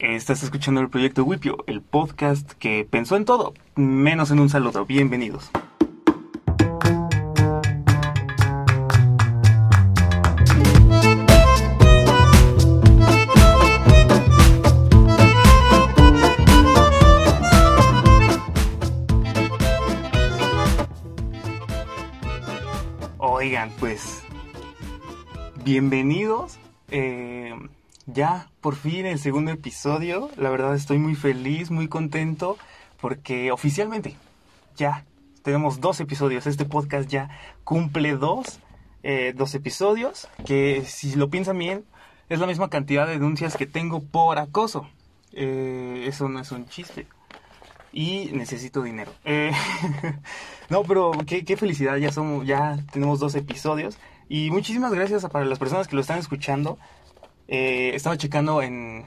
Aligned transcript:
Estás 0.00 0.42
escuchando 0.42 0.80
el 0.80 0.90
proyecto 0.90 1.22
Wipio, 1.22 1.58
el 1.68 1.80
podcast 1.80 2.50
que 2.54 2.84
pensó 2.84 3.14
en 3.14 3.24
todo, 3.24 3.54
menos 3.76 4.32
en 4.32 4.40
un 4.40 4.48
saludo. 4.48 4.84
Bienvenidos. 4.84 5.52
Oigan, 23.18 23.70
pues, 23.78 24.24
bienvenidos. 25.64 26.58
Eh, 26.90 27.54
ya, 28.06 28.50
por 28.60 28.76
fin, 28.76 29.06
el 29.06 29.18
segundo 29.18 29.50
episodio. 29.50 30.30
La 30.36 30.50
verdad 30.50 30.74
estoy 30.74 30.98
muy 30.98 31.14
feliz, 31.14 31.70
muy 31.70 31.88
contento, 31.88 32.58
porque 33.00 33.50
oficialmente 33.50 34.16
ya 34.76 35.04
tenemos 35.42 35.80
dos 35.80 36.00
episodios. 36.00 36.46
Este 36.46 36.64
podcast 36.64 37.08
ya 37.08 37.30
cumple 37.64 38.16
dos, 38.16 38.60
eh, 39.02 39.32
dos 39.34 39.54
episodios, 39.54 40.28
que 40.44 40.84
si 40.86 41.14
lo 41.14 41.30
piensan 41.30 41.58
bien, 41.58 41.84
es 42.28 42.38
la 42.38 42.46
misma 42.46 42.70
cantidad 42.70 43.06
de 43.06 43.14
denuncias 43.14 43.56
que 43.56 43.66
tengo 43.66 44.00
por 44.00 44.38
acoso. 44.38 44.88
Eh, 45.32 46.04
eso 46.06 46.28
no 46.28 46.40
es 46.40 46.52
un 46.52 46.66
chiste. 46.66 47.06
Y 47.92 48.30
necesito 48.32 48.82
dinero. 48.82 49.12
Eh, 49.24 49.52
no, 50.68 50.82
pero 50.82 51.12
qué, 51.26 51.44
qué 51.44 51.56
felicidad, 51.56 51.96
ya 51.96 52.12
somos, 52.12 52.46
ya 52.46 52.78
tenemos 52.92 53.20
dos 53.20 53.34
episodios. 53.34 53.96
Y 54.28 54.50
muchísimas 54.50 54.92
gracias 54.92 55.24
para 55.26 55.44
las 55.44 55.58
personas 55.58 55.88
que 55.88 55.94
lo 55.94 56.02
están 56.02 56.18
escuchando. 56.18 56.78
Eh, 57.48 57.92
estaba 57.94 58.16
checando 58.16 58.62
en, 58.62 59.04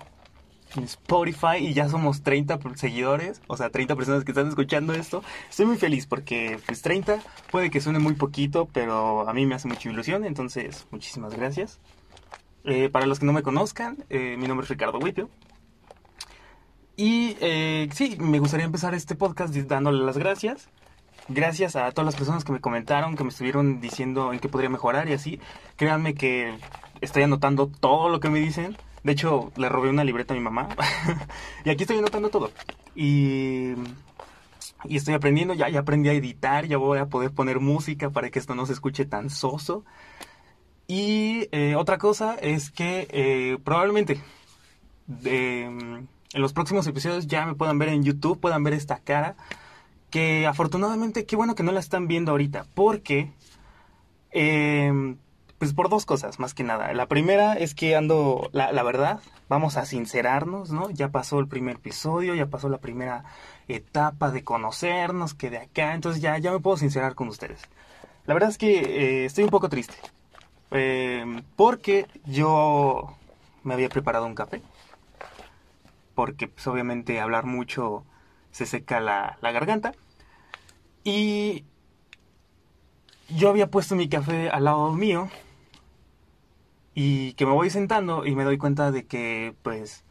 Spotify 0.75 1.57
y 1.59 1.73
ya 1.73 1.89
somos 1.89 2.21
30 2.21 2.59
seguidores, 2.75 3.41
o 3.47 3.57
sea, 3.57 3.71
30 3.71 3.95
personas 3.95 4.23
que 4.23 4.31
están 4.31 4.47
escuchando 4.47 4.93
esto. 4.93 5.23
Estoy 5.49 5.65
muy 5.65 5.77
feliz 5.77 6.05
porque 6.05 6.59
pues 6.67 6.83
30 6.83 7.19
puede 7.49 7.71
que 7.71 7.81
suene 7.81 7.97
muy 7.97 8.13
poquito, 8.13 8.67
pero 8.71 9.27
a 9.27 9.33
mí 9.33 9.47
me 9.47 9.55
hace 9.55 9.67
mucha 9.67 9.89
ilusión, 9.89 10.23
entonces 10.23 10.85
muchísimas 10.91 11.33
gracias. 11.33 11.79
Eh, 12.63 12.89
para 12.89 13.07
los 13.07 13.17
que 13.17 13.25
no 13.25 13.33
me 13.33 13.41
conozcan, 13.41 13.97
eh, 14.09 14.35
mi 14.37 14.47
nombre 14.47 14.65
es 14.65 14.69
Ricardo 14.69 14.99
Whipio. 14.99 15.29
Y 16.95 17.37
sí, 17.93 18.17
me 18.19 18.37
gustaría 18.37 18.65
empezar 18.65 18.93
este 18.93 19.15
podcast 19.15 19.55
dándole 19.55 20.03
las 20.03 20.17
gracias. 20.17 20.69
Gracias 21.29 21.75
a 21.75 21.91
todas 21.91 22.05
las 22.05 22.15
personas 22.15 22.45
que 22.45 22.53
me 22.53 22.61
comentaron, 22.61 23.17
que 23.17 23.23
me 23.23 23.29
estuvieron 23.29 23.81
diciendo 23.81 24.31
en 24.31 24.39
qué 24.39 24.47
podría 24.47 24.69
mejorar 24.69 25.09
y 25.09 25.13
así. 25.13 25.41
Créanme 25.75 26.13
que 26.13 26.57
estoy 27.01 27.23
anotando 27.23 27.67
todo 27.67 28.09
lo 28.09 28.19
que 28.19 28.29
me 28.29 28.39
dicen. 28.39 28.77
De 29.03 29.13
hecho, 29.13 29.51
le 29.55 29.69
robé 29.69 29.89
una 29.89 30.03
libreta 30.03 30.33
a 30.33 30.37
mi 30.37 30.43
mamá. 30.43 30.69
y 31.65 31.69
aquí 31.69 31.83
estoy 31.83 31.97
anotando 31.97 32.29
todo. 32.29 32.51
Y, 32.95 33.73
y 34.85 34.97
estoy 34.97 35.13
aprendiendo, 35.13 35.53
ya, 35.53 35.69
ya 35.69 35.79
aprendí 35.79 36.09
a 36.09 36.13
editar, 36.13 36.65
ya 36.65 36.77
voy 36.77 36.99
a 36.99 37.07
poder 37.07 37.31
poner 37.31 37.59
música 37.59 38.09
para 38.09 38.29
que 38.29 38.39
esto 38.39 38.55
no 38.55 38.65
se 38.65 38.73
escuche 38.73 39.05
tan 39.05 39.29
soso. 39.29 39.85
Y 40.87 41.49
eh, 41.51 41.75
otra 41.75 41.97
cosa 41.97 42.35
es 42.35 42.71
que 42.71 43.07
eh, 43.11 43.57
probablemente 43.63 44.21
de, 45.05 45.63
en 45.63 46.07
los 46.33 46.53
próximos 46.53 46.87
episodios 46.87 47.27
ya 47.27 47.45
me 47.45 47.55
puedan 47.55 47.77
ver 47.77 47.89
en 47.89 48.03
YouTube, 48.03 48.39
puedan 48.39 48.63
ver 48.63 48.73
esta 48.73 48.99
cara. 48.99 49.35
Que 50.09 50.47
afortunadamente, 50.47 51.25
qué 51.25 51.35
bueno 51.35 51.55
que 51.55 51.63
no 51.63 51.73
la 51.73 51.81
están 51.81 52.07
viendo 52.07 52.31
ahorita, 52.31 52.65
porque 52.73 53.33
eh, 54.31 55.15
pues 55.57 55.73
por 55.73 55.89
dos 55.89 56.05
cosas, 56.05 56.39
más 56.39 56.53
que 56.53 56.63
nada. 56.63 56.93
La 56.93 57.07
primera 57.07 57.53
es 57.53 57.73
que 57.73 57.95
ando, 57.95 58.49
la, 58.51 58.71
la, 58.71 58.83
verdad, 58.83 59.19
vamos 59.49 59.77
a 59.77 59.85
sincerarnos, 59.85 60.71
¿no? 60.71 60.89
Ya 60.91 61.09
pasó 61.09 61.39
el 61.39 61.47
primer 61.47 61.77
episodio, 61.77 62.35
ya 62.35 62.45
pasó 62.45 62.69
la 62.69 62.77
primera 62.77 63.23
etapa 63.67 64.29
de 64.31 64.43
conocernos, 64.43 65.33
que 65.33 65.49
de 65.49 65.57
acá, 65.57 65.93
entonces 65.93 66.21
ya, 66.21 66.37
ya 66.37 66.51
me 66.51 66.59
puedo 66.59 66.77
sincerar 66.77 67.15
con 67.15 67.27
ustedes. 67.27 67.61
La 68.25 68.33
verdad 68.33 68.49
es 68.49 68.57
que 68.57 68.79
eh, 68.79 69.25
estoy 69.25 69.45
un 69.45 69.49
poco 69.49 69.69
triste, 69.69 69.95
eh, 70.71 71.41
porque 71.55 72.07
yo 72.25 73.15
me 73.63 73.73
había 73.73 73.89
preparado 73.89 74.25
un 74.25 74.35
café, 74.35 74.61
porque 76.13 76.47
pues 76.47 76.67
obviamente 76.67 77.19
hablar 77.19 77.45
mucho 77.45 78.03
se 78.51 78.65
seca 78.65 78.99
la, 78.99 79.37
la 79.41 79.51
garganta, 79.51 79.93
y 81.03 81.65
yo 83.29 83.49
había 83.49 83.71
puesto 83.71 83.95
mi 83.95 84.07
café 84.07 84.49
al 84.49 84.65
lado 84.65 84.91
mío, 84.93 85.29
y 86.99 87.33
que 87.33 87.45
me 87.45 87.51
voy 87.51 87.69
sentando 87.69 88.25
y 88.25 88.33
me 88.35 88.43
doy 88.43 88.57
cuenta 88.57 88.91
de 88.91 89.05
que 89.05 89.53
pues 89.61 90.03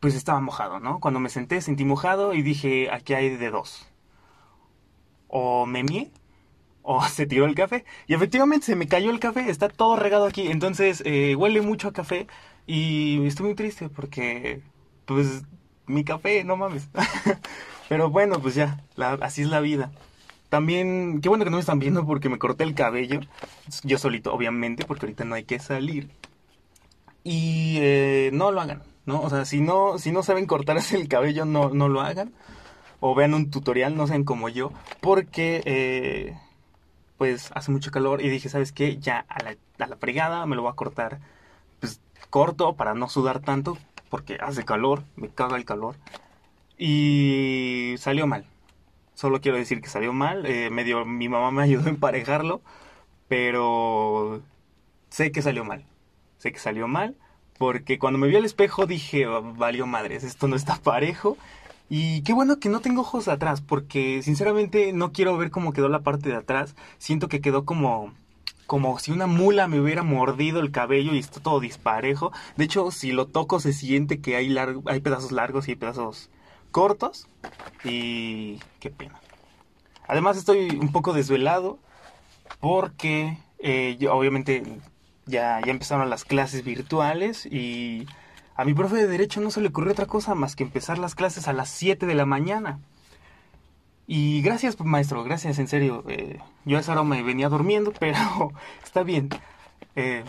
pues 0.00 0.14
estaba 0.14 0.38
mojado, 0.38 0.80
¿no? 0.80 1.00
Cuando 1.00 1.18
me 1.18 1.30
senté 1.30 1.62
sentí 1.62 1.86
mojado 1.86 2.34
y 2.34 2.42
dije, 2.42 2.90
aquí 2.90 3.14
hay 3.14 3.30
de 3.30 3.50
dos. 3.50 3.88
O 5.28 5.64
me 5.64 5.82
mié 5.82 6.10
o 6.82 7.02
se 7.08 7.24
tiró 7.26 7.46
el 7.46 7.54
café. 7.54 7.86
Y 8.06 8.12
efectivamente 8.12 8.66
se 8.66 8.76
me 8.76 8.86
cayó 8.86 9.10
el 9.10 9.18
café, 9.18 9.48
está 9.48 9.70
todo 9.70 9.96
regado 9.96 10.26
aquí. 10.26 10.48
Entonces 10.48 11.02
eh, 11.06 11.34
huele 11.36 11.62
mucho 11.62 11.88
a 11.88 11.94
café 11.94 12.26
y 12.66 13.26
estoy 13.26 13.46
muy 13.46 13.54
triste 13.54 13.88
porque 13.88 14.60
pues 15.06 15.42
mi 15.86 16.04
café, 16.04 16.44
no 16.44 16.58
mames. 16.58 16.90
Pero 17.88 18.10
bueno, 18.10 18.40
pues 18.42 18.56
ya, 18.56 18.84
así 19.22 19.40
es 19.40 19.48
la 19.48 19.60
vida. 19.60 19.90
También, 20.48 21.20
qué 21.20 21.28
bueno 21.28 21.44
que 21.44 21.50
no 21.50 21.56
me 21.56 21.60
están 21.60 21.80
viendo 21.80 22.06
porque 22.06 22.28
me 22.28 22.38
corté 22.38 22.64
el 22.64 22.74
cabello. 22.74 23.20
Yo 23.82 23.98
solito, 23.98 24.32
obviamente, 24.32 24.84
porque 24.84 25.06
ahorita 25.06 25.24
no 25.24 25.34
hay 25.34 25.44
que 25.44 25.58
salir. 25.58 26.08
Y 27.24 27.78
eh, 27.80 28.30
no 28.32 28.52
lo 28.52 28.60
hagan, 28.60 28.82
¿no? 29.06 29.20
O 29.22 29.30
sea, 29.30 29.44
si 29.44 29.60
no, 29.60 29.98
si 29.98 30.12
no 30.12 30.22
saben 30.22 30.46
cortarse 30.46 30.96
el 30.96 31.08
cabello, 31.08 31.44
no, 31.44 31.70
no 31.70 31.88
lo 31.88 32.00
hagan. 32.00 32.32
O 33.00 33.14
vean 33.14 33.34
un 33.34 33.50
tutorial, 33.50 33.96
no 33.96 34.06
sean 34.06 34.24
como 34.24 34.48
yo. 34.48 34.72
Porque, 35.00 35.62
eh, 35.64 36.38
pues, 37.18 37.50
hace 37.54 37.72
mucho 37.72 37.90
calor. 37.90 38.22
Y 38.22 38.28
dije, 38.28 38.48
¿sabes 38.48 38.72
qué? 38.72 38.98
Ya 38.98 39.26
a 39.28 39.42
la, 39.42 39.56
a 39.80 39.86
la 39.88 39.96
fregada 39.96 40.46
me 40.46 40.56
lo 40.56 40.62
voy 40.62 40.70
a 40.70 40.74
cortar, 40.74 41.20
pues, 41.80 42.00
corto 42.30 42.76
para 42.76 42.94
no 42.94 43.08
sudar 43.08 43.40
tanto. 43.40 43.76
Porque 44.10 44.38
hace 44.40 44.64
calor, 44.64 45.02
me 45.16 45.28
caga 45.28 45.56
el 45.56 45.64
calor. 45.64 45.96
Y 46.78 47.96
salió 47.98 48.26
mal 48.26 48.46
Solo 49.16 49.40
quiero 49.40 49.56
decir 49.56 49.80
que 49.80 49.88
salió 49.88 50.12
mal. 50.12 50.44
Eh, 50.44 50.68
medio, 50.70 51.06
mi 51.06 51.28
mamá 51.28 51.50
me 51.50 51.62
ayudó 51.64 51.86
a 51.86 51.90
emparejarlo. 51.90 52.60
Pero 53.28 54.42
sé 55.10 55.32
que 55.32 55.42
salió 55.42 55.64
mal. 55.64 55.84
Sé 56.38 56.52
que 56.52 56.58
salió 56.58 56.86
mal. 56.86 57.16
Porque 57.58 57.98
cuando 57.98 58.18
me 58.18 58.28
vi 58.28 58.36
al 58.36 58.44
espejo 58.44 58.86
dije, 58.86 59.24
valió 59.26 59.86
madres, 59.86 60.22
esto 60.22 60.48
no 60.48 60.54
está 60.54 60.76
parejo. 60.82 61.38
Y 61.88 62.22
qué 62.22 62.34
bueno 62.34 62.58
que 62.60 62.68
no 62.68 62.80
tengo 62.80 63.02
ojos 63.02 63.28
atrás, 63.28 63.60
porque 63.62 64.22
sinceramente 64.22 64.92
no 64.92 65.12
quiero 65.12 65.36
ver 65.38 65.50
cómo 65.50 65.72
quedó 65.72 65.88
la 65.88 66.02
parte 66.02 66.28
de 66.28 66.36
atrás. 66.36 66.76
Siento 66.98 67.28
que 67.28 67.40
quedó 67.40 67.64
como 67.64 68.12
como 68.66 68.98
si 68.98 69.12
una 69.12 69.28
mula 69.28 69.68
me 69.68 69.80
hubiera 69.80 70.02
mordido 70.02 70.60
el 70.60 70.72
cabello 70.72 71.14
y 71.14 71.18
está 71.18 71.40
todo 71.40 71.60
disparejo. 71.60 72.32
De 72.56 72.64
hecho, 72.64 72.90
si 72.90 73.12
lo 73.12 73.26
toco 73.28 73.60
se 73.60 73.72
siente 73.72 74.20
que 74.20 74.36
hay, 74.36 74.54
hay 74.58 75.00
pedazos 75.00 75.32
largos 75.32 75.68
y 75.68 75.72
hay 75.72 75.76
pedazos 75.76 76.30
cortos 76.76 77.26
y 77.84 78.60
qué 78.80 78.90
pena. 78.90 79.18
Además 80.06 80.36
estoy 80.36 80.68
un 80.78 80.92
poco 80.92 81.14
desvelado 81.14 81.78
porque 82.60 83.38
eh, 83.60 83.96
yo, 83.98 84.14
obviamente 84.14 84.62
ya, 85.24 85.62
ya 85.64 85.70
empezaron 85.70 86.10
las 86.10 86.26
clases 86.26 86.64
virtuales 86.64 87.46
y 87.46 88.06
a 88.56 88.66
mi 88.66 88.74
profe 88.74 88.96
de 88.96 89.06
derecho 89.06 89.40
no 89.40 89.50
se 89.50 89.62
le 89.62 89.68
ocurrió 89.68 89.92
otra 89.92 90.04
cosa 90.04 90.34
más 90.34 90.54
que 90.54 90.64
empezar 90.64 90.98
las 90.98 91.14
clases 91.14 91.48
a 91.48 91.54
las 91.54 91.70
7 91.70 92.04
de 92.04 92.14
la 92.14 92.26
mañana. 92.26 92.78
Y 94.06 94.42
gracias, 94.42 94.78
maestro, 94.78 95.24
gracias, 95.24 95.58
en 95.58 95.68
serio. 95.68 96.04
Eh, 96.08 96.40
yo 96.66 96.76
a 96.76 96.80
esa 96.80 96.92
hora 96.92 97.04
me 97.04 97.22
venía 97.22 97.48
durmiendo, 97.48 97.90
pero 97.98 98.52
está 98.84 99.02
bien. 99.02 99.30
Eh, 99.94 100.24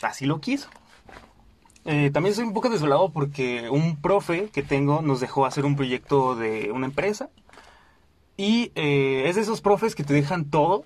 así 0.00 0.24
lo 0.24 0.40
quiso. 0.40 0.70
Eh, 1.92 2.12
también 2.12 2.36
soy 2.36 2.44
un 2.44 2.52
poco 2.52 2.68
desolado 2.68 3.08
porque 3.08 3.68
un 3.68 3.96
profe 3.96 4.48
que 4.50 4.62
tengo 4.62 5.02
nos 5.02 5.18
dejó 5.18 5.44
hacer 5.44 5.64
un 5.64 5.74
proyecto 5.74 6.36
de 6.36 6.70
una 6.70 6.86
empresa. 6.86 7.30
Y 8.36 8.70
eh, 8.76 9.24
es 9.26 9.34
de 9.34 9.42
esos 9.42 9.60
profes 9.60 9.96
que 9.96 10.04
te 10.04 10.14
dejan 10.14 10.44
todo 10.44 10.84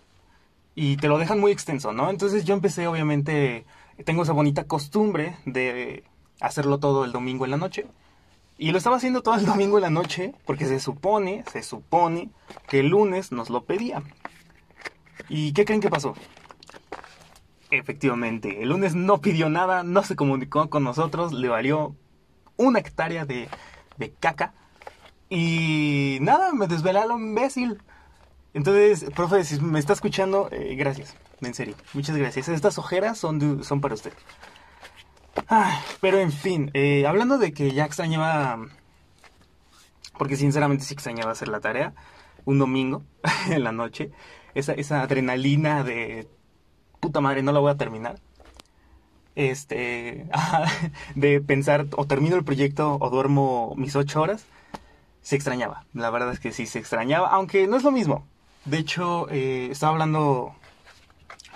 y 0.74 0.96
te 0.96 1.08
lo 1.08 1.18
dejan 1.18 1.40
muy 1.40 1.52
extenso, 1.52 1.92
¿no? 1.92 2.08
Entonces 2.08 2.46
yo 2.46 2.54
empecé, 2.54 2.86
obviamente, 2.86 3.66
tengo 4.06 4.22
esa 4.22 4.32
bonita 4.32 4.64
costumbre 4.64 5.36
de 5.44 6.04
hacerlo 6.40 6.78
todo 6.78 7.04
el 7.04 7.12
domingo 7.12 7.44
en 7.44 7.50
la 7.50 7.58
noche. 7.58 7.86
Y 8.56 8.70
lo 8.70 8.78
estaba 8.78 8.96
haciendo 8.96 9.22
todo 9.22 9.34
el 9.34 9.44
domingo 9.44 9.76
en 9.76 9.82
la 9.82 9.90
noche 9.90 10.32
porque 10.46 10.64
se 10.64 10.80
supone, 10.80 11.44
se 11.52 11.62
supone 11.62 12.30
que 12.66 12.80
el 12.80 12.88
lunes 12.88 13.30
nos 13.30 13.50
lo 13.50 13.64
pedían. 13.64 14.04
¿Y 15.28 15.52
qué 15.52 15.66
creen 15.66 15.82
que 15.82 15.90
pasó? 15.90 16.14
Efectivamente, 17.78 18.62
el 18.62 18.68
lunes 18.68 18.94
no 18.94 19.20
pidió 19.20 19.48
nada, 19.48 19.82
no 19.82 20.02
se 20.02 20.16
comunicó 20.16 20.68
con 20.70 20.84
nosotros, 20.84 21.32
le 21.32 21.48
valió 21.48 21.96
una 22.56 22.78
hectárea 22.78 23.24
de, 23.24 23.48
de 23.96 24.12
caca. 24.12 24.54
Y 25.28 26.18
nada, 26.20 26.52
me 26.52 26.66
desvelé 26.66 27.00
a 27.00 27.06
lo 27.06 27.18
imbécil. 27.18 27.82
Entonces, 28.52 29.10
profe, 29.14 29.44
si 29.44 29.60
me 29.60 29.80
está 29.80 29.92
escuchando, 29.92 30.48
eh, 30.52 30.76
gracias, 30.76 31.16
en 31.40 31.54
serio, 31.54 31.74
muchas 31.92 32.16
gracias. 32.16 32.48
Estas 32.48 32.78
ojeras 32.78 33.18
son, 33.18 33.64
son 33.64 33.80
para 33.80 33.94
usted. 33.94 34.12
Pero 36.00 36.18
en 36.18 36.32
fin, 36.32 36.70
eh, 36.74 37.06
hablando 37.06 37.38
de 37.38 37.52
que 37.52 37.72
ya 37.72 37.84
extrañaba, 37.84 38.66
porque 40.16 40.36
sinceramente 40.36 40.84
sí 40.84 40.94
extrañaba 40.94 41.32
hacer 41.32 41.48
la 41.48 41.60
tarea, 41.60 41.94
un 42.44 42.58
domingo 42.58 43.02
en 43.50 43.64
la 43.64 43.72
noche, 43.72 44.12
esa, 44.54 44.72
esa 44.74 45.02
adrenalina 45.02 45.82
de 45.82 46.28
puta 47.04 47.20
madre, 47.20 47.42
no 47.42 47.52
la 47.52 47.60
voy 47.60 47.70
a 47.70 47.76
terminar. 47.76 48.18
Este, 49.34 50.26
de 51.14 51.40
pensar, 51.42 51.86
o 51.96 52.06
termino 52.06 52.36
el 52.36 52.44
proyecto 52.44 52.96
o 52.98 53.10
duermo 53.10 53.74
mis 53.76 53.94
ocho 53.94 54.22
horas, 54.22 54.46
se 55.20 55.36
extrañaba. 55.36 55.84
La 55.92 56.08
verdad 56.08 56.32
es 56.32 56.40
que 56.40 56.50
sí 56.50 56.66
se 56.66 56.78
extrañaba, 56.78 57.28
aunque 57.28 57.66
no 57.66 57.76
es 57.76 57.82
lo 57.82 57.90
mismo. 57.90 58.26
De 58.64 58.78
hecho, 58.78 59.28
eh, 59.30 59.68
estaba 59.70 59.92
hablando 59.92 60.54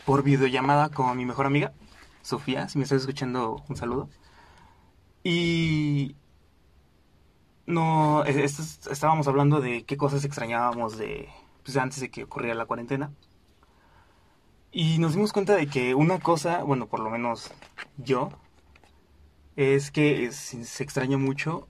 por 0.04 0.22
videollamada 0.22 0.90
con 0.90 1.16
mi 1.16 1.24
mejor 1.24 1.46
amiga, 1.46 1.72
Sofía, 2.20 2.68
si 2.68 2.76
me 2.76 2.84
estás 2.84 3.00
escuchando, 3.00 3.64
un 3.70 3.76
saludo. 3.76 4.10
Y 5.24 6.14
no, 7.64 8.22
estábamos 8.24 9.28
hablando 9.28 9.62
de 9.62 9.84
qué 9.84 9.96
cosas 9.96 10.24
extrañábamos 10.24 10.98
de 10.98 11.28
pues, 11.64 11.76
antes 11.78 12.00
de 12.00 12.10
que 12.10 12.24
ocurriera 12.24 12.54
la 12.54 12.66
cuarentena. 12.66 13.12
Y 14.70 14.98
nos 14.98 15.14
dimos 15.14 15.32
cuenta 15.32 15.56
de 15.56 15.66
que 15.66 15.94
una 15.94 16.18
cosa, 16.18 16.62
bueno, 16.62 16.86
por 16.86 17.00
lo 17.00 17.10
menos 17.10 17.50
yo, 17.96 18.30
es 19.56 19.90
que 19.90 20.30
se 20.32 20.82
extraña 20.82 21.18
mucho, 21.18 21.66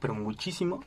pero 0.00 0.14
muchísimo, 0.14 0.84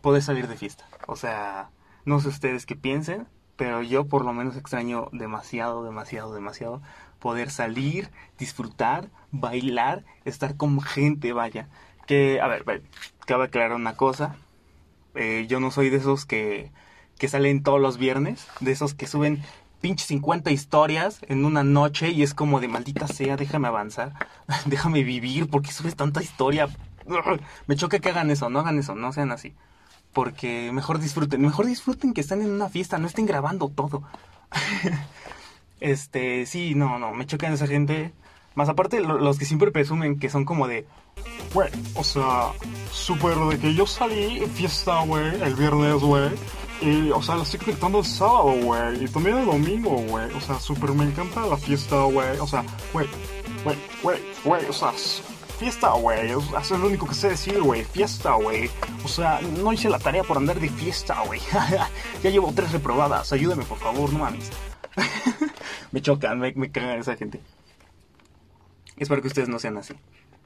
poder 0.00 0.22
salir 0.22 0.48
de 0.48 0.56
fiesta. 0.56 0.86
O 1.06 1.16
sea, 1.16 1.70
no 2.04 2.18
sé 2.20 2.28
ustedes 2.28 2.66
qué 2.66 2.76
piensen, 2.76 3.28
pero 3.56 3.82
yo 3.82 4.06
por 4.06 4.24
lo 4.24 4.32
menos 4.32 4.56
extraño 4.56 5.08
demasiado, 5.12 5.84
demasiado, 5.84 6.34
demasiado 6.34 6.82
poder 7.18 7.50
salir, 7.50 8.10
disfrutar, 8.38 9.08
bailar, 9.30 10.04
estar 10.24 10.56
con 10.56 10.80
gente, 10.80 11.32
vaya. 11.32 11.68
Que, 12.06 12.40
a 12.40 12.48
ver, 12.48 12.64
cabe 13.26 13.44
aclarar 13.44 13.74
una 13.74 13.96
cosa. 13.96 14.34
Eh, 15.14 15.46
yo 15.48 15.60
no 15.60 15.70
soy 15.70 15.90
de 15.90 15.98
esos 15.98 16.26
que, 16.26 16.72
que 17.18 17.28
salen 17.28 17.62
todos 17.62 17.80
los 17.80 17.98
viernes, 17.98 18.48
de 18.58 18.72
esos 18.72 18.94
que 18.94 19.06
suben 19.06 19.44
pinche 19.82 20.06
50 20.06 20.50
historias 20.50 21.18
en 21.28 21.44
una 21.44 21.62
noche 21.62 22.08
y 22.08 22.22
es 22.22 22.32
como 22.32 22.60
de 22.60 22.68
maldita 22.68 23.06
sea, 23.06 23.36
déjame 23.36 23.68
avanzar, 23.68 24.14
déjame 24.64 25.02
vivir, 25.02 25.50
porque 25.50 25.72
subes 25.72 25.94
tanta 25.94 26.22
historia? 26.22 26.68
Me 27.66 27.76
choca 27.76 27.98
que 27.98 28.08
hagan 28.08 28.30
eso, 28.30 28.48
no 28.48 28.60
hagan 28.60 28.78
eso, 28.78 28.94
no 28.94 29.12
sean 29.12 29.30
así 29.30 29.54
porque 30.12 30.70
mejor 30.72 30.98
disfruten, 30.98 31.40
mejor 31.40 31.66
disfruten 31.66 32.12
que 32.12 32.20
están 32.20 32.42
en 32.42 32.50
una 32.50 32.68
fiesta, 32.68 32.98
no 32.98 33.06
estén 33.06 33.26
grabando 33.26 33.68
todo. 33.68 34.02
este, 35.80 36.46
sí, 36.46 36.74
no, 36.74 36.98
no, 36.98 37.12
me 37.12 37.26
chocan 37.26 37.52
esa 37.52 37.66
gente. 37.66 38.12
Más 38.54 38.68
aparte, 38.68 39.00
los 39.00 39.38
que 39.38 39.46
siempre 39.46 39.70
presumen 39.70 40.18
que 40.18 40.28
son 40.28 40.44
como 40.44 40.68
de, 40.68 40.86
güey, 41.54 41.70
o 41.94 42.04
sea, 42.04 42.50
súper 42.90 43.34
de 43.34 43.58
que 43.58 43.74
yo 43.74 43.86
salí 43.86 44.40
fiesta, 44.54 45.00
güey, 45.04 45.42
el 45.42 45.54
viernes, 45.54 45.94
güey. 45.94 46.28
Y, 46.82 47.10
o 47.12 47.22
sea, 47.22 47.36
la 47.36 47.44
estoy 47.44 47.60
conectando 47.60 48.00
el 48.00 48.04
sábado, 48.04 48.52
güey. 48.62 49.04
Y 49.04 49.08
también 49.08 49.38
el 49.38 49.46
domingo, 49.46 49.90
güey. 50.08 50.32
O 50.34 50.40
sea, 50.40 50.58
súper 50.58 50.90
me 50.92 51.04
encanta 51.04 51.46
la 51.46 51.56
fiesta, 51.56 52.02
güey. 52.02 52.38
O 52.38 52.46
sea, 52.46 52.64
güey, 52.92 53.06
güey, 53.62 53.76
güey, 54.02 54.18
güey. 54.44 54.66
O 54.66 54.72
sea, 54.72 54.92
fiesta, 55.60 55.90
güey. 55.92 56.30
Eso 56.30 56.56
es 56.58 56.70
lo 56.80 56.88
único 56.88 57.06
que 57.06 57.14
sé 57.14 57.28
decir, 57.28 57.62
güey. 57.62 57.84
Fiesta, 57.84 58.34
güey. 58.34 58.68
O 59.04 59.08
sea, 59.08 59.40
no 59.40 59.72
hice 59.72 59.88
la 59.88 60.00
tarea 60.00 60.24
por 60.24 60.36
andar 60.36 60.58
de 60.58 60.68
fiesta, 60.68 61.22
güey. 61.24 61.40
ya 62.22 62.30
llevo 62.30 62.52
tres 62.52 62.72
reprobadas. 62.72 63.32
Ayúdame, 63.32 63.64
por 63.64 63.78
favor, 63.78 64.12
no 64.12 64.18
mames. 64.18 64.50
me 65.92 66.02
chocan, 66.02 66.40
me, 66.40 66.52
me 66.52 66.72
cagan 66.72 66.98
esa 66.98 67.16
gente. 67.16 67.40
Espero 68.96 69.22
que 69.22 69.28
ustedes 69.28 69.48
no 69.48 69.60
sean 69.60 69.76
así. 69.78 69.94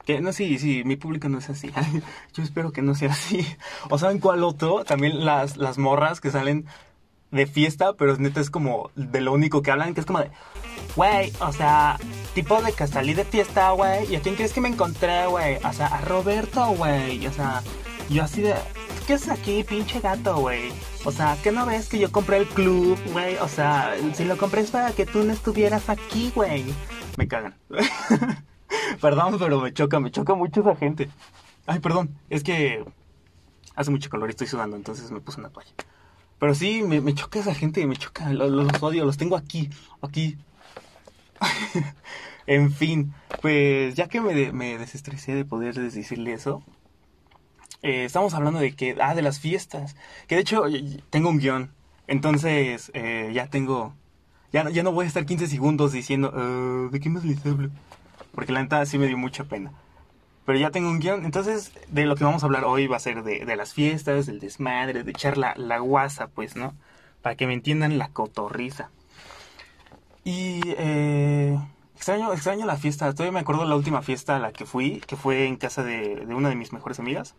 Que 0.07 0.21
no, 0.21 0.31
sí, 0.31 0.57
sí, 0.57 0.83
mi 0.85 0.95
público 0.95 1.27
no 1.27 1.39
es 1.39 1.49
así. 1.49 1.69
Yo 2.33 2.41
espero 2.41 2.71
que 2.71 2.81
no 2.81 2.95
sea 2.95 3.11
así. 3.11 3.45
O 3.89 3.97
saben 3.97 4.19
cuál 4.19 4.41
otro, 4.45 4.85
también 4.85 5.25
las, 5.25 5.57
las 5.57 5.77
morras 5.77 6.21
que 6.21 6.31
salen 6.31 6.65
de 7.31 7.45
fiesta, 7.45 7.91
pero 7.91 8.15
neta 8.15 8.39
es 8.39 8.49
como 8.49 8.89
de 8.95 9.19
lo 9.19 9.33
único 9.33 9.61
que 9.61 9.69
hablan, 9.69 9.93
que 9.93 9.99
es 9.99 10.05
como 10.05 10.19
de, 10.19 10.31
güey, 10.95 11.33
o 11.41 11.51
sea, 11.51 11.99
tipo 12.33 12.61
de 12.61 12.71
que 12.71 12.87
salí 12.87 13.15
de 13.15 13.25
fiesta, 13.25 13.71
güey, 13.71 14.09
¿y 14.09 14.15
a 14.15 14.21
quién 14.21 14.35
crees 14.35 14.53
que 14.53 14.61
me 14.61 14.69
encontré, 14.69 15.27
güey? 15.27 15.57
O 15.57 15.73
sea, 15.73 15.87
a 15.87 15.99
Roberto, 15.99 16.67
güey, 16.67 17.27
o 17.27 17.33
sea, 17.33 17.61
yo 18.09 18.23
así 18.23 18.41
de, 18.43 18.55
¿qué 19.07 19.15
es 19.15 19.27
aquí, 19.27 19.65
pinche 19.65 19.99
gato, 19.99 20.37
güey? 20.37 20.71
O 21.03 21.11
sea, 21.11 21.37
¿qué 21.43 21.51
no 21.51 21.65
ves 21.65 21.89
que 21.89 21.99
yo 21.99 22.13
compré 22.13 22.37
el 22.37 22.47
club, 22.47 22.97
güey? 23.11 23.35
O 23.41 23.49
sea, 23.49 23.93
si 24.13 24.23
lo 24.23 24.37
compré 24.37 24.61
es 24.61 24.71
para 24.71 24.93
que 24.93 25.05
tú 25.05 25.25
no 25.25 25.33
estuvieras 25.33 25.89
aquí, 25.89 26.31
güey. 26.33 26.63
Me 27.17 27.27
cagan. 27.27 27.55
perdón, 29.01 29.37
pero 29.39 29.61
me 29.61 29.73
choca, 29.73 29.99
me 29.99 30.11
choca 30.11 30.35
mucho 30.35 30.61
esa 30.61 30.75
gente. 30.75 31.09
Ay, 31.65 31.79
perdón, 31.79 32.17
es 32.29 32.43
que 32.43 32.83
hace 33.75 33.91
mucho 33.91 34.09
calor 34.09 34.29
y 34.29 34.31
estoy 34.31 34.47
sudando, 34.47 34.75
entonces 34.75 35.11
me 35.11 35.21
puse 35.21 35.39
una 35.39 35.49
toalla. 35.49 35.71
Pero 36.39 36.53
sí, 36.53 36.83
me, 36.83 37.13
choca 37.13 37.39
esa 37.39 37.55
gente, 37.55 37.85
me 37.87 37.95
choca, 37.95 38.31
los, 38.31 38.51
los 38.51 38.83
odio, 38.83 39.05
los 39.05 39.17
tengo 39.17 39.35
aquí, 39.35 39.69
aquí. 40.01 40.37
en 42.47 42.71
fin, 42.71 43.13
pues 43.41 43.95
ya 43.95 44.07
que 44.07 44.21
me, 44.21 44.77
desestresé 44.77 45.33
de 45.35 45.45
poder 45.45 45.75
decirle 45.75 46.33
eso, 46.33 46.63
eh, 47.81 48.05
estamos 48.05 48.33
hablando 48.33 48.59
de 48.59 48.75
que, 48.75 48.95
ah, 49.01 49.15
de 49.15 49.21
las 49.21 49.39
fiestas, 49.39 49.95
que 50.27 50.35
de 50.35 50.41
hecho 50.41 50.63
tengo 51.09 51.29
un 51.29 51.39
guion, 51.39 51.71
entonces 52.07 52.91
eh, 52.93 53.31
ya 53.33 53.47
tengo, 53.47 53.93
ya, 54.51 54.69
ya 54.69 54.83
no 54.83 54.91
voy 54.91 55.05
a 55.05 55.07
estar 55.07 55.25
15 55.25 55.47
segundos 55.47 55.91
diciendo, 55.91 56.31
uh, 56.35 56.89
¿de 56.91 56.99
qué 56.99 57.09
más 57.09 57.25
les 57.25 57.45
hablo? 57.45 57.69
Porque 58.37 58.53
la 58.53 58.61
neta 58.61 58.85
sí 58.85 58.99
me 58.99 59.07
dio 59.07 59.17
mucha 59.17 59.45
pena 59.45 59.71
pero 60.47 60.57
ya 60.57 60.71
tengo 60.71 60.89
un 60.89 60.99
guion. 60.99 61.25
Entonces, 61.25 61.73
de 61.89 62.05
lo 62.05 62.15
que 62.15 62.23
vamos 62.23 62.41
a 62.41 62.45
hablar 62.45 62.63
hoy 62.63 62.87
va 62.87 62.95
a 62.95 63.01
ser 63.01 63.21
de, 63.21 63.55
las 63.57 63.73
fiestas, 63.73 64.27
del 64.27 64.39
desmadre, 64.39 65.03
de 65.03 65.11
echar 65.11 65.37
la, 65.37 65.79
guasa, 65.79 66.27
pues, 66.27 66.55
¿no? 66.55 66.73
Para 67.21 67.35
que 67.35 67.47
me 67.47 67.53
entiendan 67.53 67.97
la 67.97 68.07
cotorriza. 68.07 68.89
Y 70.23 70.61
eh, 70.65 71.59
extraño, 71.95 72.31
extraño 72.31 72.65
la 72.65 72.77
fiesta. 72.77 73.11
Todavía 73.11 73.33
me 73.33 73.41
acuerdo 73.41 73.65
la 73.65 73.75
última 73.75 74.01
fiesta 74.01 74.37
a 74.37 74.39
la 74.39 74.53
que 74.53 74.65
fui, 74.65 75.01
que 75.05 75.17
fue 75.17 75.47
en 75.47 75.57
casa 75.57 75.83
de, 75.83 76.15
de 76.25 76.33
una 76.33 76.47
de 76.47 76.55
mis 76.55 76.71
mejores 76.71 76.97
amigas. 77.01 77.35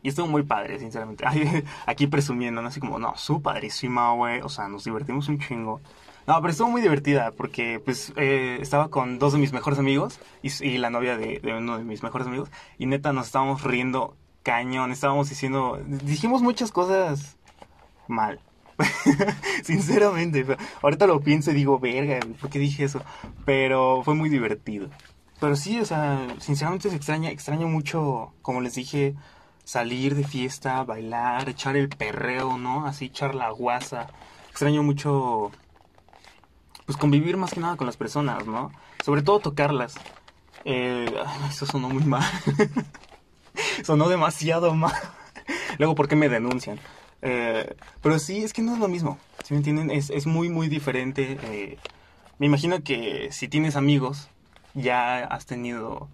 Y 0.00 0.10
estuvo 0.10 0.28
muy 0.28 0.44
padre, 0.44 0.78
sinceramente. 0.78 1.24
Aquí 1.86 2.06
presumiendo, 2.06 2.62
¿no? 2.62 2.68
Así 2.68 2.78
como, 2.78 3.00
no, 3.00 3.16
su 3.16 3.42
padrísima, 3.42 4.12
güey. 4.12 4.42
O 4.42 4.48
sea, 4.48 4.68
nos 4.68 4.84
divertimos 4.84 5.28
un 5.28 5.40
chingo. 5.40 5.80
No, 6.26 6.40
pero 6.40 6.50
estuvo 6.50 6.70
muy 6.70 6.82
divertida 6.82 7.30
porque 7.30 7.80
pues 7.84 8.12
eh, 8.16 8.58
estaba 8.60 8.90
con 8.90 9.18
dos 9.18 9.32
de 9.32 9.38
mis 9.38 9.52
mejores 9.52 9.78
amigos 9.78 10.18
y, 10.42 10.78
la 10.78 10.90
novia 10.90 11.16
de, 11.16 11.40
uno 11.56 11.78
de 11.78 11.84
mis 11.84 12.02
mejores 12.02 12.26
amigos 12.26 12.50
y 12.78 12.86
neta 12.86 13.12
nos 13.12 13.26
estábamos 13.26 13.62
riendo 13.62 14.16
cañón, 14.42 14.90
estábamos 14.90 15.28
diciendo, 15.28 15.80
dijimos 15.86 16.42
muchas 16.42 16.72
cosas 16.72 17.36
mal. 18.08 18.40
Sinceramente, 19.62 20.44
ahorita 20.82 21.06
lo 21.06 21.20
pienso 21.20 21.52
y 21.52 21.54
digo, 21.54 21.78
verga, 21.78 22.18
¿por 22.40 22.50
qué 22.50 22.58
dije 22.58 22.84
eso? 22.84 23.02
Pero 23.44 24.02
fue 24.04 24.14
muy 24.14 24.28
divertido. 24.28 24.88
Pero 25.40 25.54
sí, 25.54 25.78
o 25.80 25.84
sea, 25.84 26.26
sinceramente 26.38 26.90
se 26.90 26.96
extraña, 26.96 27.30
extraño 27.30 27.68
mucho, 27.68 28.32
como 28.42 28.60
les 28.60 28.74
dije, 28.74 29.14
salir 29.64 30.14
de 30.14 30.24
fiesta, 30.24 30.82
bailar, 30.82 31.48
echar 31.48 31.76
el 31.76 31.88
perreo, 31.88 32.58
¿no? 32.58 32.86
Así 32.86 33.06
echar 33.06 33.34
la 33.34 33.50
guasa. 33.50 34.08
Extraño 34.50 34.82
mucho 34.82 35.50
pues 36.86 36.96
convivir 36.96 37.36
más 37.36 37.52
que 37.52 37.60
nada 37.60 37.76
con 37.76 37.86
las 37.86 37.96
personas, 37.96 38.46
¿no? 38.46 38.72
Sobre 39.04 39.22
todo 39.22 39.40
tocarlas. 39.40 39.96
Eh, 40.64 41.12
eso 41.48 41.66
sonó 41.66 41.88
muy 41.88 42.04
mal. 42.04 42.24
sonó 43.84 44.08
demasiado 44.08 44.74
mal. 44.74 44.94
Luego, 45.78 45.94
¿por 45.94 46.08
qué 46.08 46.16
me 46.16 46.28
denuncian? 46.28 46.78
Eh, 47.22 47.76
pero 48.02 48.18
sí, 48.18 48.44
es 48.44 48.52
que 48.52 48.62
no 48.62 48.72
es 48.72 48.78
lo 48.78 48.88
mismo. 48.88 49.18
¿Sí 49.44 49.52
me 49.52 49.58
entienden? 49.58 49.90
Es, 49.90 50.10
es 50.10 50.26
muy, 50.26 50.48
muy 50.48 50.68
diferente. 50.68 51.38
Eh, 51.42 51.78
me 52.38 52.46
imagino 52.46 52.82
que 52.82 53.28
si 53.32 53.48
tienes 53.48 53.76
amigos, 53.76 54.28
ya 54.74 55.24
has 55.24 55.46
tenido 55.46 56.08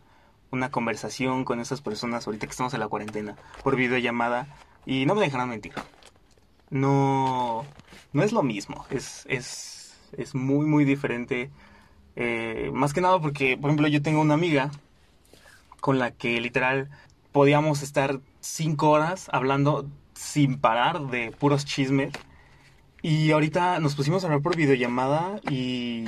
una 0.50 0.71
conversación 0.71 1.45
con 1.45 1.61
esas 1.61 1.81
personas 1.81 2.26
ahorita 2.26 2.47
que 2.47 2.50
estamos 2.50 2.75
en 2.75 2.81
la 2.81 2.88
cuarentena 2.88 3.37
por 3.62 3.76
videollamada 3.76 4.47
y 4.87 5.07
no 5.07 5.14
me 5.14 5.23
dejarán 5.23 5.49
mentir. 5.49 5.73
No, 6.71 7.64
no 8.12 8.23
es 8.23 8.33
lo 8.33 8.43
mismo. 8.43 8.87
Es, 8.91 9.25
es 9.29 9.72
es 10.16 10.35
muy, 10.35 10.66
muy 10.66 10.85
diferente. 10.85 11.50
Eh, 12.16 12.71
más 12.75 12.92
que 12.92 13.00
nada 13.00 13.21
porque, 13.21 13.57
por 13.57 13.71
ejemplo, 13.71 13.88
yo 13.88 14.02
tengo 14.02 14.21
una 14.21 14.35
amiga 14.35 14.71
con 15.81 15.99
la 15.99 16.12
que 16.12 16.40
literal 16.40 16.90
podíamos 17.33 17.83
estar 17.83 18.21
cinco 18.40 18.90
horas 18.90 19.28
hablando 19.33 19.87
sin 20.14 20.59
parar 20.59 21.09
de 21.09 21.33
puros 21.33 21.64
chismes. 21.64 22.12
Y 23.02 23.33
ahorita 23.33 23.81
nos 23.81 23.97
pusimos 23.97 24.23
a 24.23 24.28
hablar 24.28 24.42
por 24.42 24.57
videollamada 24.57 25.40
y 25.50 26.04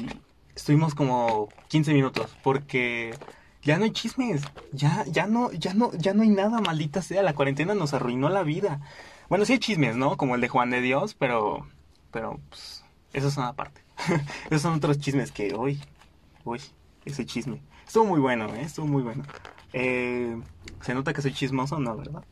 estuvimos 0.54 0.94
como 0.94 1.48
15 1.68 1.92
minutos 1.92 2.36
porque 2.42 3.14
ya 3.62 3.78
no 3.78 3.84
hay 3.84 3.90
chismes, 3.90 4.42
ya 4.72 5.04
ya 5.06 5.26
no 5.26 5.50
ya 5.52 5.74
no 5.74 5.90
ya 5.94 6.14
no 6.14 6.22
hay 6.22 6.28
nada, 6.28 6.60
maldita 6.60 7.02
sea, 7.02 7.22
la 7.22 7.34
cuarentena 7.34 7.74
nos 7.74 7.94
arruinó 7.94 8.28
la 8.28 8.42
vida. 8.42 8.80
Bueno, 9.28 9.44
sí 9.44 9.54
hay 9.54 9.58
chismes, 9.58 9.96
¿no? 9.96 10.16
Como 10.16 10.34
el 10.34 10.40
de 10.40 10.48
Juan 10.48 10.70
de 10.70 10.80
Dios, 10.82 11.14
pero 11.14 11.66
pero 12.12 12.38
pues, 12.48 12.83
eso 13.14 13.28
es 13.28 13.36
una 13.36 13.54
parte. 13.54 13.80
Esos 14.50 14.62
son 14.62 14.74
otros 14.74 14.98
chismes 14.98 15.32
que, 15.32 15.54
uy, 15.54 15.80
uy, 16.44 16.60
ese 17.04 17.24
chisme. 17.24 17.62
Estuvo 17.86 18.04
muy 18.04 18.20
bueno, 18.20 18.46
¿eh? 18.54 18.62
Estuvo 18.62 18.86
muy 18.86 19.02
bueno. 19.02 19.24
Eh, 19.72 20.38
se 20.80 20.94
nota 20.94 21.12
que 21.12 21.22
soy 21.22 21.32
chismoso, 21.32 21.78
¿no? 21.78 21.96
¿Verdad? 21.96 22.24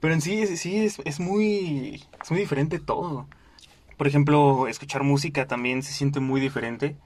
Pero 0.00 0.14
en 0.14 0.20
sí, 0.20 0.56
sí, 0.56 0.78
es, 0.78 1.00
es, 1.04 1.20
muy, 1.20 2.04
es 2.22 2.30
muy 2.30 2.40
diferente 2.40 2.80
todo. 2.80 3.28
Por 3.96 4.08
ejemplo, 4.08 4.66
escuchar 4.66 5.04
música 5.04 5.46
también 5.46 5.82
se 5.82 5.92
siente 5.92 6.20
muy 6.20 6.40
diferente. 6.40 6.96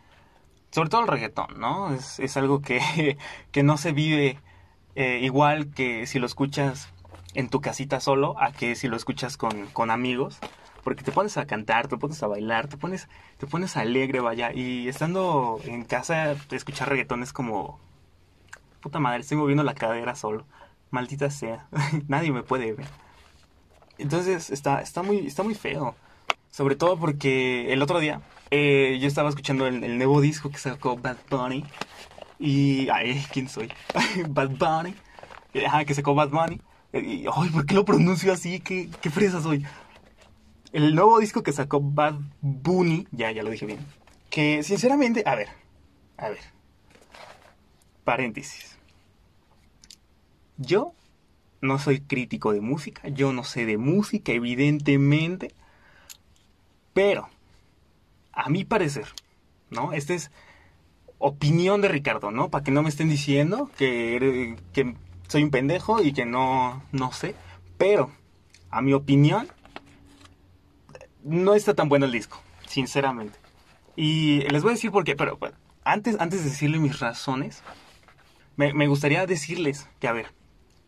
Sobre 0.70 0.88
todo 0.88 1.02
el 1.02 1.08
reggaetón, 1.08 1.58
¿no? 1.58 1.92
Es, 1.92 2.18
es 2.20 2.36
algo 2.36 2.62
que, 2.62 3.18
que 3.50 3.62
no 3.62 3.76
se 3.76 3.92
vive 3.92 4.38
eh, 4.94 5.20
igual 5.22 5.72
que 5.72 6.06
si 6.06 6.18
lo 6.18 6.26
escuchas 6.26 6.88
en 7.34 7.50
tu 7.50 7.60
casita 7.60 8.00
solo 8.00 8.34
a 8.40 8.52
que 8.52 8.74
si 8.74 8.88
lo 8.88 8.96
escuchas 8.96 9.36
con, 9.36 9.66
con 9.66 9.90
amigos 9.90 10.38
porque 10.86 11.02
te 11.02 11.10
pones 11.10 11.36
a 11.36 11.48
cantar, 11.48 11.88
te 11.88 11.96
pones 11.96 12.22
a 12.22 12.28
bailar, 12.28 12.68
te 12.68 12.76
pones, 12.76 13.08
te 13.38 13.48
pones 13.48 13.76
alegre, 13.76 14.20
vaya, 14.20 14.52
y 14.54 14.86
estando 14.86 15.58
en 15.64 15.82
casa, 15.82 16.36
escuchar 16.52 16.88
reggaetón 16.88 17.24
es 17.24 17.32
como, 17.32 17.80
puta 18.80 19.00
madre, 19.00 19.22
estoy 19.22 19.36
moviendo 19.36 19.64
la 19.64 19.74
cadera 19.74 20.14
solo, 20.14 20.46
maldita 20.92 21.28
sea, 21.28 21.66
nadie 22.06 22.30
me 22.30 22.44
puede 22.44 22.72
ver. 22.72 22.86
Entonces 23.98 24.48
está, 24.50 24.80
está, 24.80 25.02
muy, 25.02 25.26
está 25.26 25.42
muy 25.42 25.56
feo, 25.56 25.96
sobre 26.52 26.76
todo 26.76 26.96
porque 26.96 27.72
el 27.72 27.82
otro 27.82 27.98
día 27.98 28.20
eh, 28.52 28.96
yo 29.00 29.08
estaba 29.08 29.28
escuchando 29.28 29.66
el, 29.66 29.98
nuevo 29.98 30.20
disco 30.20 30.50
que 30.50 30.58
sacó 30.58 30.96
Bad 30.96 31.16
Bunny, 31.28 31.64
y, 32.38 32.88
ay, 32.90 33.26
¿quién 33.32 33.48
soy? 33.48 33.72
Bad 34.28 34.50
Bunny, 34.50 34.94
ajá, 35.66 35.84
que 35.84 35.94
sacó 35.94 36.14
Bad 36.14 36.28
Bunny. 36.28 36.60
Y, 36.92 37.26
ay, 37.26 37.50
¿por 37.50 37.66
qué 37.66 37.74
lo 37.74 37.84
pronuncio 37.84 38.32
así? 38.32 38.60
¿Qué, 38.60 38.88
qué 39.02 39.10
fresa 39.10 39.42
soy? 39.42 39.66
El 40.72 40.94
nuevo 40.94 41.18
disco 41.18 41.42
que 41.42 41.52
sacó 41.52 41.80
Bad 41.80 42.20
Bunny, 42.40 43.06
ya, 43.10 43.30
ya 43.32 43.42
lo 43.42 43.50
dije 43.50 43.66
bien. 43.66 43.80
Que 44.30 44.62
sinceramente, 44.62 45.22
a 45.26 45.34
ver, 45.34 45.48
a 46.16 46.28
ver. 46.28 46.40
Paréntesis. 48.04 48.76
Yo 50.56 50.94
no 51.60 51.78
soy 51.78 52.00
crítico 52.00 52.52
de 52.52 52.60
música, 52.60 53.08
yo 53.08 53.32
no 53.32 53.44
sé 53.44 53.66
de 53.66 53.78
música, 53.78 54.32
evidentemente. 54.32 55.54
Pero, 56.92 57.28
a 58.32 58.48
mi 58.48 58.64
parecer, 58.64 59.06
¿no? 59.70 59.92
Esta 59.92 60.14
es 60.14 60.30
opinión 61.18 61.80
de 61.80 61.88
Ricardo, 61.88 62.30
¿no? 62.30 62.50
Para 62.50 62.64
que 62.64 62.70
no 62.70 62.82
me 62.82 62.88
estén 62.88 63.08
diciendo 63.08 63.70
que, 63.76 64.56
que 64.72 64.94
soy 65.28 65.42
un 65.42 65.50
pendejo 65.50 66.02
y 66.02 66.12
que 66.12 66.24
no, 66.24 66.82
no 66.92 67.12
sé. 67.12 67.34
Pero, 67.78 68.10
a 68.70 68.80
mi 68.82 68.92
opinión, 68.92 69.48
no 71.26 71.54
está 71.54 71.74
tan 71.74 71.88
bueno 71.88 72.06
el 72.06 72.12
disco, 72.12 72.40
sinceramente. 72.66 73.38
Y 73.96 74.40
les 74.50 74.62
voy 74.62 74.70
a 74.70 74.74
decir 74.74 74.90
por 74.90 75.04
qué, 75.04 75.16
pero 75.16 75.38
antes, 75.84 76.16
antes 76.20 76.44
de 76.44 76.50
decirle 76.50 76.78
mis 76.78 77.00
razones, 77.00 77.62
me, 78.56 78.86
gustaría 78.86 79.26
decirles 79.26 79.88
que, 80.00 80.08
a 80.08 80.12
ver, 80.12 80.32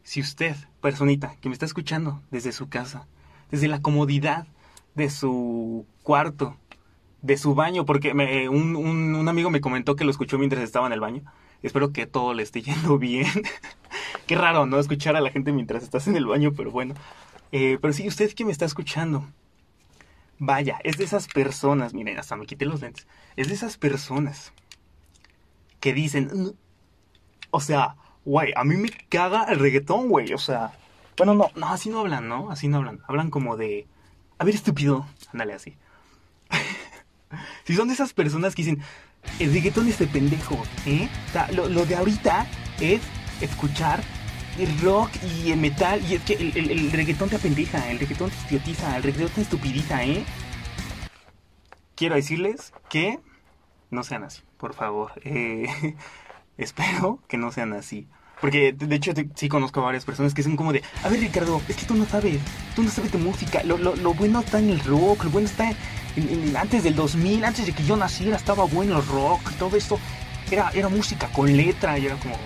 si 0.02 0.21
usted, 0.21 0.57
personita, 0.80 1.37
que 1.40 1.49
me 1.49 1.52
está 1.52 1.66
escuchando 1.66 2.23
desde 2.30 2.52
su 2.52 2.68
casa, 2.68 3.07
desde 3.50 3.68
la 3.68 3.83
comodidad 3.83 4.47
de 4.95 5.11
su 5.11 5.87
cuarto, 6.02 6.57
de 7.21 7.37
su 7.37 7.54
baño, 7.54 7.85
porque 7.85 8.12
un, 8.49 8.76
un, 8.76 9.28
amigo 9.28 9.50
me 9.50 9.61
comentó 9.61 9.97
que 9.97 10.04
lo 10.04 10.11
escuchó 10.11 10.38
mientras 10.38 10.62
estaba 10.62 10.87
en 10.87 10.92
el 10.92 11.00
baño. 11.00 11.23
Espero 11.62 11.92
que 11.92 12.07
todo 12.07 12.33
le 12.33 12.45
esté 12.45 12.62
yendo 12.62 12.99
bien. 12.99 13.26
Qué 14.26 14.37
raro, 14.37 14.66
¿no? 14.66 14.78
Escuchar 14.78 15.16
a 15.16 15.21
la 15.21 15.30
gente 15.30 15.52
mientras 15.52 15.83
estás 15.83 16.07
en 16.07 16.16
el 16.16 16.26
baño, 16.26 16.52
pero 16.57 16.71
bueno. 16.71 16.95
Eh, 17.50 17.78
pero 17.80 17.92
sí, 17.92 18.07
usted 18.07 18.33
que 18.33 18.45
me 18.45 18.52
está 18.52 18.66
escuchando, 18.66 19.26
Vaya, 20.38 20.78
es 20.85 20.99
de 20.99 21.04
esas 21.04 21.26
personas, 21.26 21.95
miren, 21.95 22.18
hasta 22.18 22.37
me 22.37 22.47
quité 22.47 22.64
los 22.64 22.80
lentes. 22.80 23.07
Es 23.37 23.49
de 23.49 23.54
esas 23.54 23.76
personas 23.76 24.52
que 25.80 25.92
dicen, 25.92 26.57
o 27.50 27.61
sea, 27.61 27.97
güey, 28.25 28.52
a 28.54 28.64
mí 28.64 28.76
me 28.76 28.90
caga 29.09 29.45
el 29.45 29.59
reggaetón, 29.59 30.09
güey, 30.09 30.33
o 30.33 30.38
sea, 30.38 30.73
bueno, 31.16 31.35
no, 31.35 31.50
no, 31.57 31.68
así 31.68 31.90
no 31.90 32.00
hablan, 32.00 32.28
¿no? 32.28 32.50
Así 32.50 32.68
no 32.68 32.78
hablan. 32.78 33.00
Hablan 33.09 33.30
como 33.30 33.57
de, 33.57 33.88
a 34.38 34.45
ver, 34.45 34.54
estúpido, 34.54 35.07
ándale 35.33 35.54
así. 35.54 35.76
si 37.64 37.75
son 37.75 37.88
de 37.88 37.95
esas 37.95 38.12
personas 38.12 38.54
que 38.54 38.62
dicen, 38.62 38.80
el 39.40 39.52
reggaetón 39.52 39.88
es 39.88 39.99
de 39.99 40.07
pendejo, 40.07 40.62
¿eh? 40.87 41.09
O 41.28 41.33
sea, 41.33 41.50
lo, 41.50 41.68
lo 41.68 41.85
de 41.85 41.97
ahorita 41.97 42.47
es 42.80 43.02
escuchar 43.40 44.02
el 44.59 44.81
rock 44.81 45.11
y 45.23 45.53
el 45.53 45.59
metal. 45.59 46.00
Y 46.09 46.15
es 46.15 46.23
que 46.23 46.35
el, 46.35 46.93
reggaetón 46.93 47.29
te 47.29 47.37
apendeja, 47.37 47.91
el 47.91 47.99
reggaetón 47.99 48.31
te 48.31 48.55
idiotiza, 48.55 48.97
el 48.97 49.03
reggaetón 49.03 49.31
te 49.31 49.41
estupidiza, 49.43 50.05
¿eh? 50.05 50.25
Quiero 51.95 52.15
decirles 52.15 52.73
que 52.88 53.19
no 53.91 54.05
sean 54.05 54.25
así, 54.25 54.43
por 54.57 54.75
favor. 54.75 55.12
Eh, 55.25 55.67
espero 56.59 57.21
que 57.29 57.38
no 57.38 57.50
sean 57.53 57.73
así. 57.73 58.09
Porque 58.41 58.73
de 58.73 58.95
hecho 58.95 59.12
sí 59.35 59.49
conozco 59.49 59.81
a 59.81 59.85
varias 59.85 60.05
personas 60.05 60.33
que 60.33 60.45
son 60.45 60.57
como 60.57 60.73
de, 60.73 60.83
a 61.03 61.09
ver 61.09 61.19
Ricardo, 61.19 61.61
es 61.69 61.77
que 61.77 61.87
tú 61.87 61.95
no 61.95 62.07
sabes, 62.07 62.41
tú 62.77 62.85
no 62.85 62.91
sabes 62.91 63.11
de 63.11 63.19
música, 63.19 63.65
lo, 63.65 63.77
lo, 63.79 64.15
bueno 64.15 64.41
está 64.41 64.61
en 64.61 64.71
el 64.71 64.79
rock, 64.81 65.25
lo 65.25 65.31
bueno 65.31 65.49
está 65.49 65.73
en, 66.15 66.57
antes 66.57 66.85
del 66.85 66.95
2000, 66.95 67.45
antes 67.45 67.67
de 67.67 67.73
que 67.73 67.85
yo 67.85 67.97
naciera 67.97 68.37
estaba 68.37 68.62
bueno 68.65 68.99
el 68.99 69.07
rock, 69.07 69.41
todo 69.59 69.77
esto 69.77 69.99
era, 70.53 70.71
era 70.71 70.88
música 70.88 71.27
con 71.33 71.57
letra 71.57 71.99
y 71.99 72.07
era 72.07 72.15
como, 72.15 72.37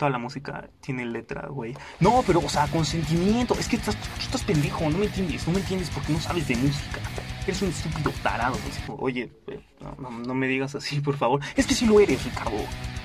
toda 0.00 0.10
la 0.10 0.18
música 0.18 0.70
tiene 0.80 1.04
letra, 1.04 1.48
güey. 1.48 1.76
No, 2.00 2.24
pero, 2.26 2.40
o 2.40 2.48
sea, 2.48 2.66
consentimiento. 2.68 3.54
Es 3.58 3.68
que 3.68 3.76
estás, 3.76 3.98
estás 4.18 4.42
pendejo, 4.42 4.88
no 4.88 4.96
me 4.96 5.04
entiendes. 5.04 5.46
No 5.46 5.52
me 5.52 5.60
entiendes 5.60 5.90
porque 5.90 6.14
no 6.14 6.18
sabes 6.18 6.48
de 6.48 6.56
música. 6.56 7.00
Eres 7.46 7.60
un 7.60 7.68
estúpido 7.68 8.10
tarado. 8.22 8.56
Oye, 8.88 9.30
eh, 9.48 9.60
no, 9.98 10.34
me 10.34 10.48
digas 10.48 10.74
así, 10.74 11.00
por 11.00 11.18
favor. 11.18 11.42
Es 11.54 11.66
que 11.66 11.74
si 11.74 11.84
lo 11.84 12.00
eres, 12.00 12.24
Ricardo. 12.24 12.56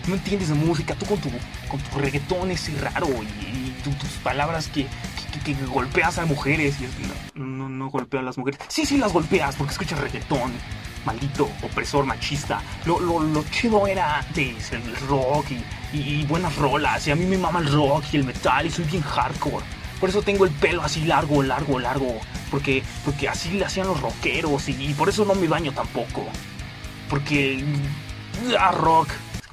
No 0.07 0.15
entiendes 0.15 0.47
de 0.47 0.55
música. 0.55 0.95
Tú 0.95 1.05
con 1.05 1.19
tu, 1.19 1.29
con 1.67 1.81
tu 1.81 1.99
reggaetón 1.99 2.51
ese 2.51 2.79
raro 2.79 3.07
y, 3.07 3.65
tus 3.83 4.13
palabras 4.23 4.69
que, 4.69 4.87
que, 5.43 5.53
golpeas 5.65 6.17
a 6.17 6.25
mujeres. 6.25 6.77
Y 6.79 7.37
no, 7.37 7.45
no, 7.45 7.67
no 7.67 7.89
golpeo 7.89 8.21
a 8.21 8.23
las 8.23 8.37
mujeres. 8.37 8.57
Sí, 8.69 8.85
sí 8.85 8.97
las 8.97 9.11
golpeas 9.11 9.57
porque 9.57 9.73
escuchas 9.73 9.99
reggaetón 9.99 10.53
maldito 11.05 11.49
opresor 11.61 12.05
machista. 12.05 12.61
Lo, 12.85 12.99
lo, 12.99 13.19
lo 13.19 13.43
chido 13.45 13.87
era 13.87 14.19
antes, 14.19 14.71
el 14.71 14.95
rock 15.07 15.47
y, 15.93 16.25
buenas 16.25 16.55
rolas. 16.57 17.07
Y 17.07 17.11
a 17.11 17.15
mí 17.15 17.25
me 17.25 17.37
mama 17.37 17.59
el 17.59 17.71
rock 17.71 18.05
y 18.11 18.17
el 18.17 18.23
metal 18.25 18.65
y 18.65 18.71
soy 18.71 18.85
bien 18.85 19.03
hardcore. 19.03 19.65
Por 19.99 20.09
eso 20.09 20.21
tengo 20.21 20.45
el 20.45 20.51
pelo 20.51 20.81
así 20.81 21.05
largo, 21.05 21.41
largo, 21.41 21.79
largo. 21.79 22.19
Porque, 22.51 22.83
porque 23.03 23.29
así 23.29 23.51
le 23.51 23.65
hacían 23.65 23.87
los 23.87 24.01
rockeros 24.01 24.67
y, 24.69 24.93
por 24.93 25.09
eso 25.09 25.25
no 25.25 25.35
me 25.35 25.47
baño 25.47 25.71
tampoco. 25.71 26.25
Porque... 27.09 27.63
Ah, 28.59 28.71
rock. 28.71 29.09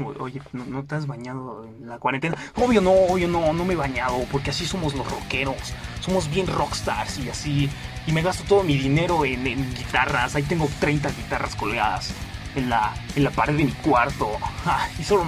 Oye, 0.07 0.41
¿no, 0.53 0.85
te 0.85 0.95
has 0.95 1.07
bañado 1.07 1.65
en 1.65 1.89
la 1.89 1.99
cuarentena? 1.99 2.37
Obvio 2.57 2.81
no, 2.81 2.93
obvio 2.93 3.29
no, 3.29 3.53
no 3.53 3.65
me 3.65 3.75
he 3.75 3.77
bañado. 3.77 4.25
Porque 4.31 4.51
así 4.51 4.67
somos 4.67 4.95
los 4.95 5.09
rockeros. 5.11 5.75
Somos 6.01 6.31
bien 6.31 6.47
rockstars 6.47 7.19
y 7.19 7.29
así 7.29 7.71
y 8.07 8.13
me 8.13 8.23
gasto 8.23 8.45
todo 8.45 8.63
mi 8.63 8.77
dinero 8.77 9.25
en, 9.25 9.45
guitarras. 9.75 10.35
Ahí 10.35 10.43
tengo 10.43 10.69
30 10.81 11.11
guitarras 11.11 11.55
colgadas 11.55 12.13
en 12.55 12.69
la, 12.71 12.95
en 13.15 13.25
la 13.25 13.31
pared 13.31 13.57
de 13.57 13.65
mi 13.65 13.73
cuarto. 13.73 14.31
Ah, 14.67 14.89
y 14.99 15.03
solo, 15.05 15.25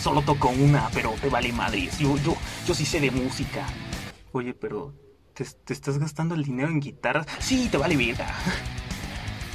solo 0.00 0.22
toco 0.22 0.48
una, 0.48 0.88
pero 0.92 1.10
te 1.20 1.28
vale 1.28 1.52
madres. 1.52 1.98
Yo, 1.98 2.16
yo, 2.18 2.36
yo 2.66 2.74
sí 2.74 2.84
sé 2.84 3.00
de 3.00 3.10
música. 3.10 3.66
Oye, 4.32 4.54
pero 4.54 4.92
¿te, 5.34 5.44
estás 5.72 5.98
gastando 5.98 6.34
el 6.34 6.44
dinero 6.44 6.68
en 6.68 6.80
guitarras? 6.80 7.26
Sí, 7.38 7.68
te 7.70 7.78
vale 7.78 7.96
verga. 7.96 8.34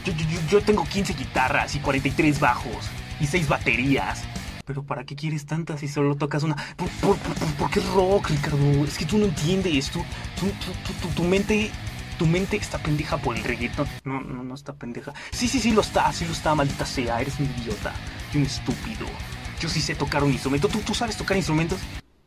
Yo, 0.04 0.14
yo, 0.14 0.26
yo 0.50 0.62
tengo 0.64 0.84
15 0.84 1.14
guitarras 1.14 1.76
y 1.76 1.80
43 1.80 2.40
bajos 2.40 2.90
y 3.22 3.28
6 3.28 3.48
baterías. 3.48 4.24
Pero 4.66 4.84
¿para 4.84 5.06
qué 5.06 5.16
quieres 5.16 5.46
tantas 5.46 5.80
si 5.80 5.88
solo 5.88 6.16
tocas 6.16 6.44
una? 6.44 6.56
¿Por, 6.76 7.70
qué 7.70 7.80
rock, 7.94 8.30
Ricardo? 8.30 8.86
Es 8.86 8.98
que 8.98 9.06
tú 9.06 9.18
no 9.18 9.26
entiendes. 9.26 9.92
tu, 9.92 10.04
tu 11.16 11.24
mente 11.24 11.72
tu 12.22 12.28
mente 12.28 12.56
está 12.56 12.78
pendeja 12.78 13.18
por 13.18 13.36
el 13.36 13.44
reggaetón. 13.44 13.88
No, 14.04 14.22
no, 14.22 14.44
no 14.44 14.54
está 14.54 14.74
pendeja. 14.74 15.12
Sí, 15.32 15.48
sí, 15.48 15.60
sí 15.60 15.72
lo 15.72 15.82
está, 15.82 16.14
sí 16.14 16.24
lo 16.24 16.34
está, 16.34 16.54
maldita 16.54 16.86
sea. 16.86 17.20
Eres 17.20 17.40
un 17.40 17.46
idiota 17.46 17.94
y 18.32 18.38
un 18.38 18.44
estúpido. 18.44 19.08
Yo 19.60 19.68
sí 19.68 19.82
sé 19.82 19.96
tocar 19.96 20.24
un 20.24 20.32
instrumento. 20.32 20.68
¿Tú, 20.68 20.78
tú 20.82 20.94
sabes 20.94 21.18
tocar 21.18 21.36
instrumentos? 21.36 21.80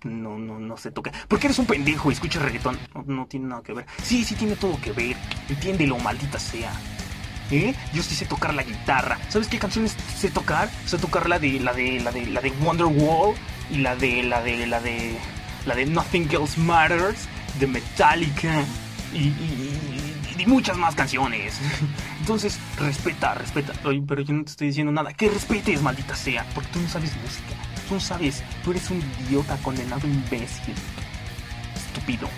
No, 0.03 0.37
no, 0.37 0.59
no 0.59 0.77
sé 0.77 0.91
tocar. 0.91 1.15
Porque 1.29 1.47
eres 1.47 1.61
un 1.61 1.67
pendejo 1.67 2.11
y 2.11 2.15
escuchas 2.15 2.43
reggaetón. 2.43 2.77
No, 2.93 3.05
no 3.07 3.27
tiene 3.27 3.47
nada 3.47 3.63
que 3.63 3.73
ver. 3.73 3.87
Sí, 4.03 4.25
sí 4.25 4.35
tiene 4.35 4.57
todo 4.57 4.81
que 4.81 4.91
ver. 4.91 5.17
Entiéndelo, 5.49 5.97
maldita 5.99 6.41
sea. 6.41 6.73
¿Eh? 7.51 7.75
Yo 7.93 8.03
sí 8.03 8.15
sé 8.15 8.25
tocar 8.25 8.55
la 8.55 8.63
guitarra. 8.63 9.19
¿Sabes 9.29 9.49
qué 9.49 9.59
canciones 9.59 9.97
sé 10.17 10.31
tocar? 10.31 10.71
Sé 10.87 10.99
tocar 10.99 11.29
la 11.29 11.39
de 11.39 11.61
la 11.61 11.73
de 11.73 12.01
la 12.01 12.11
de 12.11 12.27
la 12.27 12.41
de 12.41 12.51
Wonderwall 12.51 13.35
y 13.71 13.79
la 13.79 13.97
de 13.97 14.23
la 14.23 14.43
de 14.43 14.67
la 14.67 14.81
de 14.81 15.17
la 15.67 15.75
de 15.75 15.87
Nothing 15.87 16.29
Else 16.31 16.59
Matters 16.61 17.29
de 17.59 17.67
Metallica 17.67 18.65
y, 19.13 20.47
muchas 20.47 20.77
más 20.77 20.95
canciones. 20.95 21.59
Entonces, 22.21 22.59
respeta, 22.79 23.35
respeta. 23.35 23.73
pero 23.83 24.21
yo 24.21 24.35
no 24.35 24.45
te 24.45 24.51
estoy 24.51 24.67
diciendo 24.69 24.93
nada. 24.93 25.13
Que 25.15 25.31
respetes, 25.31 25.81
maldita 25.81 26.15
sea, 26.15 26.45
porque 26.55 26.71
tú 26.71 26.81
no 26.81 26.89
sabes 26.89 27.17
música. 27.17 27.55
Tú 27.89 27.95
no 27.95 28.01
sabes, 28.01 28.43
tú 28.63 28.73
eres 28.73 28.91
un 28.91 29.03
idiota 29.27 29.57
condenado 29.59 30.07
imbécil. 30.07 30.75
Estúpido. 31.75 32.29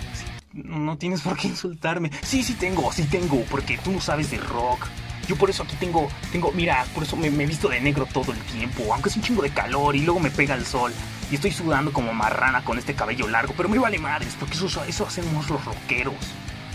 No, 0.63 0.97
tienes 0.97 1.21
por 1.21 1.37
qué 1.37 1.47
insultarme. 1.49 2.11
Sí, 2.23 2.43
sí 2.43 2.53
tengo, 2.55 2.91
sí 2.91 3.03
tengo, 3.03 3.43
porque 3.49 3.77
tú 3.77 3.91
no 3.91 4.01
sabes 4.01 4.31
de 4.31 4.37
rock. 4.37 4.87
Yo 5.27 5.35
por 5.35 5.49
eso 5.49 5.63
aquí 5.63 5.75
tengo, 5.75 6.07
tengo, 6.31 6.51
mira, 6.53 6.85
por 6.93 7.03
eso 7.03 7.15
me, 7.15 7.29
me 7.29 7.45
visto 7.45 7.67
de 7.67 7.81
negro 7.81 8.07
todo 8.11 8.31
el 8.31 8.39
tiempo, 8.39 8.93
aunque 8.93 9.09
es 9.09 9.15
un 9.17 9.21
chingo 9.21 9.43
de 9.43 9.49
calor 9.49 9.95
y 9.95 10.01
luego 10.01 10.19
me 10.19 10.31
pega 10.31 10.55
el 10.55 10.65
sol. 10.65 10.93
Y 11.29 11.35
estoy 11.35 11.51
sudando 11.51 11.91
como 11.91 12.13
marrana 12.13 12.63
con 12.63 12.77
este 12.77 12.95
cabello 12.95 13.27
largo, 13.27 13.53
pero 13.55 13.67
me 13.69 13.77
vale 13.77 13.99
madres, 13.99 14.35
porque 14.39 14.55
eso, 14.55 14.83
eso 14.85 15.05
hacemos 15.05 15.49
los 15.49 15.63
rockeros. 15.63 16.15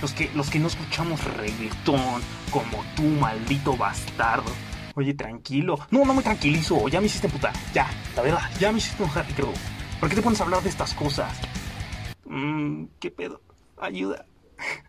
Los 0.03 0.12
que, 0.12 0.31
los 0.35 0.51
que 0.51 0.59
no 0.59 0.67
escuchamos 0.67 1.23
reggaetón, 1.25 2.23
como 2.51 2.85
tú, 2.97 3.05
maldito 3.05 3.77
bastardo. 3.77 4.51
Oye, 4.95 5.15
tranquilo. 5.15 5.79
No, 5.91 6.05
no 6.05 6.12
me 6.12 6.23
tranquilizo. 6.23 6.89
Ya 6.89 7.01
me 7.01 7.07
hiciste 7.07 7.29
puta. 7.29 7.53
Ya, 7.73 7.89
la 8.17 8.23
verdad, 8.23 8.51
ya 8.59 8.73
me 8.73 8.79
hiciste 8.79 9.03
enojar, 9.03 9.27
creo. 9.35 9.53
¿Por 10.01 10.09
qué 10.09 10.17
te 10.17 10.23
pones 10.23 10.41
a 10.41 10.45
hablar 10.45 10.62
de 10.62 10.69
estas 10.69 10.93
cosas? 10.93 11.33
Mmm, 12.25 12.85
¿qué 12.99 13.11
pedo? 13.11 13.42
Ayuda. 13.83 14.25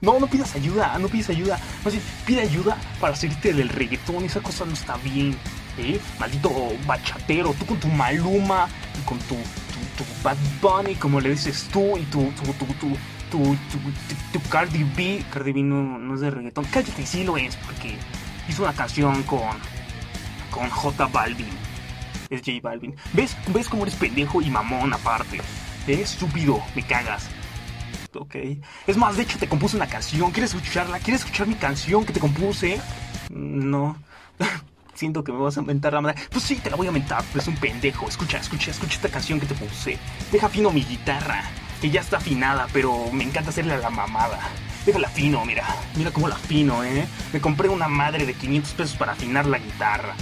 No, 0.01 0.19
no 0.19 0.27
pidas 0.27 0.55
ayuda, 0.55 1.00
no 1.00 1.07
pidas 1.07 1.31
ayuda. 1.31 1.59
Más 1.83 1.93
bien, 1.93 2.05
pide 2.27 2.41
ayuda 2.41 2.77
para 3.01 3.15
salirte 3.15 3.53
del 3.53 3.69
reggaetón. 3.69 4.23
Esa 4.23 4.39
cosa 4.39 4.65
no 4.65 4.73
está 4.73 4.97
bien. 4.97 5.35
¿eh? 5.79 6.00
Maldito 6.19 6.51
bachatero, 6.85 7.55
tú 7.57 7.65
con 7.65 7.79
tu 7.79 7.88
Maluma 7.88 8.67
y 9.00 9.03
con 9.05 9.17
tu, 9.19 9.35
tu, 9.97 10.03
Bad 10.23 10.38
Bunny, 10.62 10.93
como 10.95 11.19
le 11.19 11.31
dices 11.31 11.67
tú, 11.73 11.97
y 11.97 12.03
tu, 12.03 12.31
tu, 12.33 12.43
tu, 12.53 12.65
tu, 12.75 12.97
tu, 13.31 13.57
tu, 14.31 14.50
Cardi 14.50 14.83
B. 14.83 15.25
Cardi 15.31 15.51
B 15.53 15.63
no, 15.63 15.97
no 15.97 16.13
es 16.13 16.21
de 16.21 16.29
reggaetón. 16.29 16.65
Cállate, 16.65 17.03
sí 17.05 17.23
lo 17.23 17.38
es, 17.38 17.55
porque 17.55 17.97
hizo 18.47 18.62
una 18.62 18.73
canción 18.73 19.23
con, 19.23 19.41
con 20.51 20.69
J 20.69 21.07
Balvin. 21.07 21.47
Es 22.29 22.41
J 22.41 22.59
Balvin. 22.62 22.95
¿Ves, 23.13 23.35
¿Ves 23.47 23.67
cómo 23.69 23.83
eres 23.83 23.95
pendejo 23.95 24.39
y 24.39 24.51
mamón 24.51 24.93
aparte? 24.93 25.38
¿Eh? 25.88 26.01
Estúpido, 26.01 26.62
me 26.75 26.85
cagas. 26.85 27.27
Ok. 28.15 28.36
Es 28.88 28.98
más, 28.98 29.17
de 29.17 29.24
hecho 29.24 29.38
te 29.39 29.48
compuse 29.48 29.75
una 29.75 29.88
canción. 29.88 30.32
¿Quieres 30.32 30.53
escucharla? 30.53 31.00
¿Quieres 31.00 31.22
escuchar 31.22 31.48
mi 31.48 31.55
canción 31.55 32.05
que 32.05 32.13
te 32.13 32.20
compuse? 32.20 32.79
No. 33.29 33.98
siento 34.93 35.24
que 35.24 35.32
me 35.32 35.39
vas 35.39 35.58
a 35.58 35.62
mentar 35.62 35.93
la 35.93 36.01
madre. 36.01 36.22
Pues 36.29 36.43
sí, 36.43 36.55
te 36.55 36.70
la 36.70 36.75
voy 36.75 36.88
a 36.88 36.91
mentar, 36.91 37.24
pero 37.29 37.41
es 37.41 37.48
un 37.48 37.55
pendejo. 37.55 38.08
Escucha, 38.08 38.38
escucha, 38.38 38.72
escucha 38.72 38.96
esta 38.96 39.10
canción 39.10 39.39
que 39.39 39.46
te 39.46 39.55
puse. 39.55 39.98
Deja 40.32 40.50
fino 40.50 40.72
mi 40.72 40.84
guitarra, 40.84 41.43
que 41.82 41.89
ya 41.89 42.01
está 42.01 42.17
afinada, 42.17 42.67
pero 42.72 43.12
me 43.12 43.24
encanta 43.24 43.50
hacerle 43.50 43.74
a 43.74 43.77
la 43.77 43.89
mamada. 43.89 44.39
Déjala 44.86 45.10
fino, 45.10 45.46
mira. 45.46 45.65
Mira 45.96 46.12
cómo 46.12 46.27
la 46.27 46.36
afino, 46.36 46.84
¿eh? 46.84 47.05
Me 47.32 47.41
compré 47.41 47.70
una 47.70 47.88
madre 47.88 48.25
de 48.25 48.34
500 48.34 48.74
pesos 48.74 48.98
para 48.98 49.13
afinar 49.13 49.46
la 49.46 49.58
guitarra. 49.58 50.15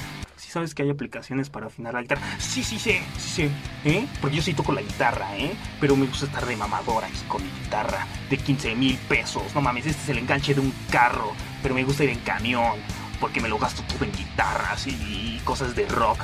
¿Sí 0.51 0.55
sabes 0.55 0.75
que 0.75 0.83
hay 0.83 0.89
aplicaciones 0.89 1.49
para 1.49 1.67
afinar 1.67 1.93
la 1.93 2.01
guitarra? 2.01 2.21
Sí, 2.37 2.61
sí, 2.61 2.77
sí, 2.77 2.99
sí, 3.17 3.49
¿eh? 3.85 4.05
Porque 4.19 4.35
yo 4.35 4.41
sí 4.41 4.53
toco 4.53 4.73
la 4.73 4.81
guitarra, 4.81 5.37
¿eh? 5.37 5.53
Pero 5.79 5.95
me 5.95 6.05
gusta 6.05 6.25
estar 6.25 6.45
de 6.45 6.57
mamadora 6.57 7.07
aquí 7.07 7.19
con 7.29 7.41
mi 7.41 7.49
guitarra 7.63 8.05
de 8.29 8.35
15 8.35 8.75
mil 8.75 8.97
pesos. 9.07 9.43
No 9.55 9.61
mames, 9.61 9.85
este 9.85 10.01
es 10.01 10.09
el 10.09 10.17
enganche 10.17 10.53
de 10.53 10.59
un 10.59 10.73
carro, 10.91 11.31
pero 11.63 11.73
me 11.73 11.85
gusta 11.85 12.03
ir 12.03 12.09
en 12.09 12.19
camión 12.19 12.73
porque 13.21 13.39
me 13.39 13.47
lo 13.47 13.57
gasto 13.59 13.81
todo 13.83 14.03
en 14.03 14.11
guitarras 14.11 14.87
y 14.87 15.39
cosas 15.45 15.73
de 15.73 15.85
rock. 15.85 16.19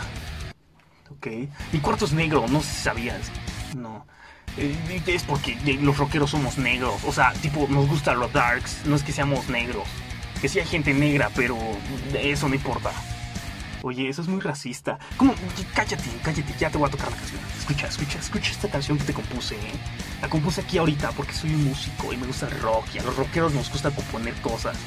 Ok. 1.10 1.28
Mi 1.72 1.80
cuarto 1.80 2.04
es 2.04 2.12
negro, 2.12 2.48
no 2.50 2.60
sé 2.60 2.68
si 2.68 2.82
sabías. 2.82 3.32
No. 3.78 4.06
Eh, 4.58 5.02
es 5.08 5.24
porque 5.24 5.56
los 5.82 5.98
rockeros 5.98 6.32
somos 6.32 6.58
negros. 6.58 7.02
O 7.06 7.14
sea, 7.14 7.32
tipo, 7.32 7.66
nos 7.70 7.88
gustan 7.88 8.20
los 8.20 8.34
darks. 8.34 8.82
No 8.88 8.98
es 8.98 9.04
que 9.04 9.14
seamos 9.14 9.48
negros. 9.48 9.88
Que 10.42 10.50
sí 10.50 10.60
hay 10.60 10.66
gente 10.66 10.94
negra, 10.94 11.32
pero 11.34 11.58
eso 12.14 12.50
no 12.50 12.56
importa. 12.56 12.92
Oye, 13.84 14.10
eso 14.10 14.22
es 14.22 14.28
muy 14.28 14.42
racista. 14.42 14.98
¿Cómo? 15.18 15.34
Cállate, 15.74 16.10
cállate, 16.24 16.54
ya 16.60 16.70
te 16.70 16.78
voy 16.78 16.88
a 16.88 16.92
tocar 16.92 17.12
la 17.12 17.18
canción. 17.18 17.40
Escucha, 17.58 17.88
escucha, 17.88 18.20
escucha 18.20 18.52
esta 18.52 18.70
canción 18.70 18.98
que 18.98 19.06
te 19.06 19.14
compuse. 19.14 19.56
¿eh? 19.56 19.80
La 20.22 20.30
compuse 20.30 20.62
aquí 20.62 20.78
ahorita 20.78 21.12
porque 21.12 21.34
soy 21.34 21.54
un 21.54 21.66
músico 21.66 22.12
y 22.14 22.18
me 22.18 22.28
gusta 22.28 22.48
el 22.48 22.60
rock 22.60 22.86
y 22.96 23.00
a 23.00 23.04
los 23.04 23.16
rockeros 23.16 23.54
nos 23.54 23.72
gusta 23.72 23.92
componer 23.92 24.34
cosas 24.42 24.78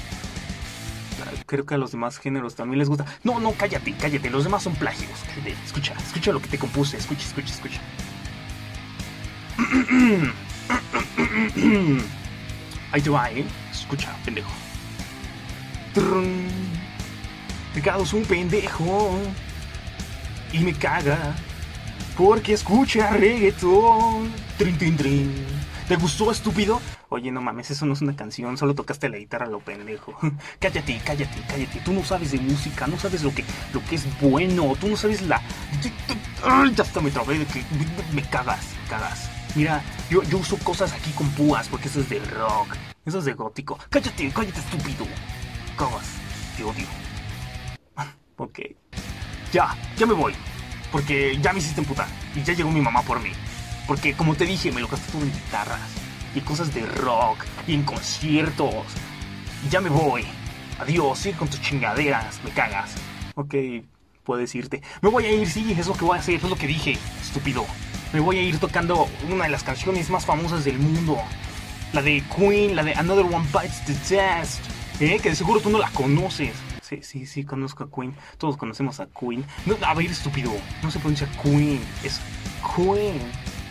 creo 1.47 1.66
que 1.66 1.75
a 1.75 1.78
los 1.78 1.92
demás 1.92 2.18
géneros 2.18 2.54
también 2.54 2.78
les 2.78 2.88
gusta. 2.88 3.04
No, 3.25 3.40
no, 3.40 3.52
cállate, 3.52 3.92
cállate, 3.94 4.30
los 4.30 4.44
demás 4.44 4.62
son 4.62 4.75
plagios. 4.75 5.11
Escucha, 5.64 5.94
escucha 5.94 6.32
lo 6.32 6.40
que 6.40 6.49
te 6.49 6.59
compuse, 6.59 6.97
escucha, 6.97 7.26
escucha, 7.26 7.54
escucha. 7.54 7.80
Ahí 12.92 13.00
te 13.02 13.11
va, 13.11 13.30
¿eh? 13.30 13.44
Escucha, 13.70 14.16
pendejo. 14.25 14.50
Ricardo 17.74 18.02
es 18.02 18.12
un 18.12 18.24
pendejo 18.24 19.18
y 20.52 20.59
me 20.59 20.74
caga 20.74 21.35
porque 22.16 22.54
escucha 22.54 23.11
reggaetón. 23.11 24.33
Trin, 24.59 24.76
trin, 24.76 24.96
trin. 24.96 25.46
¿Te 25.88 25.96
gustó, 25.96 26.30
estúpido? 26.30 26.80
Oye, 27.09 27.33
no 27.33 27.40
mames, 27.40 27.70
eso 27.70 27.85
no 27.87 27.94
es 27.94 28.00
una 28.00 28.14
canción, 28.14 28.56
solo 28.56 28.74
tocaste 28.74 29.09
la 29.09 29.18
guitarra 29.18 29.46
lo 29.46 29.59
pendejo. 29.59 30.16
cállate, 30.61 31.00
cállate, 31.04 31.42
cállate. 31.48 31.80
Tú 31.85 31.92
no 31.92 32.04
sabes 32.04 32.33
de 32.33 32.38
música, 32.38 32.87
no 32.87 32.98
sabes 32.98 33.22
lo 33.22 33.35
que, 33.35 33.44
lo 33.72 33.85
que 33.85 33.96
es 33.96 34.20
bueno, 34.20 34.74
tú 34.80 34.88
no 34.88 34.96
sabes 34.96 35.22
la. 35.22 35.40
Ya 36.76 36.83
hasta 36.83 37.00
me 37.00 37.11
trabé 37.11 37.38
de 37.38 37.46
que 37.46 37.64
me 38.12 38.22
cagas, 38.22 38.66
cagas. 38.88 39.28
Mira, 39.56 39.83
yo, 40.09 40.22
yo 40.22 40.38
uso 40.38 40.56
cosas 40.59 40.92
aquí 40.92 41.11
con 41.11 41.28
púas 41.30 41.68
porque 41.68 41.88
eso 41.88 42.00
es 42.00 42.09
de 42.09 42.20
rock, 42.20 42.76
eso 43.04 43.18
es 43.18 43.24
de 43.24 43.33
gótico. 43.33 43.78
Cállate, 43.88 44.30
cállate, 44.30 44.61
estúpido. 44.61 45.06
Cagas, 45.76 46.06
te 46.56 46.62
odio. 46.62 47.10
Ok. 48.40 48.59
Ya, 49.53 49.76
ya 49.96 50.07
me 50.07 50.14
voy. 50.14 50.33
Porque 50.90 51.38
ya 51.40 51.53
me 51.53 51.61
hiciste 51.61 51.81
emputar. 51.81 52.09
Y 52.35 52.42
ya 52.42 52.53
llegó 52.53 52.70
mi 52.70 52.81
mamá 52.81 53.03
por 53.03 53.20
mí. 53.20 53.31
Porque 53.87 54.14
como 54.14 54.35
te 54.35 54.44
dije, 54.44 54.72
me 54.72 54.81
lo 54.81 54.88
gasté 54.88 55.12
todo 55.12 55.22
en 55.22 55.33
guitarras 55.33 55.81
y 56.35 56.40
cosas 56.40 56.72
de 56.74 56.87
rock 56.87 57.44
y 57.66 57.74
en 57.74 57.83
conciertos. 57.83 58.87
Y 59.64 59.68
ya 59.68 59.81
me 59.81 59.90
voy. 59.90 60.24
Adiós, 60.79 61.18
sigue 61.18 61.37
con 61.37 61.48
tus 61.48 61.61
chingaderas, 61.61 62.40
me 62.44 62.50
cagas. 62.50 62.94
Ok, 63.35 63.55
puedes 64.24 64.55
irte. 64.55 64.83
Me 65.03 65.11
voy 65.11 65.26
a 65.26 65.33
ir, 65.33 65.48
sí, 65.48 65.74
es 65.79 65.87
lo 65.87 65.94
que 65.94 66.05
voy 66.05 66.16
a 66.16 66.20
hacer, 66.20 66.37
es 66.37 66.42
lo 66.42 66.57
que 66.57 66.66
dije, 66.66 66.96
estúpido. 67.20 67.66
Me 68.12 68.20
voy 68.20 68.38
a 68.38 68.42
ir 68.42 68.59
tocando 68.59 69.09
una 69.31 69.44
de 69.44 69.50
las 69.50 69.62
canciones 69.62 70.09
más 70.11 70.24
famosas 70.24 70.64
del 70.64 70.79
mundo. 70.79 71.18
La 71.92 72.03
de 72.03 72.22
Queen, 72.37 72.76
la 72.76 72.83
de 72.83 72.94
Another 72.94 73.24
One 73.24 73.46
Bites 73.53 73.85
the 73.85 73.92
Dust. 73.92 74.61
¿Eh? 75.00 75.18
Que 75.20 75.31
de 75.31 75.37
seguro 75.37 75.61
tú 75.61 75.70
no 75.70 75.79
la 75.79 75.90
conoces. 75.90 76.55
Sí, 76.90 77.03
sí, 77.03 77.24
sí, 77.24 77.44
conozco 77.44 77.85
a 77.85 77.88
Queen. 77.88 78.16
Todos 78.37 78.57
conocemos 78.57 78.98
a 78.98 79.07
Queen. 79.07 79.44
No, 79.64 79.76
a 79.87 79.94
ver, 79.94 80.07
estúpido. 80.07 80.50
No 80.83 80.90
se 80.90 80.98
pronuncia 80.98 81.29
Queen, 81.40 81.81
es 82.03 82.20
Queen. 82.74 83.20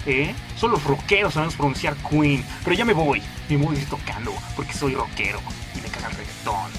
¿eh? 0.05 0.33
Solo 0.55 0.75
los 0.75 0.85
rockeros 0.85 1.33
sabemos 1.33 1.57
pronunciar 1.57 1.97
Queen. 1.97 2.45
Pero 2.63 2.77
ya 2.77 2.85
me 2.85 2.93
voy. 2.93 3.21
Me 3.49 3.57
voy 3.57 3.75
a 3.75 3.79
ir 3.81 3.89
tocando 3.89 4.31
porque 4.55 4.71
soy 4.71 4.95
rockero 4.95 5.39
y 5.75 5.81
me 5.81 5.89
caga 5.89 6.07
el 6.07 6.15
reggaetón. 6.15 6.71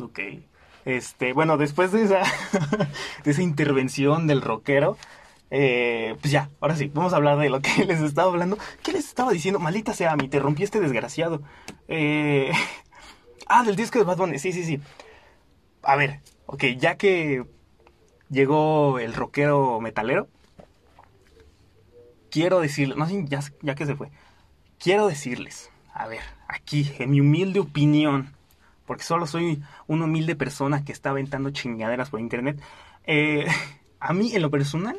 Ok. 0.00 0.20
Este, 0.84 1.32
bueno, 1.32 1.56
después 1.56 1.90
de 1.90 2.04
esa, 2.04 2.22
de 3.24 3.30
esa 3.32 3.42
intervención 3.42 4.28
del 4.28 4.42
rockero, 4.42 4.96
eh, 5.50 6.16
pues 6.20 6.32
ya, 6.32 6.50
ahora 6.60 6.76
sí, 6.76 6.90
vamos 6.92 7.12
a 7.12 7.16
hablar 7.16 7.38
de 7.38 7.50
lo 7.50 7.60
que 7.60 7.84
les 7.86 8.00
estaba 8.00 8.30
hablando. 8.30 8.58
¿Qué 8.82 8.92
les 8.92 9.06
estaba 9.06 9.32
diciendo? 9.32 9.58
Maldita 9.58 9.92
sea, 9.92 10.16
me 10.16 10.24
interrumpí 10.24 10.62
este 10.62 10.80
desgraciado. 10.80 11.42
Eh, 11.88 12.52
Ah, 13.48 13.62
del 13.62 13.76
disco 13.76 13.98
de 13.98 14.04
Bad 14.04 14.16
Bunny, 14.16 14.38
sí, 14.40 14.52
sí, 14.52 14.64
sí. 14.64 14.80
A 15.82 15.94
ver, 15.94 16.20
ok, 16.46 16.64
ya 16.78 16.96
que 16.96 17.44
llegó 18.28 18.98
el 18.98 19.14
rockero 19.14 19.80
metalero, 19.80 20.28
quiero 22.28 22.60
decirles, 22.60 22.98
sé, 23.08 23.24
ya, 23.28 23.40
ya 23.62 23.74
que 23.76 23.86
se 23.86 23.94
fue, 23.94 24.10
quiero 24.80 25.06
decirles, 25.06 25.70
a 25.94 26.08
ver, 26.08 26.22
aquí, 26.48 26.92
en 26.98 27.10
mi 27.10 27.20
humilde 27.20 27.60
opinión, 27.60 28.34
porque 28.84 29.04
solo 29.04 29.28
soy 29.28 29.62
una 29.86 30.06
humilde 30.06 30.34
persona 30.34 30.84
que 30.84 30.92
está 30.92 31.10
aventando 31.10 31.50
chingaderas 31.50 32.10
por 32.10 32.18
internet, 32.18 32.60
eh, 33.04 33.46
a 34.00 34.12
mí 34.12 34.34
en 34.34 34.42
lo 34.42 34.50
personal, 34.50 34.98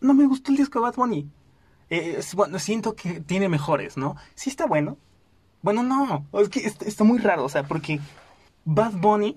no 0.00 0.14
me 0.14 0.26
gustó 0.26 0.50
el 0.50 0.58
disco 0.58 0.78
de 0.78 0.84
Bad 0.84 0.96
Bunny. 0.96 1.28
Eh, 1.90 2.20
bueno, 2.34 2.58
siento 2.58 2.94
que 2.94 3.20
tiene 3.20 3.48
mejores, 3.48 3.96
¿no? 3.96 4.16
Sí 4.34 4.50
está 4.50 4.66
bueno, 4.66 4.98
bueno, 5.62 5.82
no, 5.82 6.24
es 6.40 6.48
que 6.48 6.60
está, 6.60 7.02
muy 7.02 7.18
raro, 7.18 7.44
o 7.44 7.48
sea, 7.48 7.64
porque 7.64 7.98
Bad 8.64 8.92
Bunny, 8.92 9.36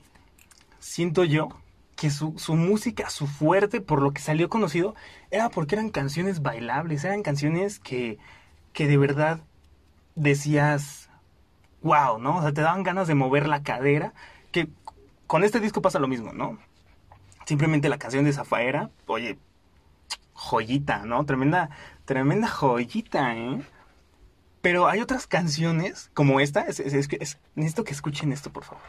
siento 0.79 1.23
yo, 1.23 1.49
que 1.95 2.11
su, 2.11 2.33
música, 2.49 3.09
su 3.09 3.27
fuerte, 3.27 3.81
por 3.81 4.01
lo 4.01 4.11
que 4.11 4.21
salió 4.21 4.47
conocido, 4.47 4.93
era 5.31 5.49
porque 5.49 5.73
eran 5.73 5.89
canciones 5.89 6.41
bailables, 6.41 7.03
eran 7.03 7.23
canciones 7.23 7.79
que, 7.79 8.19
que 8.73 8.87
de 8.87 8.97
verdad 8.97 9.41
decías, 10.13 11.09
wow, 11.81 12.19
¿no? 12.19 12.37
O 12.37 12.41
sea, 12.41 12.53
te 12.53 12.61
daban 12.61 12.83
ganas 12.83 13.07
de 13.07 13.15
mover 13.15 13.47
la 13.47 13.63
cadera, 13.63 14.13
que 14.51 14.69
con 15.25 15.43
este 15.43 15.59
disco 15.59 15.81
pasa 15.81 15.97
lo 15.97 16.07
mismo, 16.07 16.31
¿no? 16.31 16.59
Simplemente 17.45 17.89
la 17.89 17.97
canción 17.97 18.23
de 18.25 18.33
Zafaera, 18.33 18.91
oye, 19.07 19.39
joyita, 20.39 21.05
¿no? 21.05 21.25
Tremenda, 21.25 21.69
tremenda 22.05 22.47
joyita, 22.47 23.35
¿eh? 23.35 23.61
Pero 24.61 24.87
hay 24.87 25.01
otras 25.01 25.27
canciones 25.27 26.09
como 26.13 26.39
esta. 26.39 26.61
Es, 26.61 26.79
es, 26.79 26.93
es, 26.93 27.37
necesito 27.55 27.83
que 27.83 27.93
escuchen 27.93 28.31
esto, 28.31 28.51
por 28.51 28.63
favor. 28.63 28.83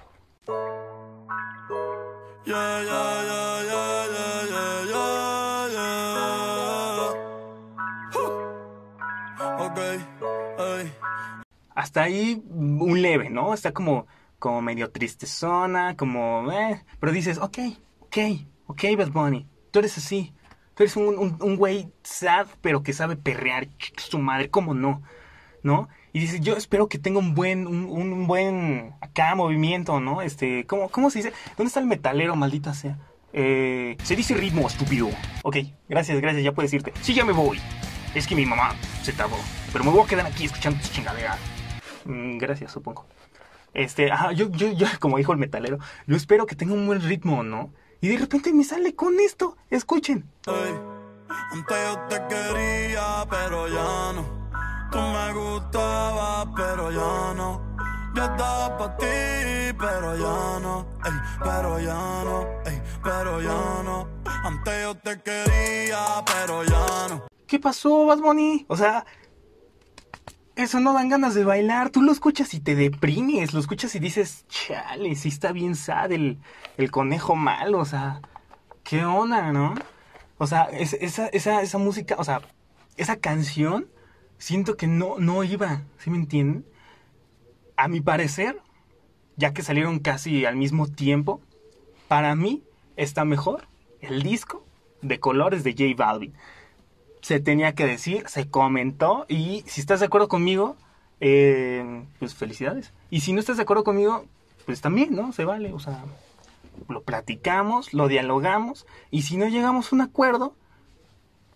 Hasta 11.74 12.02
ahí 12.02 12.42
un 12.50 13.02
leve, 13.02 13.30
¿no? 13.30 13.54
Está 13.54 13.72
como, 13.72 14.06
como 14.38 14.60
medio 14.60 14.90
tristezona, 14.90 15.96
como... 15.96 16.50
Eh. 16.52 16.84
Pero 16.98 17.12
dices, 17.12 17.38
ok, 17.38 17.58
ok, 18.00 18.18
ok, 18.66 18.82
Bad 18.98 19.10
Bunny, 19.10 19.46
tú 19.70 19.78
eres 19.78 19.96
así, 19.96 20.34
tú 20.74 20.82
eres 20.82 20.96
un, 20.96 21.36
un, 21.40 21.56
güey 21.56 21.88
sad, 22.02 22.46
pero 22.60 22.82
que 22.82 22.92
sabe 22.92 23.16
perrear 23.16 23.68
su 23.96 24.18
madre, 24.18 24.50
¿cómo 24.50 24.74
no? 24.74 25.02
¿No? 25.62 25.88
Y 26.12 26.20
dices, 26.20 26.40
yo 26.40 26.56
espero 26.56 26.88
que 26.88 26.98
tenga 26.98 27.18
un 27.18 27.34
buen, 27.34 27.66
un, 27.66 27.84
un 27.86 28.26
buen, 28.26 28.94
acá, 29.00 29.34
movimiento, 29.34 30.00
¿no? 30.00 30.22
Este, 30.22 30.66
¿cómo, 30.66 30.88
¿cómo 30.88 31.10
se 31.10 31.18
dice? 31.18 31.32
¿Dónde 31.56 31.68
está 31.68 31.80
el 31.80 31.86
metalero, 31.86 32.34
maldita 32.34 32.74
sea? 32.74 32.98
Eh, 33.32 33.96
se 34.02 34.16
dice 34.16 34.34
ritmo, 34.34 34.66
estúpido. 34.66 35.08
Ok, 35.42 35.58
gracias, 35.88 36.20
gracias, 36.20 36.42
ya 36.42 36.52
puedes 36.52 36.72
irte. 36.72 36.92
Sí, 37.02 37.14
ya 37.14 37.24
me 37.24 37.32
voy. 37.32 37.60
Es 38.14 38.26
que 38.26 38.34
mi 38.34 38.44
mamá 38.44 38.74
se 39.02 39.12
tardó. 39.12 39.36
Pero 39.72 39.84
me 39.84 39.90
voy 39.90 40.02
a 40.02 40.06
quedar 40.06 40.26
aquí 40.26 40.46
escuchando 40.46 40.80
tu 40.80 40.88
chingadera. 40.88 41.38
Mm, 42.04 42.38
gracias, 42.38 42.72
supongo. 42.72 43.06
Este, 43.72 44.10
ajá, 44.10 44.32
yo, 44.32 44.50
yo, 44.50 44.72
yo, 44.72 44.86
como 45.00 45.18
dijo 45.18 45.32
el 45.32 45.38
metalero, 45.38 45.78
yo 46.06 46.16
espero 46.16 46.46
que 46.46 46.56
tenga 46.56 46.74
un 46.74 46.86
buen 46.86 47.00
ritmo, 47.02 47.42
¿no? 47.42 47.72
Y 48.02 48.08
de 48.08 48.16
repente 48.16 48.52
me 48.52 48.64
sale 48.64 48.94
con 48.94 49.20
esto. 49.20 49.56
Escuchen. 49.68 50.30
antes 50.46 51.76
yo 51.84 51.98
te 52.08 52.16
quería, 52.28 53.26
pero 53.28 53.68
ya 53.68 54.12
no. 54.14 54.40
Tú 54.90 54.98
me 54.98 55.32
gustabas, 55.34 56.48
pero 56.56 56.90
ya 56.90 57.34
no. 57.34 57.60
Yo 58.14 58.24
estaba 58.24 58.76
para 58.78 58.96
ti, 58.96 59.76
pero 59.78 60.16
ya 60.16 60.60
no. 60.60 60.86
Ey, 61.04 61.12
pero 61.42 61.78
ya 61.78 62.24
no. 62.24 62.46
Ey, 62.64 62.82
pero 63.04 63.40
ya 63.42 63.82
no. 63.84 64.08
Antes 64.24 64.82
yo 64.82 64.94
te 64.94 65.20
quería, 65.20 66.24
pero 66.24 66.64
ya 66.64 67.08
no. 67.08 67.26
¿Qué 67.46 67.60
pasó, 67.60 68.06
Bad 68.06 68.20
Bunny? 68.20 68.64
O 68.68 68.76
sea, 68.76 69.04
eso 70.62 70.80
no 70.80 70.92
dan 70.92 71.08
ganas 71.08 71.34
de 71.34 71.44
bailar. 71.44 71.90
Tú 71.90 72.02
lo 72.02 72.12
escuchas 72.12 72.54
y 72.54 72.60
te 72.60 72.74
deprimes. 72.74 73.54
Lo 73.54 73.60
escuchas 73.60 73.94
y 73.94 73.98
dices, 73.98 74.46
chale, 74.48 75.14
sí 75.14 75.28
está 75.28 75.52
bien 75.52 75.74
sad 75.74 76.12
el, 76.12 76.38
el 76.76 76.90
conejo 76.90 77.36
malo. 77.36 77.78
O 77.78 77.84
sea, 77.84 78.20
qué 78.84 79.04
onda, 79.04 79.52
¿no? 79.52 79.74
O 80.38 80.46
sea, 80.46 80.64
esa, 80.64 81.26
esa, 81.26 81.60
esa 81.62 81.78
música, 81.78 82.16
o 82.18 82.24
sea, 82.24 82.40
esa 82.96 83.16
canción, 83.16 83.88
siento 84.38 84.76
que 84.76 84.86
no, 84.86 85.18
no 85.18 85.44
iba, 85.44 85.82
¿sí 85.98 86.10
me 86.10 86.16
entienden? 86.16 86.64
A 87.76 87.88
mi 87.88 88.00
parecer, 88.00 88.58
ya 89.36 89.52
que 89.52 89.62
salieron 89.62 89.98
casi 89.98 90.44
al 90.46 90.56
mismo 90.56 90.86
tiempo, 90.86 91.40
para 92.08 92.34
mí 92.34 92.62
está 92.96 93.24
mejor 93.24 93.68
el 94.00 94.22
disco 94.22 94.64
de 95.02 95.20
colores 95.20 95.62
de 95.62 95.72
J 95.72 95.94
Balvin 95.96 96.34
se 97.22 97.40
tenía 97.40 97.74
que 97.74 97.86
decir, 97.86 98.24
se 98.28 98.48
comentó 98.48 99.26
y 99.28 99.62
si 99.66 99.80
estás 99.80 100.00
de 100.00 100.06
acuerdo 100.06 100.28
conmigo, 100.28 100.76
eh, 101.20 102.04
pues 102.18 102.34
felicidades. 102.34 102.92
Y 103.10 103.20
si 103.20 103.32
no 103.32 103.40
estás 103.40 103.56
de 103.56 103.62
acuerdo 103.62 103.84
conmigo, 103.84 104.24
pues 104.66 104.80
también, 104.80 105.14
¿no? 105.14 105.32
Se 105.32 105.44
vale, 105.44 105.72
o 105.72 105.78
sea, 105.78 106.04
lo 106.88 107.02
platicamos, 107.02 107.92
lo 107.92 108.08
dialogamos 108.08 108.86
y 109.10 109.22
si 109.22 109.36
no 109.36 109.48
llegamos 109.48 109.92
a 109.92 109.96
un 109.96 110.02
acuerdo, 110.02 110.54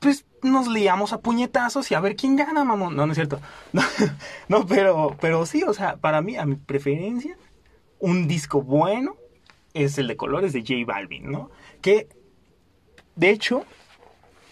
pues 0.00 0.26
nos 0.42 0.68
liamos 0.68 1.12
a 1.12 1.20
puñetazos 1.20 1.90
y 1.90 1.94
a 1.94 2.00
ver 2.00 2.16
quién 2.16 2.36
gana, 2.36 2.64
mamón. 2.64 2.94
No, 2.94 3.06
no 3.06 3.12
es 3.12 3.16
cierto. 3.16 3.40
No, 4.48 4.66
pero, 4.66 5.16
pero 5.20 5.46
sí, 5.46 5.62
o 5.62 5.72
sea, 5.72 5.96
para 5.96 6.20
mí, 6.20 6.36
a 6.36 6.44
mi 6.44 6.56
preferencia, 6.56 7.36
un 7.98 8.28
disco 8.28 8.60
bueno 8.60 9.16
es 9.72 9.96
el 9.98 10.06
de 10.06 10.16
colores 10.16 10.52
de 10.52 10.60
J 10.60 10.74
Balvin, 10.86 11.30
¿no? 11.30 11.50
Que, 11.80 12.08
de 13.16 13.30
hecho, 13.30 13.64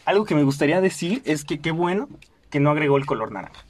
algo 0.05 0.25
que 0.25 0.35
me 0.35 0.43
gustaría 0.43 0.81
decir 0.81 1.23
es 1.25 1.45
que 1.45 1.61
qué 1.61 1.71
bueno 1.71 2.09
que 2.51 2.61
no 2.61 2.71
agregó 2.71 2.97
el 2.97 3.07
color 3.07 3.33
naranja. 3.33 3.65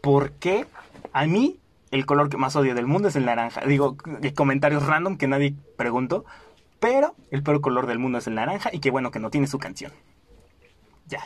Porque 0.00 0.66
a 1.12 1.26
mí 1.26 1.58
el 1.90 2.06
color 2.06 2.28
que 2.28 2.36
más 2.36 2.56
odio 2.56 2.74
del 2.74 2.86
mundo 2.86 3.08
es 3.08 3.16
el 3.16 3.24
naranja. 3.24 3.62
Digo, 3.62 3.96
comentarios 4.34 4.86
random 4.86 5.16
que 5.16 5.28
nadie 5.28 5.54
preguntó. 5.76 6.24
Pero 6.80 7.14
el 7.30 7.42
peor 7.42 7.60
color 7.60 7.86
del 7.86 7.98
mundo 7.98 8.18
es 8.18 8.26
el 8.26 8.34
naranja 8.34 8.68
y 8.72 8.80
qué 8.80 8.90
bueno 8.90 9.10
que 9.10 9.18
no 9.18 9.30
tiene 9.30 9.46
su 9.46 9.58
canción. 9.58 9.92
Ya. 11.06 11.22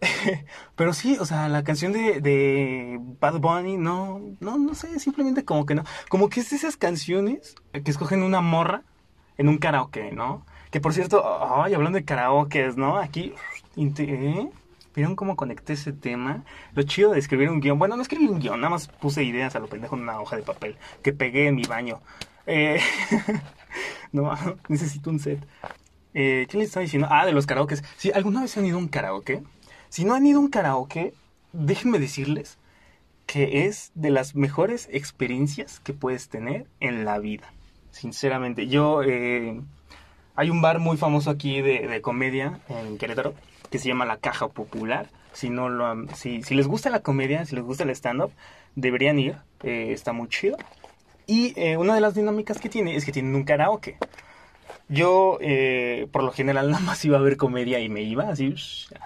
pero 0.76 0.92
sí, 0.92 1.16
o 1.18 1.24
sea, 1.24 1.48
la 1.48 1.64
canción 1.64 1.92
de, 1.92 2.20
de, 2.20 2.98
Bad 3.20 3.40
Bunny, 3.40 3.76
no, 3.76 4.20
no, 4.40 4.58
no 4.58 4.74
sé, 4.74 4.98
simplemente 5.00 5.44
como 5.44 5.66
que 5.66 5.74
no. 5.74 5.84
Como 6.08 6.28
que 6.28 6.40
es 6.40 6.52
esas 6.52 6.76
canciones 6.76 7.56
que 7.72 7.90
escogen 7.90 8.22
una 8.22 8.40
morra 8.40 8.82
en 9.38 9.48
un 9.48 9.58
karaoke, 9.58 10.12
¿no? 10.12 10.46
Que 10.70 10.80
por 10.80 10.94
cierto, 10.94 11.24
ay, 11.62 11.74
hablando 11.74 11.98
de 11.98 12.04
karaoke, 12.04 12.72
¿no? 12.76 12.96
Aquí, 12.98 13.34
¿eh? 13.76 14.48
¿Vieron 14.94 15.16
cómo 15.16 15.36
conecté 15.36 15.74
ese 15.74 15.92
tema? 15.92 16.44
Lo 16.74 16.82
chido 16.82 17.12
de 17.12 17.18
escribir 17.18 17.48
un 17.50 17.60
guion. 17.60 17.78
Bueno, 17.78 17.96
no 17.96 18.02
escribí 18.02 18.26
un 18.26 18.40
guion, 18.40 18.60
nada 18.60 18.70
más 18.70 18.88
puse 18.88 19.22
ideas 19.24 19.54
a 19.54 19.60
lo 19.60 19.68
pendejo 19.68 19.96
en 19.96 20.02
una 20.02 20.20
hoja 20.20 20.36
de 20.36 20.42
papel 20.42 20.76
que 21.02 21.12
pegué 21.12 21.46
en 21.46 21.56
mi 21.56 21.64
baño. 21.64 22.00
Eh, 22.46 22.80
no, 24.12 24.32
necesito 24.68 25.10
un 25.10 25.18
set. 25.18 25.44
Eh, 26.14 26.46
¿Qué 26.48 26.58
les 26.58 26.68
estaba 26.68 26.82
diciendo? 26.82 27.08
Ah, 27.10 27.24
de 27.24 27.32
los 27.32 27.46
karaokes. 27.46 27.82
Si 27.96 28.10
alguna 28.12 28.42
vez 28.42 28.56
han 28.56 28.66
ido 28.66 28.76
a 28.76 28.80
un 28.80 28.88
karaoke, 28.88 29.42
si 29.88 30.04
no 30.04 30.14
han 30.14 30.26
ido 30.26 30.38
a 30.38 30.42
un 30.42 30.50
karaoke, 30.50 31.14
déjenme 31.52 31.98
decirles 31.98 32.58
que 33.26 33.66
es 33.66 33.92
de 33.94 34.10
las 34.10 34.34
mejores 34.34 34.88
experiencias 34.90 35.78
que 35.80 35.92
puedes 35.92 36.28
tener 36.28 36.66
en 36.80 37.04
la 37.04 37.18
vida. 37.18 37.52
Sinceramente, 37.92 38.66
yo 38.66 39.02
eh, 39.04 39.60
hay 40.36 40.50
un 40.50 40.62
bar 40.62 40.78
muy 40.78 40.96
famoso 40.96 41.30
aquí 41.30 41.60
de, 41.60 42.00
comedia 42.00 42.60
en 42.68 42.98
Querétaro 42.98 43.34
que 43.70 43.78
se 43.78 43.88
llama 43.88 44.04
La 44.04 44.18
Caja 44.18 44.48
Popular. 44.48 45.08
Si, 45.32 45.48
no 45.48 45.68
si, 46.14 46.42
les 46.42 46.66
gusta 46.66 46.90
la 46.90 47.00
comedia, 47.00 47.46
si 47.46 47.54
les 47.54 47.64
gusta 47.64 47.84
el 47.84 47.90
stand-up, 47.90 48.32
deberían 48.74 49.18
ir. 49.18 49.36
Eh, 49.62 49.92
está 49.92 50.12
muy 50.12 50.28
chido. 50.28 50.56
Y 51.26 51.52
eh, 51.58 51.76
una 51.76 51.94
de 51.94 52.00
las 52.00 52.14
dinámicas 52.14 52.58
que 52.58 52.68
tiene 52.68 52.96
es 52.96 53.04
que 53.04 53.12
tienen 53.12 53.34
un 53.34 53.44
karaoke. 53.44 53.96
Yo, 54.88 55.38
eh, 55.40 56.08
por 56.10 56.24
lo 56.24 56.32
general, 56.32 56.70
nada 56.70 56.82
más 56.82 57.04
iba 57.04 57.16
a 57.16 57.20
ver 57.20 57.36
comedia 57.36 57.78
y 57.78 57.88
me 57.88 58.02
iba, 58.02 58.28
así, 58.28 58.54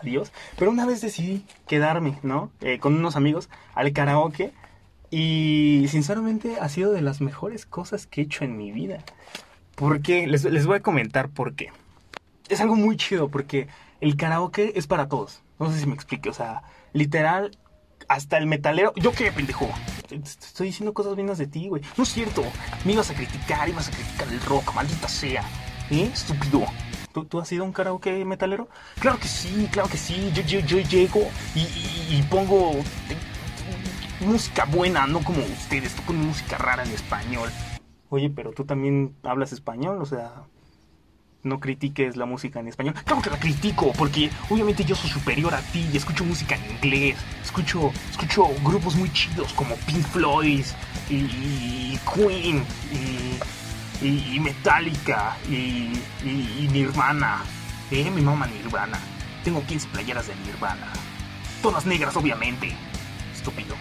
adiós. 0.00 0.32
Pero 0.58 0.70
una 0.70 0.86
vez 0.86 1.02
decidí 1.02 1.44
quedarme, 1.66 2.18
¿no? 2.22 2.50
con 2.80 2.94
unos 2.94 3.16
amigos 3.16 3.50
al 3.74 3.92
karaoke. 3.92 4.52
Y 5.10 5.86
sinceramente 5.90 6.56
ha 6.58 6.68
sido 6.70 6.92
de 6.92 7.02
las 7.02 7.20
mejores 7.20 7.66
cosas 7.66 8.06
que 8.06 8.22
he 8.22 8.24
hecho 8.24 8.44
en 8.44 8.56
mi 8.56 8.72
vida. 8.72 9.04
Porque 9.76 10.26
les, 10.26 10.44
les 10.44 10.66
voy 10.66 10.76
a 10.76 10.80
comentar 10.80 11.28
por 11.28 11.54
qué. 11.54 11.70
Es 12.48 12.60
algo 12.60 12.76
muy 12.76 12.96
chido 12.96 13.28
porque 13.28 13.68
el 14.00 14.16
karaoke 14.16 14.72
es 14.76 14.86
para 14.86 15.08
todos. 15.08 15.42
No 15.58 15.70
sé 15.72 15.80
si 15.80 15.86
me 15.86 15.94
explique. 15.94 16.28
O 16.28 16.34
sea, 16.34 16.62
literal, 16.92 17.56
hasta 18.08 18.38
el 18.38 18.46
metalero. 18.46 18.92
¿Yo 18.96 19.12
qué, 19.12 19.32
pendejo? 19.32 19.68
estoy 20.10 20.68
diciendo 20.68 20.92
cosas 20.94 21.14
buenas 21.14 21.38
de 21.38 21.46
ti, 21.46 21.68
güey. 21.68 21.82
No 21.96 22.04
es 22.04 22.10
cierto. 22.10 22.44
Me 22.84 22.92
ibas 22.92 23.10
a 23.10 23.14
criticar, 23.14 23.68
ibas 23.68 23.88
a 23.88 23.90
criticar 23.90 24.28
el 24.28 24.40
rock, 24.42 24.74
maldita 24.74 25.08
sea. 25.08 25.44
¿Eh? 25.90 26.10
Estúpido. 26.12 26.64
¿Tú, 27.28 27.40
has 27.40 27.50
ido 27.52 27.62
a 27.62 27.66
un 27.66 27.72
karaoke 27.72 28.24
metalero? 28.24 28.68
Claro 28.98 29.18
que 29.18 29.28
sí, 29.28 29.68
claro 29.70 29.88
que 29.88 29.96
sí. 29.96 30.30
Yo, 30.34 30.42
yo, 30.42 30.60
yo 30.60 30.78
llego 30.80 31.28
y, 31.54 31.60
y 32.16 32.26
pongo 32.28 32.72
música 34.20 34.64
buena, 34.64 35.06
no 35.06 35.22
como 35.22 35.38
ustedes. 35.40 35.94
Tú 35.94 36.02
pones 36.02 36.26
música 36.26 36.58
rara 36.58 36.82
en 36.82 36.90
español 36.90 37.50
oye, 38.10 38.30
pero 38.30 38.52
tú 38.52 38.64
también 38.64 39.14
hablas 39.22 39.52
español, 39.52 39.98
o 40.00 40.06
sea, 40.06 40.44
no 41.44 41.60
critiques 41.60 42.16
la 42.16 42.26
música 42.26 42.58
en 42.58 42.68
español. 42.68 42.94
Claro 43.04 43.22
que 43.22 43.30
la 43.30 43.38
critico, 43.38 43.92
porque 43.92 44.30
obviamente 44.48 44.84
yo 44.84 44.96
soy 44.96 45.10
superior 45.10 45.54
a 45.54 45.60
ti 45.60 45.86
y 45.92 45.96
escucho 45.96 46.24
música 46.24 46.56
en 46.56 46.70
inglés. 46.76 47.18
Escucho, 47.42 47.92
escucho 48.10 48.46
grupos 48.64 48.96
muy 48.96 49.12
chidos 49.12 49.52
como 49.52 49.76
Pink 49.76 50.04
Floyd 50.06 50.64
y, 51.10 51.98
Queen 52.12 52.64
y, 54.02 54.40
Metallica 54.40 55.36
y, 55.48 55.92
Nirvana. 56.72 57.42
Eh, 57.90 58.10
mi 58.10 58.22
mamá 58.22 58.46
Nirvana. 58.46 58.98
Tengo 59.44 59.62
15 59.64 59.88
playeras 59.88 60.26
de 60.26 60.34
Nirvana. 60.36 60.88
Todas 61.62 61.84
negras, 61.84 62.16
obviamente. 62.16 62.74
Estúpido. 63.32 63.74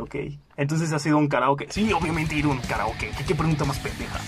Ok. 0.00 0.16
Entonces 0.56 0.92
ha 0.92 0.98
sido 0.98 1.18
un 1.18 1.28
karaoke. 1.28 1.66
Sí, 1.70 1.92
obviamente 1.92 2.34
ir 2.34 2.46
a 2.46 2.48
un 2.48 2.58
karaoke. 2.58 3.10
¿Qué, 3.26 3.34
pregunta 3.34 3.64
más 3.64 3.78
pendeja? 3.78 4.18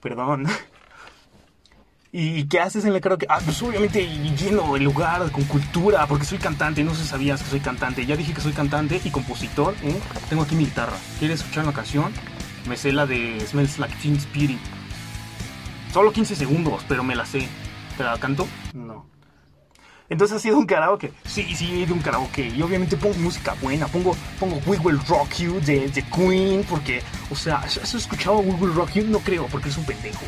Perdón. 0.00 0.46
¿Y 2.12 2.44
qué 2.44 2.60
haces 2.60 2.84
en 2.84 2.94
el 2.94 3.00
karaoke? 3.00 3.26
Ah, 3.28 3.40
pues 3.44 3.60
obviamente 3.62 4.06
lleno 4.06 4.76
el 4.76 4.84
lugar 4.84 5.30
con 5.32 5.44
cultura, 5.44 6.06
porque 6.06 6.24
soy 6.24 6.38
cantante, 6.38 6.82
no 6.82 6.94
sé 6.94 7.02
si 7.02 7.08
sabías 7.08 7.42
que 7.42 7.50
soy 7.50 7.60
cantante. 7.60 8.06
Ya 8.06 8.16
dije 8.16 8.32
que 8.32 8.40
soy 8.40 8.52
cantante 8.52 9.00
y 9.04 9.10
compositor, 9.10 9.74
¿eh? 9.82 10.00
Tengo 10.28 10.44
aquí 10.44 10.54
mi 10.54 10.64
guitarra. 10.64 10.96
¿Quieres 11.18 11.40
escuchar 11.40 11.64
una 11.64 11.74
canción? 11.74 12.12
Me 12.68 12.76
sé 12.76 12.92
la 12.92 13.06
de 13.06 13.40
Smells 13.46 13.78
Like 13.78 13.96
Teen 13.96 14.16
Spirit. 14.16 14.60
Solo 15.92 16.12
15 16.12 16.36
segundos, 16.36 16.84
pero 16.88 17.02
me 17.02 17.16
la 17.16 17.26
sé. 17.26 17.48
¿Te 17.96 18.04
la 18.04 18.18
canto? 18.18 18.46
No. 18.74 19.15
Entonces 20.08 20.36
ha 20.36 20.40
sido 20.40 20.58
un 20.58 20.66
karaoke. 20.66 21.12
Sí, 21.24 21.54
sí, 21.54 21.82
he 21.82 21.92
un 21.92 22.00
karaoke. 22.00 22.48
Y 22.48 22.62
obviamente 22.62 22.96
pongo 22.96 23.14
música 23.16 23.54
buena. 23.60 23.86
Pongo, 23.88 24.16
pongo 24.38 24.60
We 24.66 24.78
Will 24.78 25.00
Rock 25.08 25.34
You 25.38 25.60
de, 25.60 25.88
de 25.88 26.02
Queen. 26.02 26.64
Porque, 26.68 27.02
o 27.30 27.34
sea, 27.34 27.58
¿has 27.58 27.94
escuchado 27.94 28.38
We 28.38 28.54
Will 28.54 28.74
Rock 28.74 28.92
You? 28.94 29.04
No 29.04 29.18
creo, 29.20 29.46
porque 29.46 29.68
es 29.68 29.76
un 29.76 29.84
pendejo. 29.84 30.24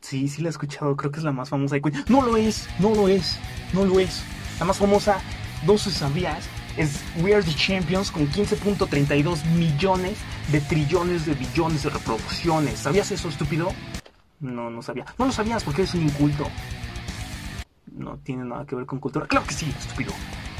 Sí, 0.00 0.28
sí 0.28 0.42
la 0.42 0.48
he 0.48 0.50
escuchado. 0.50 0.96
Creo 0.96 1.10
que 1.10 1.18
es 1.18 1.24
la 1.24 1.32
más 1.32 1.48
famosa 1.48 1.74
de 1.74 1.82
Queen. 1.82 2.04
No 2.08 2.22
lo 2.22 2.36
es, 2.36 2.68
no 2.78 2.94
lo 2.94 3.08
es, 3.08 3.38
no 3.72 3.84
lo 3.84 4.00
es. 4.00 4.22
La 4.58 4.64
más 4.64 4.78
famosa, 4.78 5.20
no 5.66 5.76
si 5.76 5.90
sabías 5.90 6.48
es 6.76 7.02
We 7.20 7.34
Are 7.34 7.42
the 7.42 7.54
Champions 7.54 8.10
con 8.10 8.26
15.32 8.28 9.44
millones 9.56 10.16
de 10.50 10.60
trillones 10.60 11.26
de 11.26 11.34
billones 11.34 11.82
de 11.82 11.90
reproducciones. 11.90 12.78
¿Sabías 12.78 13.10
eso, 13.10 13.28
estúpido? 13.28 13.72
No, 14.40 14.70
no 14.70 14.82
sabía. 14.82 15.06
No 15.18 15.26
lo 15.26 15.32
sabías 15.32 15.62
porque 15.62 15.82
eres 15.82 15.94
un 15.94 16.02
inculto. 16.02 16.48
No 17.94 18.18
tiene 18.18 18.44
nada 18.44 18.64
que 18.66 18.74
ver 18.74 18.86
con 18.86 18.98
cultura. 18.98 19.26
Claro 19.26 19.46
que 19.46 19.54
sí, 19.54 19.72
estúpido. 19.78 20.12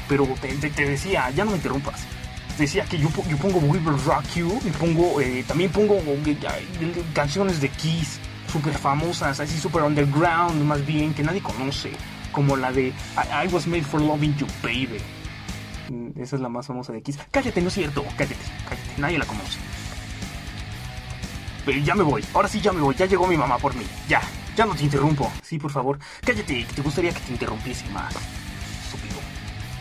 Pero 0.07 0.27
te, 0.41 0.85
decía, 0.85 1.29
ya 1.31 1.45
no 1.45 1.51
me 1.51 1.57
interrumpas. 1.57 2.05
decía 2.57 2.85
que 2.85 2.97
yo, 2.97 3.09
yo 3.29 3.37
pongo 3.37 3.59
We 3.59 3.79
Will 3.79 4.03
Rock 4.05 4.25
You 4.35 4.59
y 4.65 4.69
pongo, 4.71 5.19
eh, 5.21 5.43
también 5.47 5.71
pongo 5.71 5.95
eh, 6.25 6.37
canciones 7.13 7.61
de 7.61 7.69
Kiss 7.69 8.19
súper 8.51 8.73
famosas, 8.73 9.39
así 9.39 9.57
súper 9.57 9.81
underground, 9.81 10.63
más 10.63 10.85
bien, 10.85 11.13
que 11.13 11.23
nadie 11.23 11.41
conoce. 11.41 11.91
Como 12.31 12.55
la 12.55 12.71
de 12.71 12.87
I, 12.87 13.47
Was 13.51 13.67
Made 13.67 13.83
for 13.83 14.01
Loving 14.01 14.35
You, 14.37 14.47
Baby. 14.61 14.99
Mm, 15.89 16.19
esa 16.21 16.35
es 16.35 16.41
la 16.41 16.49
más 16.49 16.67
famosa 16.67 16.93
de 16.93 17.01
Kiss. 17.01 17.19
Cállate, 17.31 17.61
no 17.61 17.67
es 17.67 17.73
cierto. 17.73 18.03
Cállate, 18.17 18.35
cállate. 18.67 19.01
Nadie 19.01 19.17
la 19.17 19.25
conoce. 19.25 19.59
Pero 21.65 21.79
ya 21.79 21.95
me 21.95 22.03
voy. 22.03 22.23
Ahora 22.33 22.47
sí 22.47 22.59
ya 22.59 22.71
me 22.71 22.81
voy. 22.81 22.95
Ya 22.95 23.05
llegó 23.05 23.27
mi 23.27 23.37
mamá 23.37 23.57
por 23.57 23.75
mí. 23.75 23.85
Ya. 24.07 24.21
Ya 24.55 24.65
no 24.65 24.75
te 24.75 24.83
interrumpo. 24.83 25.31
Sí, 25.41 25.57
por 25.57 25.71
favor. 25.71 25.99
Cállate, 26.21 26.65
que 26.65 26.73
te 26.73 26.81
gustaría 26.81 27.11
que 27.11 27.19
te 27.19 27.31
interrumpiese 27.31 27.87
más. 27.89 28.13
Estúpido. 28.85 29.19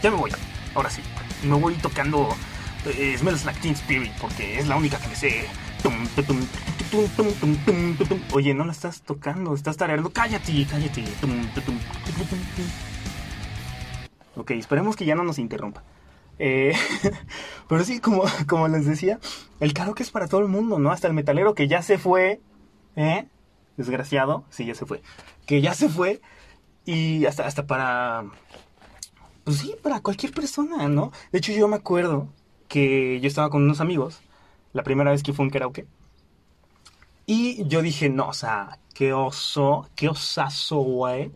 Ya 0.02 0.10
me 0.10 0.16
voy. 0.16 0.30
Ahora 0.74 0.90
sí. 0.90 1.02
Me 1.42 1.54
voy 1.54 1.74
tocando 1.74 2.34
eh, 2.86 3.16
Smells 3.18 3.44
Like 3.44 3.60
Teen 3.60 3.74
Spirit 3.74 4.12
porque 4.20 4.58
es 4.58 4.66
la 4.66 4.76
única 4.76 4.98
que 4.98 5.08
me 5.08 5.16
sé. 5.16 5.46
Oye, 8.32 8.54
no 8.54 8.64
la 8.64 8.72
estás 8.72 9.02
tocando, 9.02 9.54
estás 9.54 9.76
tareando. 9.76 10.10
Cállate, 10.10 10.66
cállate. 10.70 11.04
Ok, 14.36 14.52
esperemos 14.52 14.96
que 14.96 15.04
ya 15.04 15.14
no 15.14 15.24
nos 15.24 15.38
interrumpa. 15.38 15.82
Eh, 16.38 16.74
pero 17.68 17.84
sí, 17.84 18.00
como, 18.00 18.24
como 18.48 18.68
les 18.68 18.86
decía, 18.86 19.18
el 19.60 19.74
karaoke 19.74 20.02
es 20.02 20.10
para 20.10 20.28
todo 20.28 20.40
el 20.40 20.48
mundo, 20.48 20.78
¿no? 20.78 20.90
Hasta 20.90 21.08
el 21.08 21.14
metalero 21.14 21.54
que 21.54 21.68
ya 21.68 21.82
se 21.82 21.98
fue, 21.98 22.40
¿eh? 22.96 23.26
Desgraciado, 23.76 24.44
sí, 24.50 24.66
ya 24.66 24.74
se 24.74 24.86
fue. 24.86 25.02
Que 25.46 25.60
ya 25.60 25.74
se 25.74 25.88
fue. 25.88 26.20
Y 26.84 27.26
hasta, 27.26 27.46
hasta 27.46 27.66
para. 27.66 28.24
Pues 29.44 29.58
sí, 29.58 29.74
para 29.82 30.00
cualquier 30.00 30.32
persona, 30.32 30.88
¿no? 30.88 31.12
De 31.32 31.38
hecho, 31.38 31.52
yo 31.52 31.68
me 31.68 31.76
acuerdo 31.76 32.28
que 32.68 33.20
yo 33.20 33.28
estaba 33.28 33.50
con 33.50 33.62
unos 33.62 33.80
amigos 33.80 34.20
la 34.72 34.82
primera 34.82 35.10
vez 35.10 35.22
que 35.22 35.32
fue 35.32 35.44
un 35.44 35.50
karaoke. 35.50 35.86
Y 37.26 37.66
yo 37.66 37.82
dije, 37.82 38.08
no, 38.08 38.28
o 38.28 38.32
sea, 38.32 38.78
qué 38.94 39.12
oso, 39.12 39.88
qué 39.94 40.08
osazo, 40.08 40.78
güey 40.78 41.30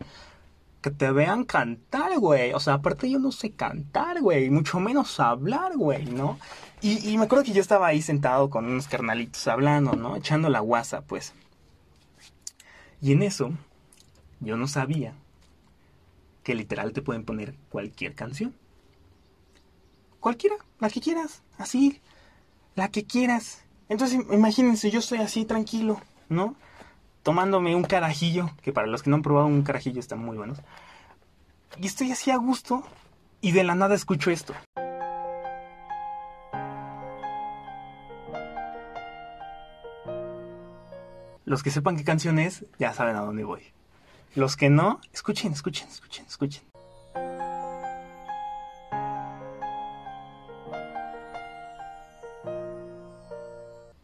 que 0.81 0.91
te 0.91 1.11
vean 1.11 1.43
cantar, 1.43 2.19
güey. 2.19 2.53
O 2.53 2.59
sea, 2.59 2.75
aparte 2.75 3.09
yo 3.09 3.19
no 3.19 3.31
sé 3.31 3.51
cantar, 3.51 4.21
güey. 4.21 4.49
Mucho 4.49 4.79
menos 4.79 5.19
hablar, 5.19 5.75
güey, 5.75 6.05
¿no? 6.05 6.39
Y, 6.81 7.17
me 7.17 7.25
acuerdo 7.25 7.43
que 7.43 7.53
yo 7.53 7.61
estaba 7.61 7.87
ahí 7.87 8.01
sentado 8.03 8.49
con 8.51 8.65
unos 8.65 8.87
carnalitos 8.87 9.47
hablando, 9.47 9.93
¿no? 9.93 10.15
Echando 10.15 10.49
la 10.49 10.59
guasa, 10.59 11.01
pues. 11.01 11.33
Y 13.01 13.11
en 13.11 13.23
eso, 13.23 13.51
yo 14.39 14.57
no 14.57 14.67
sabía 14.67 15.13
que 16.43 16.55
literal 16.55 16.93
te 16.93 17.01
pueden 17.01 17.25
poner 17.25 17.55
cualquier 17.69 18.15
canción. 18.15 18.55
Cualquiera, 20.19 20.55
la 20.79 20.89
que 20.89 21.01
quieras, 21.01 21.43
así, 21.57 22.01
la 22.75 22.89
que 22.89 23.05
quieras. 23.05 23.63
Entonces, 23.89 24.19
imagínense, 24.31 24.89
yo 24.91 24.99
estoy 24.99 25.19
así 25.19 25.45
tranquilo, 25.45 26.01
¿no? 26.29 26.55
tomándome 27.27 27.75
un 27.75 27.83
carajillo, 27.83 28.51
que 28.61 28.71
para 28.71 28.87
los 28.87 29.03
que 29.03 29.09
no 29.09 29.17
han 29.17 29.21
probado 29.21 29.47
un 29.47 29.61
carajillo 29.61 29.99
están 29.99 30.19
muy 30.19 30.37
buenos. 30.37 30.59
Y 31.77 31.85
estoy 31.85 32.09
así 32.09 32.31
a 32.31 32.37
gusto 32.37 32.83
y 33.41 33.51
de 33.51 33.65
la 33.65 33.75
nada 33.75 33.95
escucho 33.95 34.31
esto. 34.31 34.53
Los 41.47 41.63
que 41.63 41.71
sepan 41.71 41.95
qué 41.95 42.03
canción 42.03 42.39
es, 42.39 42.65
ya 42.77 42.91
saben 42.91 43.15
a 43.15 43.21
dónde 43.21 43.45
voy. 43.45 43.61
Los 44.35 44.57
que 44.57 44.69
no, 44.69 44.99
escuchen, 45.13 45.53
escuchen, 45.53 45.87
escuchen, 45.87 46.25
escuchen. 46.25 46.61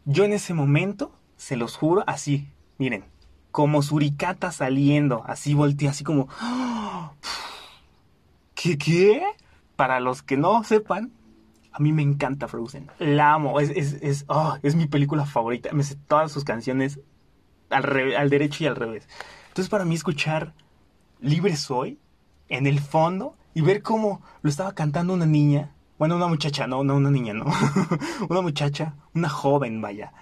Yo 0.06 0.24
en 0.24 0.32
ese 0.32 0.54
momento, 0.54 1.12
se 1.36 1.56
los 1.56 1.76
juro, 1.76 2.02
así, 2.06 2.48
miren, 2.78 3.04
como 3.50 3.82
suricata 3.82 4.50
saliendo, 4.50 5.22
así 5.26 5.52
volteé, 5.52 5.90
así 5.90 6.02
como... 6.02 6.28
¿Qué 8.54 8.78
qué? 8.78 9.22
Para 9.76 10.00
los 10.00 10.22
que 10.22 10.38
no 10.38 10.64
sepan, 10.64 11.12
a 11.72 11.78
mí 11.78 11.92
me 11.92 12.00
encanta 12.00 12.48
Frozen. 12.48 12.90
La 12.98 13.34
amo, 13.34 13.60
es, 13.60 13.68
es, 13.68 13.98
es, 14.00 14.24
oh, 14.28 14.56
es 14.62 14.76
mi 14.76 14.86
película 14.86 15.26
favorita. 15.26 15.74
Me 15.74 15.82
sé 15.82 15.96
todas 16.08 16.32
sus 16.32 16.44
canciones 16.44 17.00
al, 17.74 18.14
al 18.16 18.30
derecho 18.30 18.64
y 18.64 18.66
al 18.66 18.76
revés. 18.76 19.08
Entonces 19.48 19.68
para 19.68 19.84
mí 19.84 19.94
escuchar 19.94 20.54
Libre 21.20 21.56
Soy 21.56 21.98
en 22.48 22.66
el 22.66 22.80
fondo 22.80 23.36
y 23.54 23.60
ver 23.60 23.82
cómo 23.82 24.22
lo 24.42 24.50
estaba 24.50 24.74
cantando 24.74 25.12
una 25.14 25.26
niña, 25.26 25.70
bueno, 25.98 26.16
una 26.16 26.26
muchacha, 26.26 26.66
no, 26.66 26.82
no 26.84 26.96
una 26.96 27.10
niña, 27.10 27.34
no, 27.34 27.46
una 28.28 28.40
muchacha, 28.40 28.94
una 29.14 29.28
joven, 29.28 29.80
vaya, 29.80 30.12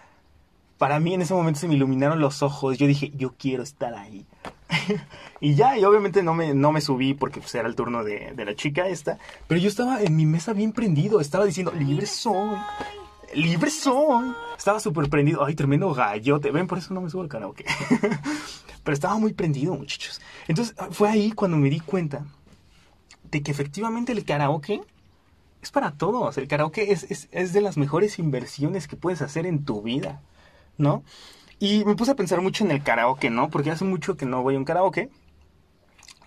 para 0.82 0.98
mí 0.98 1.14
en 1.14 1.22
ese 1.22 1.32
momento 1.32 1.60
se 1.60 1.68
me 1.68 1.74
iluminaron 1.74 2.18
los 2.18 2.42
ojos. 2.42 2.76
Yo 2.76 2.88
dije, 2.88 3.12
yo 3.14 3.34
quiero 3.38 3.62
estar 3.62 3.94
ahí. 3.94 4.26
y 5.40 5.54
ya, 5.54 5.78
y 5.78 5.84
obviamente 5.84 6.24
no 6.24 6.34
me, 6.34 6.54
no 6.54 6.72
me 6.72 6.80
subí 6.80 7.14
porque 7.14 7.38
pues, 7.38 7.54
era 7.54 7.68
el 7.68 7.76
turno 7.76 8.02
de, 8.02 8.34
la 8.36 8.56
chica 8.56 8.88
esta. 8.88 9.16
Pero 9.46 9.60
yo 9.60 9.68
estaba 9.68 10.02
en 10.02 10.16
mi 10.16 10.26
mesa 10.26 10.52
bien 10.54 10.72
prendido. 10.72 11.20
Estaba 11.20 11.44
diciendo, 11.44 11.70
libre 11.70 12.06
soy. 12.06 12.56
Libre 13.34 13.70
soy. 13.70 14.32
Estaba 14.56 14.80
súper 14.80 15.08
prendido. 15.08 15.44
Ay, 15.44 15.54
tremendo 15.54 15.92
gallote. 15.92 16.50
Ven, 16.50 16.66
por 16.66 16.78
eso 16.78 16.92
no 16.94 17.00
me 17.00 17.10
subo 17.10 17.22
al 17.22 17.28
karaoke. 17.28 17.64
pero 18.84 18.94
estaba 18.94 19.18
muy 19.18 19.32
prendido, 19.32 19.74
muchachos. 19.74 20.20
Entonces 20.48 20.74
fue 20.90 21.08
ahí 21.08 21.32
cuando 21.32 21.56
me 21.56 21.70
di 21.70 21.80
cuenta 21.80 22.24
de 23.30 23.42
que 23.42 23.50
efectivamente 23.50 24.12
el 24.12 24.24
karaoke 24.24 24.82
es 25.62 25.70
para 25.70 25.92
todos. 25.92 26.36
El 26.38 26.48
karaoke 26.48 26.92
es, 26.92 27.04
es, 27.10 27.28
es 27.32 27.52
de 27.52 27.60
las 27.60 27.76
mejores 27.76 28.18
inversiones 28.18 28.88
que 28.88 28.96
puedes 28.96 29.22
hacer 29.22 29.46
en 29.46 29.64
tu 29.64 29.82
vida. 29.82 30.20
¿no? 30.78 31.02
Y 31.58 31.84
me 31.84 31.94
puse 31.94 32.10
a 32.10 32.16
pensar 32.16 32.40
mucho 32.40 32.64
en 32.64 32.72
el 32.72 32.82
karaoke, 32.82 33.30
¿no? 33.30 33.48
Porque 33.48 33.70
hace 33.70 33.84
mucho 33.84 34.16
que 34.16 34.26
no 34.26 34.42
voy 34.42 34.56
a 34.56 34.58
un 34.58 34.64
karaoke. 34.64 35.10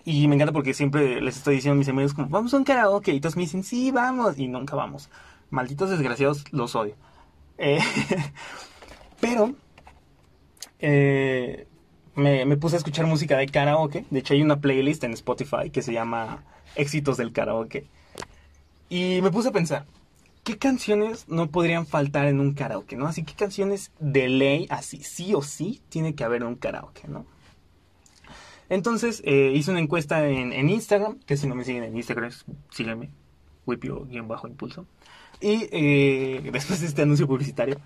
Y 0.04 0.28
me 0.28 0.36
encanta 0.36 0.52
porque 0.52 0.72
siempre 0.72 1.20
les 1.20 1.36
estoy 1.36 1.56
diciendo 1.56 1.74
a 1.74 1.78
mis 1.78 1.88
amigos 1.88 2.14
como, 2.14 2.28
vamos 2.28 2.54
a 2.54 2.56
un 2.56 2.64
karaoke. 2.64 3.12
Y 3.12 3.20
todos 3.20 3.36
me 3.36 3.42
dicen, 3.42 3.62
sí, 3.62 3.90
vamos. 3.90 4.38
Y 4.38 4.48
nunca 4.48 4.76
vamos. 4.76 5.10
Malditos 5.50 5.90
desgraciados, 5.90 6.44
los 6.52 6.74
odio. 6.74 6.94
Eh, 7.58 7.78
pero 9.20 9.54
eh, 10.78 11.66
me, 12.14 12.56
puse 12.56 12.76
a 12.76 12.78
escuchar 12.78 13.06
música 13.06 13.36
de 13.36 13.46
karaoke. 13.46 14.04
De 14.10 14.20
hecho, 14.20 14.34
hay 14.34 14.42
una 14.42 14.60
playlist 14.60 15.04
en 15.04 15.12
Spotify 15.12 15.70
que 15.70 15.82
se 15.82 15.92
llama 15.92 16.44
Éxitos 16.74 17.16
del 17.16 17.32
Karaoke. 17.32 17.86
Y 18.88 19.20
me 19.22 19.30
puse 19.30 19.48
a 19.48 19.52
pensar, 19.52 19.86
¿qué 20.44 20.58
canciones 20.58 21.28
no 21.28 21.50
podrían 21.50 21.86
faltar 21.86 22.26
en 22.26 22.40
un 22.40 22.54
karaoke, 22.54 22.96
no? 22.96 23.06
Así 23.06 23.24
que 23.24 23.34
canciones 23.34 23.92
de 23.98 24.28
ley, 24.28 24.66
así, 24.70 25.02
sí 25.02 25.34
o 25.34 25.42
sí, 25.42 25.82
tiene 25.88 26.14
que 26.14 26.24
haber 26.24 26.44
un 26.44 26.56
karaoke, 26.56 27.08
¿no? 27.08 27.26
Entonces, 28.68 29.22
eh, 29.24 29.52
hice 29.54 29.70
una 29.70 29.80
encuesta 29.80 30.26
en, 30.28 30.68
Instagram, 30.68 31.20
que 31.20 31.36
si 31.36 31.46
no 31.46 31.54
me 31.54 31.64
siguen 31.64 31.84
en 31.84 31.96
Instagram, 31.96 32.32
sígueme, 32.70 33.10
wipio-impulso. 33.64 34.86
Y 35.40 35.68
eh, 35.70 36.48
después 36.52 36.80
de 36.80 36.86
este 36.86 37.02
anuncio 37.02 37.26
publicitario, 37.26 37.80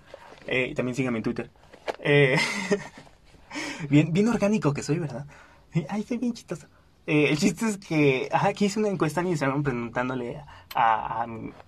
eh, 0.47 0.73
también 0.75 0.95
síganme 0.95 1.19
en 1.19 1.23
Twitter. 1.23 1.49
bien, 3.89 4.13
bien 4.13 4.27
orgánico 4.27 4.73
que 4.73 4.83
soy, 4.83 4.99
¿verdad? 4.99 5.25
Ay, 5.89 6.03
soy 6.03 6.17
bien 6.17 6.33
chistoso. 6.33 6.67
Eh, 7.07 7.29
el 7.29 7.37
chiste 7.37 7.67
es 7.67 7.77
que 7.77 8.29
aquí 8.31 8.65
hice 8.65 8.79
una 8.79 8.89
encuesta 8.89 9.21
en 9.21 9.27
Instagram 9.27 9.63
preguntándole 9.63 10.41
a, 10.75 11.25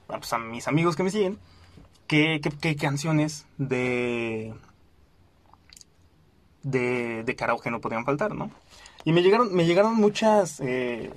pues, 0.07 0.31
a, 0.31 0.37
mis 0.37 0.67
amigos 0.67 0.95
que 0.95 1.03
me 1.03 1.09
siguen 1.09 1.39
qué, 2.07 2.39
qué, 2.61 2.75
canciones 2.75 3.47
de, 3.57 4.53
de, 6.61 7.23
de 7.23 7.35
karaoke 7.35 7.71
no 7.71 7.81
podrían 7.81 8.05
faltar, 8.05 8.35
¿no? 8.35 8.51
Y 9.05 9.11
me 9.11 9.23
llegaron, 9.23 9.53
me 9.55 9.65
llegaron 9.65 9.95
muchas, 9.95 10.59
eh, 10.59 11.11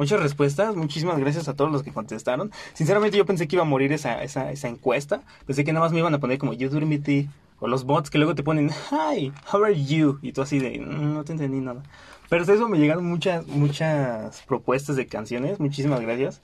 muchas 0.00 0.18
respuestas. 0.18 0.74
Muchísimas 0.76 1.18
gracias 1.18 1.46
a 1.48 1.54
todos 1.54 1.70
los 1.70 1.82
que 1.82 1.92
contestaron. 1.92 2.50
Sinceramente 2.72 3.18
yo 3.18 3.26
pensé 3.26 3.46
que 3.46 3.56
iba 3.56 3.62
a 3.62 3.66
morir 3.66 3.92
esa, 3.92 4.22
esa, 4.22 4.68
encuesta. 4.68 5.20
Pensé 5.46 5.62
que 5.62 5.74
nada 5.74 5.84
más 5.84 5.92
me 5.92 5.98
iban 5.98 6.14
a 6.14 6.18
poner 6.18 6.38
como 6.38 6.54
You 6.54 6.70
ti 7.04 7.28
o 7.58 7.68
los 7.68 7.84
bots 7.84 8.08
que 8.08 8.16
luego 8.16 8.34
te 8.34 8.42
ponen 8.42 8.70
Hi, 8.70 9.30
how 9.52 9.62
are 9.62 9.84
you? 9.84 10.18
Y 10.22 10.32
tú 10.32 10.40
así 10.40 10.58
de 10.58 10.80
mm, 10.80 11.12
no 11.12 11.22
te 11.22 11.32
entendí 11.32 11.60
nada. 11.60 11.82
Pero 12.30 12.44
eso 12.44 12.66
me 12.66 12.78
llegaron 12.78 13.04
muchas, 13.04 13.46
muchas 13.46 14.42
propuestas 14.48 14.96
de 14.96 15.06
canciones. 15.06 15.60
Muchísimas 15.60 16.00
gracias. 16.00 16.40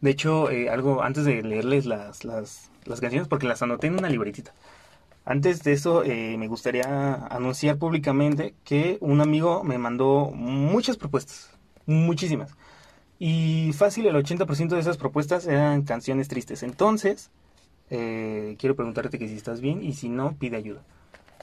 De 0.00 0.10
hecho, 0.10 0.48
eh, 0.50 0.70
algo 0.70 1.02
antes 1.02 1.24
de 1.24 1.42
leerles 1.42 1.86
las, 1.86 2.24
las, 2.24 2.70
las, 2.84 3.00
canciones, 3.00 3.26
porque 3.26 3.48
las 3.48 3.62
anoté 3.62 3.88
en 3.88 3.98
una 3.98 4.08
libretita. 4.08 4.54
Antes 5.24 5.64
de 5.64 5.72
eso, 5.72 6.04
eh, 6.04 6.36
me 6.38 6.46
gustaría 6.46 7.14
anunciar 7.14 7.78
públicamente 7.78 8.54
que 8.62 8.98
un 9.00 9.20
amigo 9.20 9.64
me 9.64 9.78
mandó 9.78 10.30
muchas 10.32 10.96
propuestas. 10.96 11.55
Muchísimas. 11.86 12.54
Y 13.18 13.72
fácil, 13.72 14.06
el 14.06 14.14
80% 14.16 14.68
de 14.68 14.80
esas 14.80 14.98
propuestas 14.98 15.46
eran 15.46 15.82
canciones 15.82 16.28
tristes. 16.28 16.62
Entonces, 16.62 17.30
eh, 17.90 18.56
quiero 18.58 18.76
preguntarte 18.76 19.18
que 19.18 19.28
si 19.28 19.34
estás 19.34 19.60
bien 19.60 19.82
y 19.82 19.94
si 19.94 20.08
no, 20.08 20.36
pide 20.36 20.56
ayuda. 20.56 20.82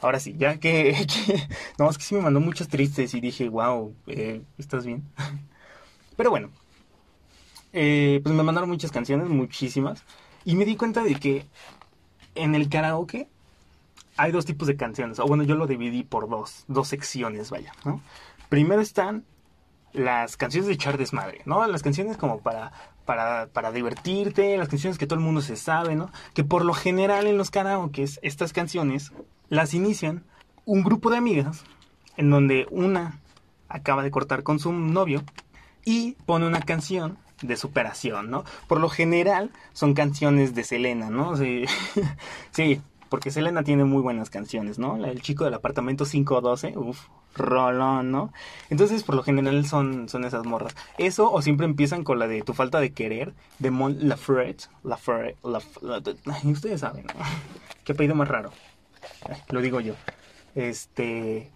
Ahora 0.01 0.19
sí, 0.19 0.35
ya 0.37 0.59
que, 0.59 1.07
no, 1.79 1.89
es 1.89 1.97
que 1.97 2.03
sí 2.03 2.15
me 2.15 2.21
mandó 2.21 2.41
muchos 2.41 2.67
tristes 2.67 3.13
y 3.13 3.21
dije, 3.21 3.47
wow, 3.49 3.95
eh, 4.07 4.41
¿estás 4.57 4.85
bien? 4.85 5.03
Pero 6.17 6.29
bueno, 6.29 6.49
eh, 7.71 8.19
pues 8.21 8.35
me 8.35 8.43
mandaron 8.43 8.69
muchas 8.69 8.91
canciones, 8.91 9.29
muchísimas, 9.29 10.03
y 10.45 10.55
me 10.55 10.65
di 10.65 10.75
cuenta 10.75 11.03
de 11.03 11.15
que 11.15 11.45
en 12.35 12.53
el 12.53 12.69
karaoke 12.69 13.29
hay 14.17 14.31
dos 14.31 14.45
tipos 14.45 14.67
de 14.67 14.75
canciones, 14.75 15.19
o 15.19 15.25
bueno, 15.25 15.43
yo 15.43 15.55
lo 15.55 15.67
dividí 15.67 16.03
por 16.03 16.29
dos, 16.29 16.65
dos 16.67 16.89
secciones, 16.89 17.49
vaya, 17.49 17.71
¿no? 17.85 18.01
Primero 18.49 18.81
están 18.81 19.23
las 19.93 20.37
canciones 20.37 20.67
de 20.67 20.73
echar 20.73 20.97
desmadre, 20.97 21.41
¿no? 21.45 21.65
Las 21.67 21.83
canciones 21.83 22.17
como 22.17 22.39
para, 22.39 22.71
para, 23.05 23.47
para 23.47 23.71
divertirte, 23.71 24.57
las 24.57 24.69
canciones 24.69 24.97
que 24.97 25.07
todo 25.07 25.19
el 25.19 25.25
mundo 25.25 25.41
se 25.41 25.55
sabe, 25.55 25.95
¿no? 25.95 26.09
Que 26.33 26.43
por 26.43 26.65
lo 26.65 26.73
general 26.73 27.27
en 27.27 27.37
los 27.37 27.51
karaokes, 27.51 28.19
estas 28.21 28.53
canciones 28.53 29.11
las 29.49 29.73
inician 29.73 30.23
un 30.65 30.83
grupo 30.83 31.09
de 31.09 31.17
amigas 31.17 31.63
en 32.17 32.29
donde 32.29 32.67
una 32.71 33.19
acaba 33.69 34.03
de 34.03 34.11
cortar 34.11 34.43
con 34.43 34.59
su 34.59 34.71
novio 34.71 35.23
y 35.85 36.13
pone 36.25 36.47
una 36.47 36.61
canción 36.61 37.17
de 37.41 37.57
superación, 37.57 38.29
¿no? 38.31 38.45
Por 38.67 38.79
lo 38.79 38.89
general 38.89 39.51
son 39.73 39.93
canciones 39.93 40.55
de 40.55 40.63
Selena, 40.63 41.09
¿no? 41.09 41.35
Sí, 41.35 41.65
sí 42.51 42.81
porque 43.13 43.29
Selena 43.29 43.63
tiene 43.63 43.83
muy 43.83 44.01
buenas 44.01 44.31
canciones, 44.31 44.79
¿no? 44.79 44.95
El 45.05 45.21
chico 45.21 45.43
del 45.45 45.53
apartamento 45.53 46.03
512, 46.03 46.75
uff, 46.75 47.09
rolón, 47.35 48.09
¿no? 48.09 48.33
Entonces, 48.71 49.03
por 49.03 49.13
lo 49.13 49.21
general 49.21 49.67
son, 49.67 50.09
son 50.09 50.25
esas 50.25 50.47
morras. 50.47 50.75
Eso, 50.97 51.31
o 51.31 51.39
siempre 51.43 51.67
empiezan 51.67 52.03
con 52.03 52.17
la 52.17 52.27
de 52.27 52.41
Tu 52.41 52.55
falta 52.55 52.79
de 52.79 52.91
querer, 52.91 53.35
de 53.59 53.69
Mon 53.69 54.09
Lafrette, 54.09 54.67
Lafrette, 54.83 55.37
Lafrette, 55.43 56.17
ustedes 56.45 56.81
saben, 56.81 57.05
¿no? 57.05 57.13
Qué 57.83 57.93
pedido 57.93 58.15
más 58.15 58.29
raro. 58.29 58.51
Lo 59.49 59.61
digo 59.61 59.79
yo. 59.79 59.93
Este... 60.55 61.51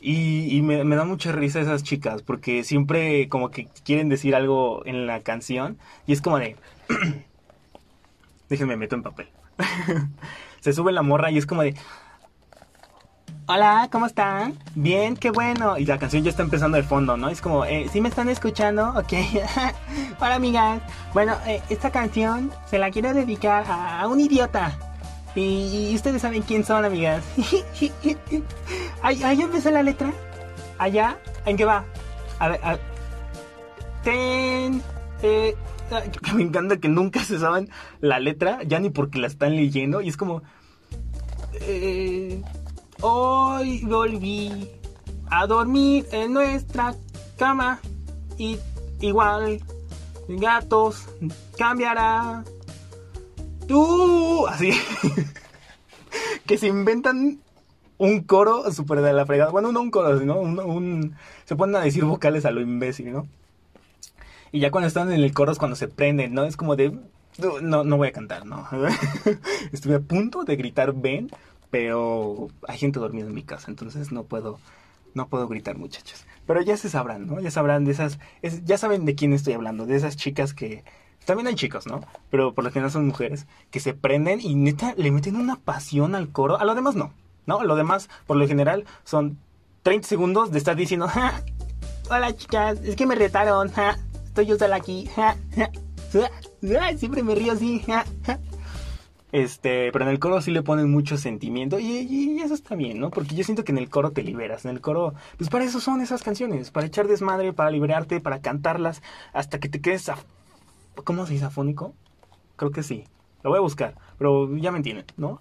Y, 0.00 0.62
me, 0.62 0.82
me, 0.82 0.96
da 0.96 1.04
mucha 1.04 1.30
risa 1.30 1.60
esas 1.60 1.82
chicas, 1.82 2.22
porque 2.22 2.64
siempre 2.64 3.28
como 3.28 3.50
que 3.50 3.68
quieren 3.84 4.08
decir 4.08 4.34
algo 4.34 4.80
en 4.86 5.06
la 5.06 5.20
canción, 5.20 5.76
y 6.06 6.14
es 6.14 6.22
como 6.22 6.38
de... 6.38 6.56
Déjenme 8.48 8.78
meto 8.78 8.94
en 8.94 9.02
papel. 9.02 9.28
se 10.66 10.72
sube 10.72 10.90
la 10.90 11.02
morra 11.02 11.30
y 11.30 11.38
es 11.38 11.46
como 11.46 11.62
de... 11.62 11.76
Hola, 13.46 13.88
¿cómo 13.92 14.06
están? 14.06 14.58
Bien, 14.74 15.16
qué 15.16 15.30
bueno. 15.30 15.78
Y 15.78 15.86
la 15.86 15.96
canción 15.96 16.24
ya 16.24 16.30
está 16.30 16.42
empezando 16.42 16.76
de 16.76 16.82
fondo, 16.82 17.16
¿no? 17.16 17.28
Es 17.28 17.40
como, 17.40 17.64
eh, 17.64 17.86
¿sí 17.92 18.00
me 18.00 18.08
están 18.08 18.28
escuchando? 18.28 18.88
Ok. 18.96 19.12
Hola, 20.18 20.34
amigas. 20.34 20.82
Bueno, 21.14 21.36
eh, 21.46 21.62
esta 21.70 21.92
canción 21.92 22.50
se 22.68 22.78
la 22.78 22.90
quiero 22.90 23.14
dedicar 23.14 23.64
a, 23.68 24.08
un 24.08 24.18
idiota. 24.18 24.76
Y, 25.36 25.94
ustedes 25.94 26.22
saben 26.22 26.42
quién 26.42 26.64
son, 26.64 26.84
amigas. 26.84 27.22
¿Ahí, 29.02 29.40
empezó 29.40 29.70
la 29.70 29.84
letra? 29.84 30.12
¿Allá? 30.78 31.16
¿En 31.44 31.56
qué 31.56 31.64
va? 31.64 31.84
A 32.40 32.48
ver, 32.48 32.60
a 32.64 32.76
Ten... 34.02 34.82
Eh, 35.22 35.54
me 36.34 36.42
encanta 36.42 36.78
que 36.78 36.88
nunca 36.88 37.20
se 37.20 37.38
saben 37.38 37.68
la 38.00 38.18
letra, 38.18 38.62
ya 38.64 38.80
ni 38.80 38.90
porque 38.90 39.18
la 39.18 39.26
están 39.26 39.56
leyendo. 39.56 40.00
Y 40.00 40.08
es 40.08 40.16
como, 40.16 40.42
eh, 41.62 42.42
hoy 43.00 43.80
volví 43.84 44.68
a 45.28 45.46
dormir 45.46 46.06
en 46.12 46.32
nuestra 46.32 46.94
cama 47.36 47.80
y 48.38 48.58
igual 49.00 49.60
gatos 50.28 51.06
cambiará. 51.58 52.44
Tú, 53.66 54.46
así 54.46 54.70
que 56.46 56.56
se 56.56 56.68
inventan 56.68 57.40
un 57.98 58.22
coro 58.22 58.70
súper 58.72 59.00
de 59.00 59.12
la 59.12 59.26
fregada. 59.26 59.50
Bueno, 59.50 59.72
no 59.72 59.80
un 59.80 59.90
coro, 59.90 60.18
sino 60.18 60.38
un, 60.38 61.16
se 61.44 61.56
ponen 61.56 61.76
a 61.76 61.80
decir 61.80 62.04
vocales 62.04 62.44
a 62.44 62.50
lo 62.50 62.60
imbécil, 62.60 63.12
¿no? 63.12 63.26
Y 64.52 64.60
ya 64.60 64.70
cuando 64.70 64.88
están 64.88 65.10
en 65.10 65.20
el 65.20 65.34
coro 65.34 65.52
es 65.52 65.58
cuando 65.58 65.76
se 65.76 65.88
prenden, 65.88 66.32
¿no? 66.34 66.44
Es 66.44 66.56
como 66.56 66.76
de, 66.76 66.96
no, 67.38 67.84
no 67.84 67.96
voy 67.96 68.08
a 68.08 68.12
cantar, 68.12 68.46
¿no? 68.46 68.68
Estuve 69.72 69.96
a 69.96 70.00
punto 70.00 70.44
de 70.44 70.56
gritar 70.56 70.92
ven, 70.94 71.30
pero 71.70 72.48
hay 72.66 72.78
gente 72.78 72.98
dormida 72.98 73.26
en 73.26 73.34
mi 73.34 73.42
casa, 73.42 73.70
entonces 73.70 74.12
no 74.12 74.24
puedo, 74.24 74.58
no 75.14 75.28
puedo 75.28 75.48
gritar, 75.48 75.76
muchachos. 75.76 76.24
Pero 76.46 76.62
ya 76.62 76.76
se 76.76 76.88
sabrán, 76.88 77.26
¿no? 77.26 77.40
Ya 77.40 77.50
sabrán 77.50 77.84
de 77.84 77.92
esas, 77.92 78.18
ya 78.64 78.78
saben 78.78 79.04
de 79.04 79.14
quién 79.14 79.32
estoy 79.32 79.54
hablando, 79.54 79.86
de 79.86 79.96
esas 79.96 80.16
chicas 80.16 80.54
que, 80.54 80.84
también 81.26 81.48
hay 81.48 81.56
chicos, 81.56 81.86
¿no? 81.86 82.00
Pero 82.30 82.54
por 82.54 82.64
lo 82.64 82.70
general 82.70 82.90
son 82.90 83.06
mujeres 83.06 83.46
que 83.70 83.80
se 83.80 83.92
prenden 83.94 84.40
y 84.40 84.54
neta 84.54 84.94
le 84.96 85.10
meten 85.10 85.36
una 85.36 85.56
pasión 85.56 86.14
al 86.14 86.30
coro. 86.30 86.58
A 86.58 86.64
lo 86.64 86.74
demás 86.74 86.94
no, 86.94 87.12
¿no? 87.46 87.58
A 87.58 87.64
lo 87.64 87.74
demás, 87.74 88.08
por 88.26 88.36
lo 88.36 88.46
general, 88.46 88.84
son 89.02 89.36
30 89.82 90.06
segundos 90.06 90.52
de 90.52 90.58
estar 90.58 90.76
diciendo, 90.76 91.08
hola 92.08 92.34
chicas, 92.36 92.78
es 92.82 92.94
que 92.94 93.06
me 93.06 93.16
retaron, 93.16 93.72
estoy 94.24 94.46
yo 94.46 94.56
sola 94.56 94.76
aquí. 94.76 95.10
Siempre 96.96 97.22
me 97.22 97.34
río 97.34 97.52
así. 97.52 97.82
Este, 99.32 99.90
pero 99.92 100.04
en 100.04 100.12
el 100.12 100.18
coro 100.18 100.40
sí 100.40 100.50
le 100.50 100.62
ponen 100.62 100.90
mucho 100.90 101.16
sentimiento 101.18 101.78
y, 101.78 102.40
eso 102.40 102.54
está 102.54 102.74
bien, 102.74 103.00
¿no? 103.00 103.10
Porque 103.10 103.34
yo 103.34 103.44
siento 103.44 103.64
que 103.64 103.72
en 103.72 103.78
el 103.78 103.90
coro 103.90 104.12
te 104.12 104.22
liberas, 104.22 104.64
en 104.64 104.70
el 104.70 104.80
coro, 104.80 105.14
pues 105.36 105.50
para 105.50 105.64
eso 105.64 105.80
son 105.80 106.00
esas 106.00 106.22
canciones, 106.22 106.70
para 106.70 106.86
echar 106.86 107.08
desmadre, 107.08 107.52
para 107.52 107.70
liberarte, 107.70 108.20
para 108.20 108.40
cantarlas, 108.40 109.02
hasta 109.32 109.58
que 109.58 109.68
te 109.68 109.80
quedes, 109.80 110.10
¿cómo 111.04 111.26
se 111.26 111.34
dice 111.34 111.44
afónico? 111.44 111.92
Creo 112.54 112.70
que 112.70 112.82
sí, 112.82 113.04
lo 113.42 113.50
voy 113.50 113.58
a 113.58 113.62
buscar, 113.62 113.96
pero 114.16 114.56
ya 114.56 114.70
me 114.70 114.78
entienden, 114.78 115.04
¿no? 115.16 115.40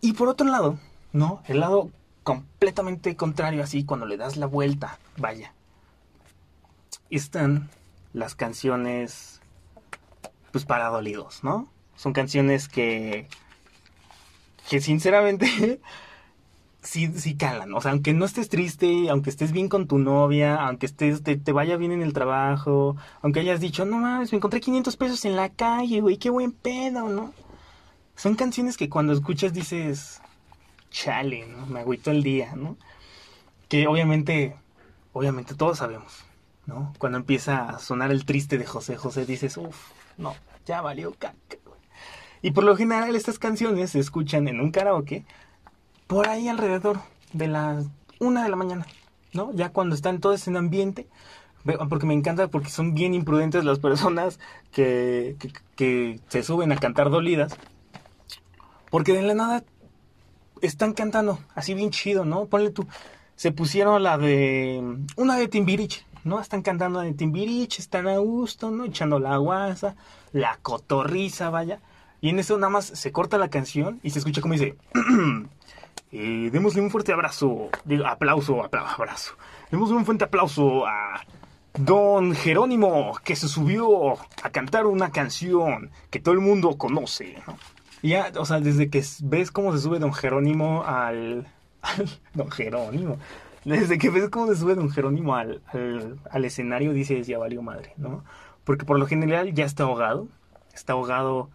Y 0.00 0.14
por 0.14 0.28
otro 0.28 0.48
lado, 0.48 0.78
¿no? 1.12 1.42
El 1.46 1.60
lado 1.60 1.90
completamente 2.22 3.16
contrario, 3.16 3.62
así, 3.62 3.84
cuando 3.84 4.06
le 4.06 4.16
das 4.16 4.36
la 4.36 4.46
vuelta, 4.46 4.98
vaya, 5.18 5.52
están 7.10 7.68
las 8.12 8.34
canciones, 8.34 9.37
pues 10.52 10.64
para 10.64 10.88
dolidos, 10.88 11.42
¿no? 11.42 11.68
Son 11.96 12.12
canciones 12.12 12.68
que, 12.68 13.28
que 14.68 14.80
sinceramente 14.80 15.80
sí, 16.82 17.12
sí 17.16 17.36
calan. 17.36 17.74
O 17.74 17.80
sea, 17.80 17.92
aunque 17.92 18.14
no 18.14 18.24
estés 18.24 18.48
triste, 18.48 19.10
aunque 19.10 19.30
estés 19.30 19.52
bien 19.52 19.68
con 19.68 19.86
tu 19.86 19.98
novia, 19.98 20.56
aunque 20.56 20.86
estés, 20.86 21.22
te, 21.22 21.36
te 21.36 21.52
vaya 21.52 21.76
bien 21.76 21.92
en 21.92 22.02
el 22.02 22.12
trabajo, 22.12 22.96
aunque 23.22 23.40
hayas 23.40 23.60
dicho, 23.60 23.84
no 23.84 23.98
mames, 23.98 24.32
me 24.32 24.36
encontré 24.36 24.60
500 24.60 24.96
pesos 24.96 25.24
en 25.24 25.36
la 25.36 25.48
calle, 25.48 26.00
güey, 26.00 26.16
qué 26.16 26.30
buen 26.30 26.52
pedo, 26.52 27.08
¿no? 27.08 27.32
Son 28.16 28.34
canciones 28.34 28.76
que 28.76 28.88
cuando 28.88 29.12
escuchas 29.12 29.52
dices, 29.52 30.20
chale, 30.90 31.46
¿no? 31.46 31.66
Me 31.66 31.80
agüito 31.80 32.10
el 32.10 32.22
día, 32.22 32.54
¿no? 32.56 32.76
Que 33.68 33.86
obviamente, 33.86 34.56
obviamente 35.12 35.54
todos 35.54 35.78
sabemos, 35.78 36.24
¿no? 36.66 36.92
Cuando 36.98 37.18
empieza 37.18 37.68
a 37.68 37.78
sonar 37.78 38.10
el 38.10 38.24
triste 38.24 38.58
de 38.58 38.66
José 38.66 38.96
José 38.96 39.26
dices, 39.26 39.56
uff, 39.56 39.76
no, 40.18 40.34
ya 40.66 40.82
valió 40.82 41.12
caca. 41.12 41.36
Y 42.42 42.52
por 42.52 42.64
lo 42.64 42.76
general 42.76 43.16
estas 43.16 43.38
canciones 43.38 43.90
se 43.90 43.98
escuchan 43.98 44.46
en 44.48 44.60
un 44.60 44.70
karaoke 44.70 45.24
por 46.06 46.28
ahí 46.28 46.48
alrededor 46.48 47.00
de 47.32 47.48
las 47.48 47.86
una 48.20 48.42
de 48.42 48.48
la 48.48 48.56
mañana, 48.56 48.86
¿no? 49.32 49.52
Ya 49.54 49.70
cuando 49.70 49.94
están 49.94 50.20
todos 50.20 50.46
en 50.48 50.56
ambiente, 50.56 51.06
porque 51.88 52.06
me 52.06 52.14
encanta 52.14 52.48
porque 52.48 52.70
son 52.70 52.94
bien 52.94 53.14
imprudentes 53.14 53.64
las 53.64 53.78
personas 53.78 54.38
que, 54.72 55.36
que, 55.76 56.20
se 56.28 56.42
suben 56.42 56.72
a 56.72 56.76
cantar 56.76 57.10
dolidas, 57.10 57.56
porque 58.90 59.12
de 59.12 59.22
la 59.22 59.34
nada 59.34 59.64
están 60.62 60.92
cantando 60.92 61.38
así 61.54 61.74
bien 61.74 61.90
chido, 61.90 62.24
¿no? 62.24 62.46
Ponle 62.46 62.70
tú, 62.70 62.86
se 63.36 63.52
pusieron 63.52 64.02
la 64.02 64.18
de, 64.18 64.82
una 65.16 65.36
de 65.36 65.48
Timbirich, 65.48 66.04
¿no? 66.28 66.40
Están 66.40 66.62
cantando 66.62 67.00
de 67.00 67.12
Timbirich, 67.14 67.78
están 67.78 68.06
a 68.06 68.18
gusto, 68.18 68.70
¿no? 68.70 68.84
Echando 68.84 69.18
la 69.18 69.36
guasa, 69.38 69.96
la 70.32 70.58
cotorriza, 70.62 71.50
vaya. 71.50 71.80
Y 72.20 72.30
en 72.30 72.38
eso 72.38 72.56
nada 72.58 72.70
más 72.70 72.86
se 72.86 73.12
corta 73.12 73.38
la 73.38 73.48
canción 73.48 74.00
y 74.02 74.10
se 74.10 74.18
escucha 74.18 74.40
como 74.40 74.54
dice, 74.54 74.76
eh, 76.12 76.50
démosle 76.52 76.80
un 76.80 76.90
fuerte 76.90 77.12
abrazo, 77.12 77.70
digo, 77.84 78.06
aplauso, 78.06 78.62
abrazo. 78.62 79.34
Démosle 79.70 79.96
un 79.96 80.04
fuerte 80.04 80.24
aplauso 80.24 80.86
a 80.86 81.20
Don 81.74 82.34
Jerónimo, 82.34 83.18
que 83.24 83.36
se 83.36 83.48
subió 83.48 84.14
a 84.42 84.50
cantar 84.50 84.86
una 84.86 85.10
canción 85.10 85.90
que 86.10 86.18
todo 86.18 86.34
el 86.34 86.40
mundo 86.40 86.76
conoce. 86.76 87.36
Ya, 88.02 88.32
o 88.36 88.44
sea, 88.44 88.60
desde 88.60 88.90
que 88.90 89.04
ves 89.22 89.50
cómo 89.50 89.72
se 89.72 89.80
sube 89.80 89.98
Don 89.98 90.12
Jerónimo 90.12 90.84
al... 90.84 91.46
don 92.34 92.50
Jerónimo. 92.50 93.18
Desde 93.64 93.98
que 93.98 94.10
ves 94.10 94.28
cómo 94.30 94.46
se 94.46 94.56
sube 94.56 94.74
Don 94.74 94.90
Jerónimo 94.90 95.34
al, 95.34 95.62
al, 95.66 96.18
al 96.30 96.44
escenario, 96.44 96.92
dices, 96.92 97.26
ya 97.26 97.38
valió 97.38 97.62
madre, 97.62 97.92
¿no? 97.96 98.24
Porque 98.64 98.84
por 98.84 98.98
lo 98.98 99.06
general 99.06 99.52
ya 99.54 99.64
está 99.64 99.84
ahogado. 99.84 100.28
Está 100.74 100.92
ahogado 100.92 101.50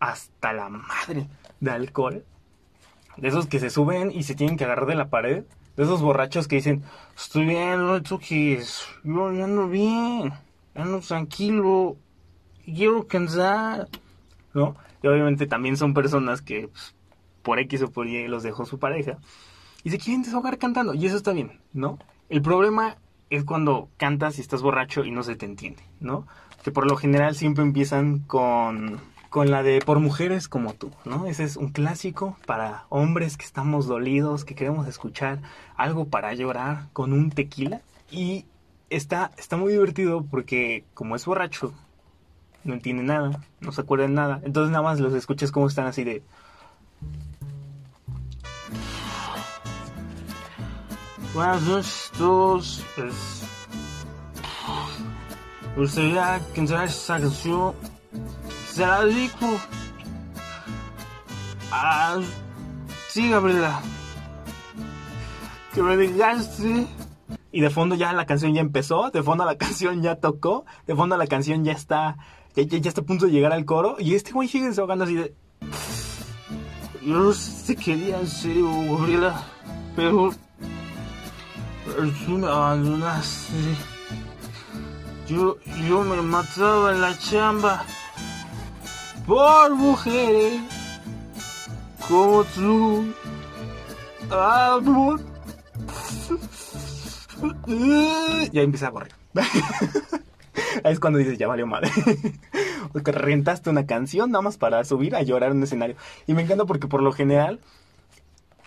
hasta 0.00 0.52
la 0.52 0.68
madre 0.68 1.28
de 1.60 1.70
alcohol. 1.70 2.24
De 3.16 3.28
esos 3.28 3.46
que 3.46 3.60
se 3.60 3.70
suben 3.70 4.10
y 4.10 4.24
se 4.24 4.34
tienen 4.34 4.56
que 4.56 4.64
agarrar 4.64 4.86
de 4.86 4.94
la 4.94 5.08
pared. 5.08 5.44
De 5.76 5.82
esos 5.82 6.02
borrachos 6.02 6.48
que 6.48 6.56
dicen, 6.56 6.82
estoy 7.16 7.44
bien, 7.44 7.86
no 7.86 7.98
yo 7.98 9.44
ando 9.44 9.68
bien. 9.68 10.32
ando 10.74 11.00
tranquilo, 11.00 11.96
quiero 12.64 13.06
cansar, 13.06 13.88
¿no? 14.54 14.76
Y 15.02 15.06
obviamente 15.06 15.46
también 15.46 15.76
son 15.76 15.92
personas 15.92 16.40
que 16.40 16.68
pues, 16.68 16.94
por 17.42 17.58
X 17.60 17.82
o 17.82 17.90
por 17.90 18.06
Y 18.06 18.26
los 18.26 18.42
dejó 18.42 18.64
su 18.64 18.78
pareja 18.78 19.18
y 19.86 19.90
se 19.90 19.98
quieren 19.98 20.24
desahogar 20.24 20.58
cantando 20.58 20.94
y 20.94 21.06
eso 21.06 21.16
está 21.16 21.32
bien, 21.32 21.60
¿no? 21.72 22.00
El 22.28 22.42
problema 22.42 22.96
es 23.30 23.44
cuando 23.44 23.88
cantas 23.98 24.36
y 24.36 24.40
estás 24.40 24.60
borracho 24.60 25.04
y 25.04 25.12
no 25.12 25.22
se 25.22 25.36
te 25.36 25.46
entiende, 25.46 25.84
¿no? 26.00 26.26
Que 26.64 26.72
por 26.72 26.90
lo 26.90 26.96
general 26.96 27.36
siempre 27.36 27.62
empiezan 27.62 28.18
con 28.18 29.00
con 29.30 29.52
la 29.52 29.62
de 29.62 29.78
por 29.78 30.00
mujeres 30.00 30.48
como 30.48 30.74
tú, 30.74 30.90
¿no? 31.04 31.26
Ese 31.26 31.44
es 31.44 31.56
un 31.56 31.68
clásico 31.68 32.36
para 32.46 32.86
hombres 32.88 33.36
que 33.36 33.44
estamos 33.44 33.86
dolidos, 33.86 34.44
que 34.44 34.56
queremos 34.56 34.88
escuchar 34.88 35.38
algo 35.76 36.06
para 36.06 36.34
llorar 36.34 36.88
con 36.92 37.12
un 37.12 37.30
tequila 37.30 37.80
y 38.10 38.44
está 38.90 39.30
está 39.36 39.56
muy 39.56 39.70
divertido 39.70 40.24
porque 40.28 40.84
como 40.94 41.14
es 41.14 41.24
borracho 41.26 41.72
no 42.64 42.74
entiende 42.74 43.04
nada, 43.04 43.40
no 43.60 43.70
se 43.70 43.82
acuerda 43.82 44.08
de 44.08 44.12
nada, 44.12 44.40
entonces 44.42 44.72
nada 44.72 44.82
más 44.82 44.98
los 44.98 45.14
escuchas 45.14 45.52
como 45.52 45.68
están 45.68 45.86
así 45.86 46.02
de 46.02 46.24
Noches 51.36 52.10
todos. 52.16 52.82
Pues, 52.94 53.42
me 55.74 55.82
gustaría 55.82 56.40
cantar 56.54 56.86
esta 56.86 57.20
canción. 57.20 57.74
Se 58.72 58.86
la 58.86 59.04
dedico 59.04 59.46
a... 61.70 62.20
Sí, 63.08 63.28
Gabriela. 63.28 63.82
Que 65.74 65.82
me 65.82 65.98
dejaste. 65.98 66.86
Y 67.52 67.60
de 67.60 67.68
fondo 67.68 67.96
ya 67.96 68.14
la 68.14 68.24
canción 68.24 68.54
ya 68.54 68.62
empezó, 68.62 69.10
de 69.10 69.22
fondo 69.22 69.44
la 69.44 69.58
canción 69.58 70.00
ya 70.00 70.16
tocó, 70.16 70.64
de 70.86 70.94
fondo 70.96 71.18
la 71.18 71.26
canción 71.26 71.64
ya 71.64 71.72
está, 71.72 72.16
ya, 72.54 72.62
ya 72.62 72.88
está 72.88 73.02
a 73.02 73.04
punto 73.04 73.26
de 73.26 73.32
llegar 73.32 73.52
al 73.52 73.66
coro. 73.66 73.96
Y 73.98 74.14
este 74.14 74.32
güey 74.32 74.48
sigue 74.48 74.68
desahogando 74.68 75.04
así 75.04 75.14
de... 75.16 75.34
Yo 77.02 77.18
no 77.18 77.32
sé 77.34 77.76
qué 77.76 77.84
quería 77.84 78.20
en 78.20 78.88
Gabriela, 78.88 79.44
pero 79.94 80.32
tú 81.96 82.38
me 82.38 82.46
abandonaste. 82.46 83.54
Yo, 85.26 85.56
yo 85.88 86.02
me 86.02 86.22
mataba 86.22 86.92
en 86.92 87.00
la 87.00 87.18
chamba 87.18 87.84
por 89.26 89.74
mujeres 89.74 90.60
como 92.08 92.44
tú. 92.44 93.12
Amor. 94.30 95.20
Ya 98.52 98.62
empieza 98.62 98.88
a 98.88 98.90
correr. 98.92 99.12
Ahí 100.84 100.92
es 100.92 101.00
cuando 101.00 101.18
dices, 101.18 101.38
ya 101.38 101.48
valió 101.48 101.66
madre. 101.66 101.90
Porque 102.92 103.12
rentaste 103.12 103.70
una 103.70 103.86
canción 103.86 104.30
nada 104.30 104.42
más 104.42 104.56
para 104.56 104.84
subir 104.84 105.14
a 105.14 105.22
llorar 105.22 105.50
en 105.50 105.58
un 105.58 105.64
escenario. 105.64 105.96
Y 106.26 106.34
me 106.34 106.42
encanta 106.42 106.64
porque 106.64 106.86
por 106.86 107.02
lo 107.02 107.12
general 107.12 107.60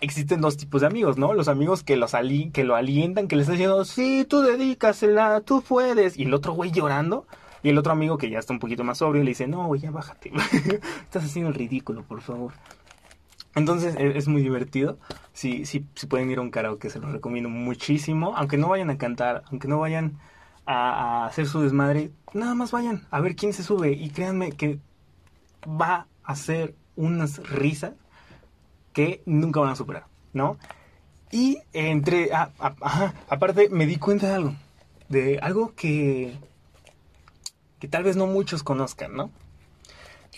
existen 0.02 0.42
dos 0.42 0.58
tipos 0.58 0.82
de 0.82 0.88
amigos, 0.88 1.18
¿no? 1.18 1.34
Los 1.34 1.48
amigos 1.48 1.84
que, 1.84 1.96
los 1.96 2.14
ali 2.14 2.50
que 2.52 2.64
lo 2.64 2.76
alientan, 2.76 3.28
que 3.28 3.36
le 3.36 3.42
están 3.42 3.56
diciendo, 3.56 3.84
sí, 3.86 4.26
tú 4.28 4.42
dedícasela, 4.42 5.42
tú 5.42 5.62
puedes. 5.62 6.18
Y 6.18 6.24
el 6.24 6.34
otro 6.34 6.54
güey 6.54 6.72
llorando. 6.72 7.26
Y 7.62 7.70
el 7.70 7.78
otro 7.78 7.92
amigo 7.92 8.18
que 8.18 8.30
ya 8.30 8.40
está 8.40 8.54
un 8.54 8.60
poquito 8.60 8.84
más 8.84 9.00
sobrio 9.00 9.24
le 9.24 9.32
dice, 9.32 9.48
no, 9.48 9.68
güey, 9.68 9.82
ya 9.82 9.92
bájate. 9.92 10.32
Estás 11.04 11.26
haciendo 11.26 11.50
el 11.50 11.56
ridículo, 11.56 12.04
por 12.04 12.22
favor. 12.22 12.54
Entonces 13.56 13.96
e-, 13.98 14.18
es, 14.18 14.28
muy 14.28 14.42
divertido. 14.42 14.98
Si, 15.34 15.66
si, 15.66 15.86
si 15.96 16.08
pueden 16.08 16.32
ir 16.32 16.38
a 16.38 16.42
un 16.42 16.52
karaoke, 16.52 16.90
se 16.90 17.00
los 17.00 17.12
recomiendo 17.12 17.50
muchísimo. 17.50 18.34
Aunque 18.38 18.58
no 18.58 18.70
vayan 18.70 18.90
a 18.90 18.98
cantar, 18.98 19.44
aunque 19.52 19.68
no 19.68 19.80
vayan 19.80 20.18
a, 20.66 21.24
a 21.24 21.26
hacer 21.26 21.48
su 21.48 21.62
desmadre, 21.62 22.12
nada 22.34 22.56
más 22.56 22.72
vayan 22.72 23.06
a 23.12 23.20
ver 23.20 23.36
quién 23.36 23.52
se 23.52 23.64
sube. 23.64 23.92
Y 23.92 24.10
créanme 24.10 24.54
que 24.54 24.80
va 25.68 26.08
a 26.24 26.36
ser 26.36 26.76
unas 26.96 27.40
risas 27.50 27.94
que 29.00 29.24
nunca 29.26 29.62
van 29.62 29.70
a 29.70 29.76
superar, 29.78 30.08
¿no? 30.34 30.58
Y 31.32 31.60
entre, 31.72 32.34
ah, 32.34 32.52
ah, 32.60 33.14
aparte 33.30 33.70
me 33.70 33.86
di 33.86 33.96
cuenta 33.96 34.28
de 34.28 34.34
algo, 34.34 34.56
de 35.08 35.40
algo 35.40 35.74
que, 35.74 36.38
que 37.80 37.88
tal 37.88 38.04
vez 38.04 38.18
no 38.18 38.28
muchos 38.28 38.62
conozcan, 38.62 39.16
¿no? 39.16 39.32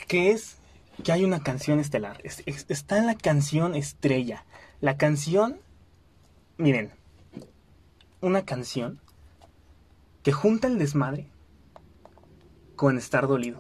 Que 0.08 0.30
es 0.30 0.58
que 1.04 1.12
hay 1.12 1.24
una 1.24 1.42
canción 1.42 1.80
estelar, 1.80 2.22
está 2.24 3.00
en 3.00 3.08
la 3.08 3.16
canción 3.16 3.74
estrella, 3.74 4.46
la 4.80 4.96
canción, 4.96 5.60
miren, 6.58 6.92
una 8.22 8.46
canción 8.46 9.00
que 10.22 10.34
junta 10.34 10.68
el 10.68 10.78
desmadre 10.78 11.26
con 12.76 13.00
estar 13.00 13.28
dolido. 13.28 13.60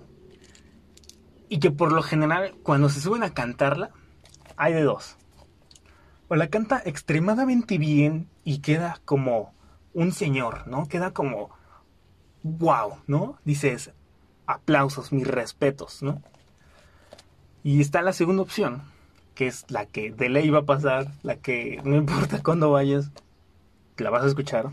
Y 1.49 1.59
que 1.59 1.71
por 1.71 1.91
lo 1.91 2.03
general, 2.03 2.53
cuando 2.61 2.87
se 2.89 3.01
suben 3.01 3.23
a 3.23 3.33
cantarla, 3.33 3.89
hay 4.61 4.73
de 4.73 4.83
dos. 4.83 5.17
O 6.27 6.35
la 6.35 6.47
canta 6.47 6.79
extremadamente 6.85 7.79
bien 7.79 8.29
y 8.43 8.59
queda 8.59 8.99
como 9.05 9.55
un 9.95 10.11
señor, 10.11 10.67
¿no? 10.67 10.87
Queda 10.87 11.11
como 11.11 11.49
wow, 12.43 12.97
¿no? 13.07 13.39
Dices, 13.43 13.91
aplausos, 14.45 15.11
mis 15.11 15.27
respetos, 15.27 16.03
¿no? 16.03 16.21
Y 17.63 17.81
está 17.81 18.03
la 18.03 18.13
segunda 18.13 18.43
opción, 18.43 18.83
que 19.33 19.47
es 19.47 19.65
la 19.69 19.87
que 19.87 20.11
de 20.11 20.29
ley 20.29 20.51
va 20.51 20.59
a 20.59 20.65
pasar, 20.65 21.11
la 21.23 21.37
que 21.37 21.81
no 21.83 21.95
importa 21.95 22.43
cuándo 22.43 22.69
vayas, 22.69 23.09
la 23.97 24.11
vas 24.11 24.23
a 24.23 24.27
escuchar, 24.27 24.69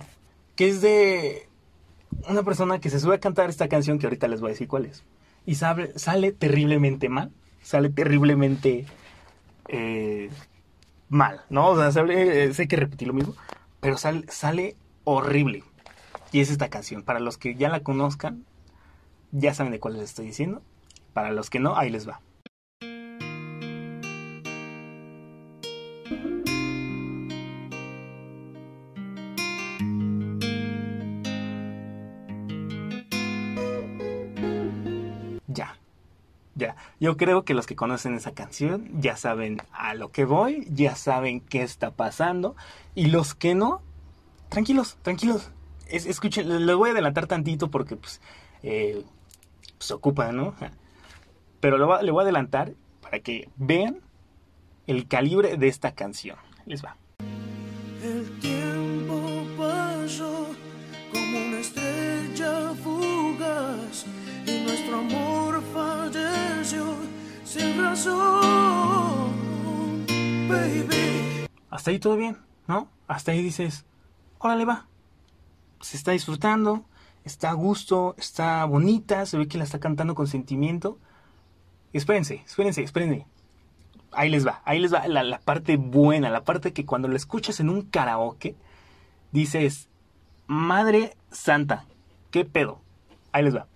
que 0.54 0.68
es 0.68 0.82
de 0.82 1.48
una 2.28 2.42
persona 2.42 2.78
que 2.78 2.90
se 2.90 3.00
sube 3.00 3.14
a 3.14 3.20
cantar 3.20 3.48
esta 3.48 3.68
canción 3.68 3.98
que 3.98 4.06
ahorita 4.06 4.28
les 4.28 4.42
voy 4.42 4.50
a 4.50 4.52
decir 4.52 4.68
cuál 4.68 4.84
es. 4.84 5.02
Y 5.46 5.54
sale, 5.54 5.98
sale 5.98 6.32
terriblemente 6.32 7.08
mal, 7.08 7.32
sale 7.62 7.88
terriblemente 7.88 8.84
eh, 9.68 10.30
mal, 11.08 11.42
¿no? 11.50 11.68
O 11.68 11.90
sea, 11.90 12.04
eh, 12.08 12.52
sé 12.52 12.68
que 12.68 12.76
repetí 12.76 13.04
lo 13.04 13.12
mismo, 13.12 13.34
pero 13.80 13.96
sale, 13.96 14.26
sale 14.28 14.76
horrible. 15.04 15.64
Y 16.32 16.40
es 16.40 16.50
esta 16.50 16.68
canción. 16.68 17.02
Para 17.02 17.20
los 17.20 17.38
que 17.38 17.54
ya 17.54 17.68
la 17.68 17.80
conozcan, 17.80 18.44
ya 19.32 19.54
saben 19.54 19.72
de 19.72 19.80
cuál 19.80 19.94
les 19.94 20.04
estoy 20.04 20.26
diciendo. 20.26 20.62
Para 21.12 21.30
los 21.30 21.50
que 21.50 21.60
no, 21.60 21.76
ahí 21.76 21.90
les 21.90 22.08
va. 22.08 22.20
Yo 37.00 37.16
creo 37.16 37.44
que 37.44 37.54
los 37.54 37.66
que 37.66 37.76
conocen 37.76 38.14
esa 38.14 38.32
canción 38.32 38.88
ya 39.00 39.16
saben 39.16 39.62
a 39.72 39.94
lo 39.94 40.10
que 40.10 40.24
voy, 40.24 40.66
ya 40.70 40.96
saben 40.96 41.40
qué 41.40 41.62
está 41.62 41.90
pasando. 41.92 42.56
Y 42.94 43.06
los 43.06 43.34
que 43.34 43.54
no, 43.54 43.82
tranquilos, 44.48 44.98
tranquilos. 45.02 45.50
escuchen, 45.88 46.66
les 46.66 46.76
voy 46.76 46.90
a 46.90 46.92
adelantar 46.92 47.26
tantito 47.26 47.70
porque 47.70 47.96
pues, 47.96 48.20
eh, 48.62 49.04
se 49.78 49.94
ocupa, 49.94 50.32
¿no? 50.32 50.54
Pero 51.60 51.78
lo, 51.78 52.02
le 52.02 52.10
voy 52.10 52.20
a 52.20 52.24
adelantar 52.24 52.72
para 53.00 53.20
que 53.20 53.48
vean 53.56 54.00
el 54.86 55.06
calibre 55.06 55.56
de 55.56 55.68
esta 55.68 55.92
canción. 55.92 56.36
Les 56.66 56.84
va. 56.84 56.96
Hasta 71.70 71.90
ahí 71.90 71.98
todo 71.98 72.16
bien, 72.16 72.38
¿no? 72.66 72.88
Hasta 73.06 73.32
ahí 73.32 73.42
dices, 73.42 73.84
órale 74.38 74.64
va. 74.64 74.86
Se 75.80 75.96
está 75.96 76.12
disfrutando, 76.12 76.84
está 77.24 77.50
a 77.50 77.54
gusto, 77.54 78.14
está 78.18 78.64
bonita, 78.64 79.26
se 79.26 79.38
ve 79.38 79.48
que 79.48 79.58
la 79.58 79.64
está 79.64 79.78
cantando 79.78 80.14
con 80.14 80.26
sentimiento. 80.26 80.98
Espérense, 81.92 82.42
espérense, 82.46 82.82
espérense. 82.82 83.26
Ahí 84.12 84.30
les 84.30 84.46
va, 84.46 84.62
ahí 84.64 84.80
les 84.80 84.92
va 84.92 85.06
la, 85.06 85.22
la 85.22 85.38
parte 85.38 85.76
buena, 85.76 86.30
la 86.30 86.44
parte 86.44 86.72
que 86.72 86.86
cuando 86.86 87.08
la 87.08 87.16
escuchas 87.16 87.60
en 87.60 87.68
un 87.68 87.82
karaoke, 87.82 88.56
dices, 89.32 89.88
Madre 90.46 91.16
Santa, 91.30 91.84
¿qué 92.30 92.44
pedo? 92.44 92.80
Ahí 93.32 93.44
les 93.44 93.54
va. 93.54 93.66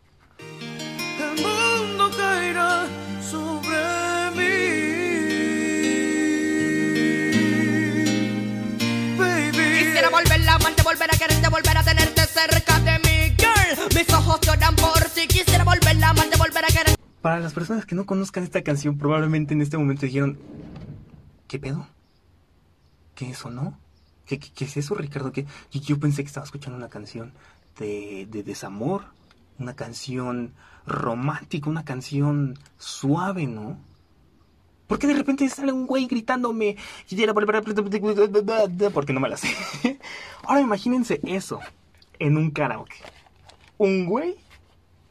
Para 17.21 17.41
las 17.41 17.53
personas 17.53 17.87
que 17.87 17.95
no 17.95 18.05
conozcan 18.05 18.45
esta 18.45 18.63
canción, 18.63 18.99
probablemente 18.99 19.55
en 19.55 19.63
este 19.63 19.79
momento 19.79 20.07
dijeron, 20.07 20.39
¿qué 21.49 21.59
pedo? 21.59 21.87
¿Qué 23.15 23.31
eso, 23.31 23.51
no? 23.51 23.79
¿Qué, 24.27 24.39
qué, 24.39 24.65
es 24.65 24.77
eso, 24.77 24.95
Ricardo? 24.95 25.33
¿Qué? 25.33 25.47
Yo, 25.71 25.81
yo, 25.81 25.99
pensé 25.99 26.23
que 26.23 26.29
estaba 26.29 26.45
escuchando 26.45 26.77
una 26.77 26.89
canción 26.89 27.33
de, 27.79 28.27
de 28.31 28.43
desamor, 28.43 29.05
una 29.59 29.75
canción 29.75 30.53
romántica, 30.87 31.71
una 31.71 31.85
canción 31.85 32.59
suave, 32.79 33.47
¿no? 33.47 33.79
¿Por 34.93 34.99
qué 34.99 35.07
de 35.07 35.15
repente 35.15 35.49
sale 35.49 35.73
un 35.73 35.87
güey 35.87 36.05
gritándome? 36.05 36.77
Porque 38.93 39.15
no 39.15 39.21
me 39.21 39.31
la 39.31 39.39
sé. 39.39 39.49
Ahora 40.45 40.61
imagínense 40.61 41.19
eso 41.25 41.61
en 42.19 42.37
un 42.37 42.51
karaoke. 42.51 42.97
Un 43.79 44.05
güey 44.05 44.35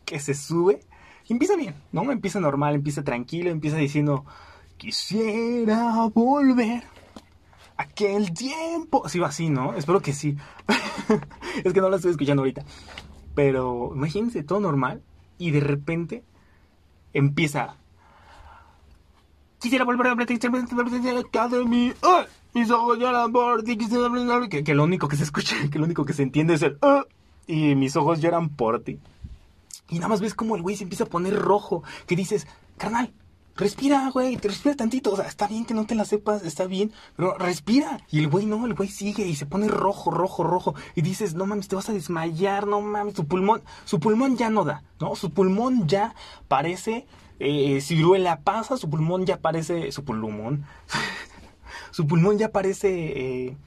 que 0.05 0.19
se 0.19 0.35
sube 0.35 0.81
y 1.27 1.33
empieza 1.33 1.55
bien, 1.55 1.73
¿no? 1.91 2.11
Empieza 2.11 2.39
normal, 2.39 2.75
empieza 2.75 3.03
tranquilo, 3.03 3.49
empieza 3.49 3.77
diciendo, 3.77 4.23
quisiera 4.77 6.07
volver 6.13 6.83
aquel 7.75 8.35
tiempo. 8.35 9.09
Sí, 9.09 9.17
va 9.17 9.29
así, 9.29 9.49
¿no? 9.49 9.73
Espero 9.73 9.99
que 9.99 10.13
sí. 10.13 10.37
es 11.63 11.73
que 11.73 11.81
no 11.81 11.89
lo 11.89 11.95
estoy 11.95 12.11
escuchando 12.11 12.43
ahorita. 12.43 12.63
Pero 13.33 13.93
imagínense, 13.95 14.43
todo 14.43 14.59
normal. 14.59 15.01
Y 15.39 15.49
de 15.49 15.59
repente 15.59 16.23
empieza. 17.13 17.80
Quisiera 19.61 19.85
volver 19.85 20.07
a 20.07 20.13
Academy. 21.19 21.93
¡Ah! 22.01 22.25
Mis 22.53 22.71
ojos 22.71 22.97
lloran 22.97 23.31
por 23.31 23.61
ti. 23.63 23.77
Que, 23.77 24.63
que 24.63 24.73
lo 24.73 24.83
único 24.83 25.07
que 25.07 25.15
se 25.15 25.23
escucha, 25.23 25.55
que 25.71 25.77
lo 25.77 25.85
único 25.85 26.03
que 26.03 26.13
se 26.13 26.23
entiende 26.23 26.55
es 26.55 26.63
el. 26.63 26.79
¡Ah! 26.81 27.05
Y 27.45 27.75
mis 27.75 27.95
ojos 27.95 28.19
lloran 28.21 28.49
por 28.49 28.81
ti. 28.81 28.97
Y 29.89 29.95
nada 29.95 30.07
más 30.07 30.19
ves 30.19 30.33
como 30.33 30.55
el 30.55 30.63
güey 30.63 30.75
se 30.75 30.83
empieza 30.83 31.03
a 31.03 31.07
poner 31.07 31.35
rojo. 31.37 31.83
Que 32.07 32.15
dices, 32.15 32.47
carnal, 32.77 33.13
respira, 33.55 34.09
güey, 34.09 34.35
te 34.37 34.47
respira 34.47 34.75
tantito. 34.75 35.11
O 35.11 35.15
sea, 35.15 35.27
está 35.27 35.45
bien 35.45 35.65
que 35.65 35.75
no 35.75 35.85
te 35.85 35.93
la 35.93 36.05
sepas, 36.05 36.43
está 36.43 36.65
bien, 36.65 36.91
pero 37.15 37.37
respira. 37.37 37.99
Y 38.09 38.17
el 38.17 38.29
güey 38.29 38.47
no, 38.47 38.65
el 38.65 38.73
güey 38.73 38.89
sigue 38.89 39.27
y 39.27 39.35
se 39.35 39.45
pone 39.45 39.67
rojo, 39.67 40.09
rojo, 40.09 40.43
rojo. 40.43 40.73
Y 40.95 41.03
dices, 41.03 41.35
no 41.35 41.45
mames, 41.45 41.67
te 41.67 41.75
vas 41.75 41.87
a 41.87 41.93
desmayar, 41.93 42.65
no 42.65 42.81
mames, 42.81 43.13
su 43.13 43.27
pulmón, 43.27 43.61
su 43.85 43.99
pulmón 43.99 44.37
ya 44.37 44.49
no 44.49 44.63
da, 44.63 44.81
¿no? 44.99 45.15
Su 45.15 45.29
pulmón 45.29 45.87
ya 45.87 46.15
parece 46.47 47.05
eh, 47.41 47.81
ciruela 47.81 48.39
pasa, 48.41 48.77
su 48.77 48.89
pulmón 48.89 49.25
ya 49.25 49.37
parece, 49.37 49.91
su 49.91 50.03
pulmón, 50.03 50.65
su 51.91 52.07
pulmón 52.07 52.37
ya 52.37 52.49
parece... 52.49 52.89
Eh, 53.47 53.57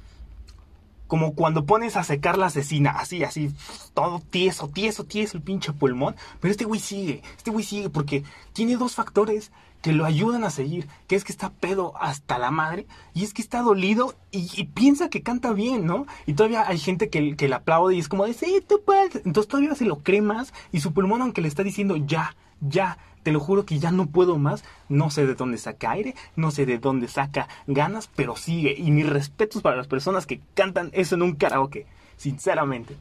como 1.07 1.35
cuando 1.35 1.67
pones 1.67 1.97
a 1.97 2.03
secar 2.03 2.39
la 2.39 2.47
asesina, 2.47 2.93
así, 2.93 3.23
así, 3.25 3.55
todo 3.93 4.21
tieso, 4.31 4.69
tieso, 4.69 5.05
tieso 5.05 5.37
el 5.37 5.43
pinche 5.43 5.73
pulmón. 5.73 6.17
Pero 6.41 6.51
este 6.51 6.65
güey 6.65 6.81
sigue, 6.81 7.23
este 7.37 7.51
güey 7.51 7.65
sigue 7.65 7.91
porque 7.91 8.25
tiene 8.53 8.77
dos 8.77 8.95
factores 8.95 9.53
que 9.85 9.93
lo 9.93 10.07
ayudan 10.07 10.45
a 10.45 10.51
seguir, 10.51 10.89
que 11.07 11.15
es 11.15 11.25
que 11.25 11.33
está 11.33 11.51
pedo 11.51 11.93
hasta 12.01 12.39
la 12.39 12.51
madre 12.51 12.87
y 13.13 13.23
es 13.23 13.35
que 13.35 13.43
está 13.43 13.61
dolido 13.61 14.15
y, 14.31 14.65
piensa 14.65 15.11
que 15.11 15.23
canta 15.23 15.53
bien, 15.53 15.85
¿no? 15.85 16.07
Y 16.25 16.33
todavía 16.33 16.67
hay 16.67 16.79
gente 16.79 17.11
que, 17.11 17.21
le 17.21 17.55
aplaude 17.55 17.95
y 17.95 17.99
es 17.99 18.09
como 18.09 18.25
de, 18.25 18.33
sí, 18.33 18.65
puedes. 18.87 19.17
Entonces 19.27 19.47
todavía 19.47 19.75
se 19.75 19.85
lo 19.85 19.99
cree 19.99 20.23
más 20.23 20.55
y 20.73 20.81
su 20.81 20.95
pulmón, 20.95 21.21
aunque 21.21 21.43
le 21.43 21.49
está 21.49 21.63
diciendo, 21.63 21.97
ya, 21.97 22.35
ya, 22.69 22.99
te 23.23 23.33
lo 23.33 23.41
juro 23.41 23.65
que 23.65 23.79
ya 23.79 23.91
no 23.91 24.07
puedo 24.07 24.39
más, 24.39 24.65
no 24.89 25.11
sé 25.11 25.27
de 25.27 25.35
dónde 25.35 25.59
saca 25.59 25.93
aire, 25.93 26.15
no 26.37 26.51
sé 26.51 26.67
de 26.67 26.79
dónde 26.79 27.09
saca 27.09 27.49
ganas, 27.67 28.11
pero 28.15 28.37
sigue. 28.37 28.75
Y 28.77 28.91
mis 28.91 29.09
respetos 29.09 29.63
para 29.63 29.77
las 29.77 29.87
personas 29.87 30.27
que 30.27 30.41
cantan 30.55 30.91
eso 30.93 31.15
en 31.15 31.23
un 31.23 31.35
karaoke, 31.35 31.87
sinceramente. 32.17 32.97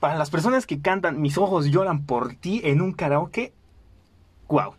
Para 0.00 0.16
las 0.16 0.30
personas 0.30 0.66
que 0.66 0.80
cantan 0.80 1.22
Mis 1.22 1.38
ojos 1.38 1.66
lloran 1.66 2.04
por 2.04 2.34
ti 2.34 2.60
en 2.64 2.82
un 2.82 2.92
karaoke, 2.92 3.52
wow 4.48 4.74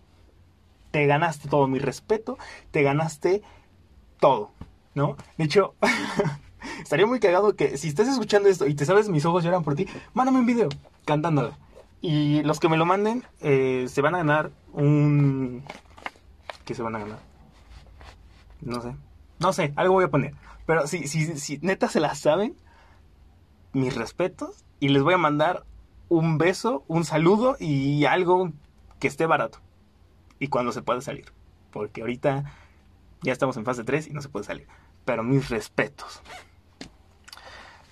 te 0.95 1.07
ganaste 1.07 1.49
todo 1.49 1.67
mi 1.67 1.77
respeto, 1.77 2.37
te 2.71 2.81
ganaste 2.81 3.41
todo, 4.17 4.51
¿no? 4.93 5.17
De 5.37 5.43
hecho, 5.43 5.75
estaría 6.81 7.05
muy 7.05 7.19
cagado 7.19 7.53
que 7.57 7.77
si 7.77 7.89
estás 7.89 8.07
escuchando 8.07 8.47
esto 8.47 8.65
y 8.65 8.75
te 8.75 8.85
sabes 8.85 9.09
mis 9.09 9.25
ojos 9.25 9.43
lloran 9.43 9.61
por 9.61 9.75
ti, 9.75 9.87
mándame 10.13 10.39
un 10.39 10.45
video 10.45 10.69
cantándolo. 11.03 11.51
Y 12.01 12.43
los 12.43 12.59
que 12.59 12.69
me 12.69 12.77
lo 12.77 12.85
manden 12.85 13.23
eh, 13.41 13.85
se 13.89 14.01
van 14.01 14.15
a 14.15 14.19
ganar 14.19 14.51
un... 14.73 15.63
¿Qué 16.65 16.75
se 16.75 16.83
van 16.83 16.95
a 16.95 16.99
ganar? 16.99 17.19
No 18.61 18.81
sé. 18.81 18.95
No 19.39 19.53
sé, 19.53 19.73
algo 19.75 19.95
voy 19.95 20.05
a 20.05 20.09
poner. 20.09 20.33
Pero 20.65 20.87
si, 20.87 21.07
si, 21.07 21.37
si 21.37 21.59
neta 21.61 21.89
se 21.89 21.99
la 21.99 22.15
saben, 22.15 22.55
mis 23.73 23.95
respetos. 23.95 24.63
Y 24.79 24.89
les 24.89 25.03
voy 25.03 25.13
a 25.13 25.17
mandar 25.17 25.63
un 26.09 26.37
beso, 26.37 26.83
un 26.87 27.05
saludo 27.05 27.55
y 27.59 28.05
algo 28.05 28.51
que 28.99 29.07
esté 29.07 29.25
barato 29.25 29.59
y 30.39 30.47
cuando 30.47 30.71
se 30.71 30.81
puede 30.81 31.01
salir. 31.01 31.31
Porque 31.71 32.01
ahorita 32.01 32.43
ya 33.21 33.33
estamos 33.33 33.57
en 33.57 33.65
fase 33.65 33.83
3 33.83 34.07
y 34.07 34.13
no 34.13 34.21
se 34.21 34.29
puede 34.29 34.45
salir. 34.45 34.67
Pero 35.03 35.23
mis 35.23 35.49
respetos. 35.49 36.21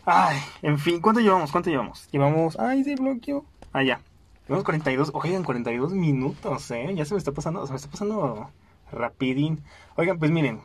Ay, 0.06 0.38
en 0.62 0.78
fin, 0.80 1.00
¿cuánto 1.00 1.22
llevamos? 1.22 1.52
¿Cuánto 1.52 1.70
llevamos? 1.70 2.08
Llevamos. 2.12 2.60
Ay, 2.60 2.84
se 2.84 2.96
bloqueó. 2.96 3.46
Ah, 3.74 3.84
ya. 3.84 4.02
Llevamos 4.48 4.64
42. 4.64 5.12
Oigan, 5.14 5.44
42 5.44 5.94
minutos, 5.94 6.72
¿eh? 6.72 6.94
Ya 6.96 7.06
se 7.06 7.14
me 7.14 7.18
está 7.18 7.32
pasando. 7.32 7.66
Se 7.66 7.74
me 7.74 7.78
está 7.78 7.90
pasando 7.90 8.50
rapidín. 8.92 9.64
Oigan, 9.96 10.20
pues 10.20 10.32
miren. 10.32 10.62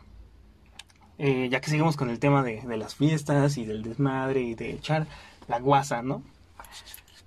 Eh, 1.18 1.48
ya 1.50 1.60
que 1.60 1.70
seguimos 1.70 1.96
con 1.96 2.10
el 2.10 2.20
tema 2.20 2.44
de, 2.44 2.60
de, 2.60 2.76
las 2.76 2.94
fiestas 2.94 3.56
y 3.58 3.64
del 3.64 3.82
desmadre 3.82 4.42
y 4.42 4.54
de 4.54 4.70
echar 4.70 5.08
la 5.48 5.58
guasa, 5.58 6.00
¿no? 6.02 6.22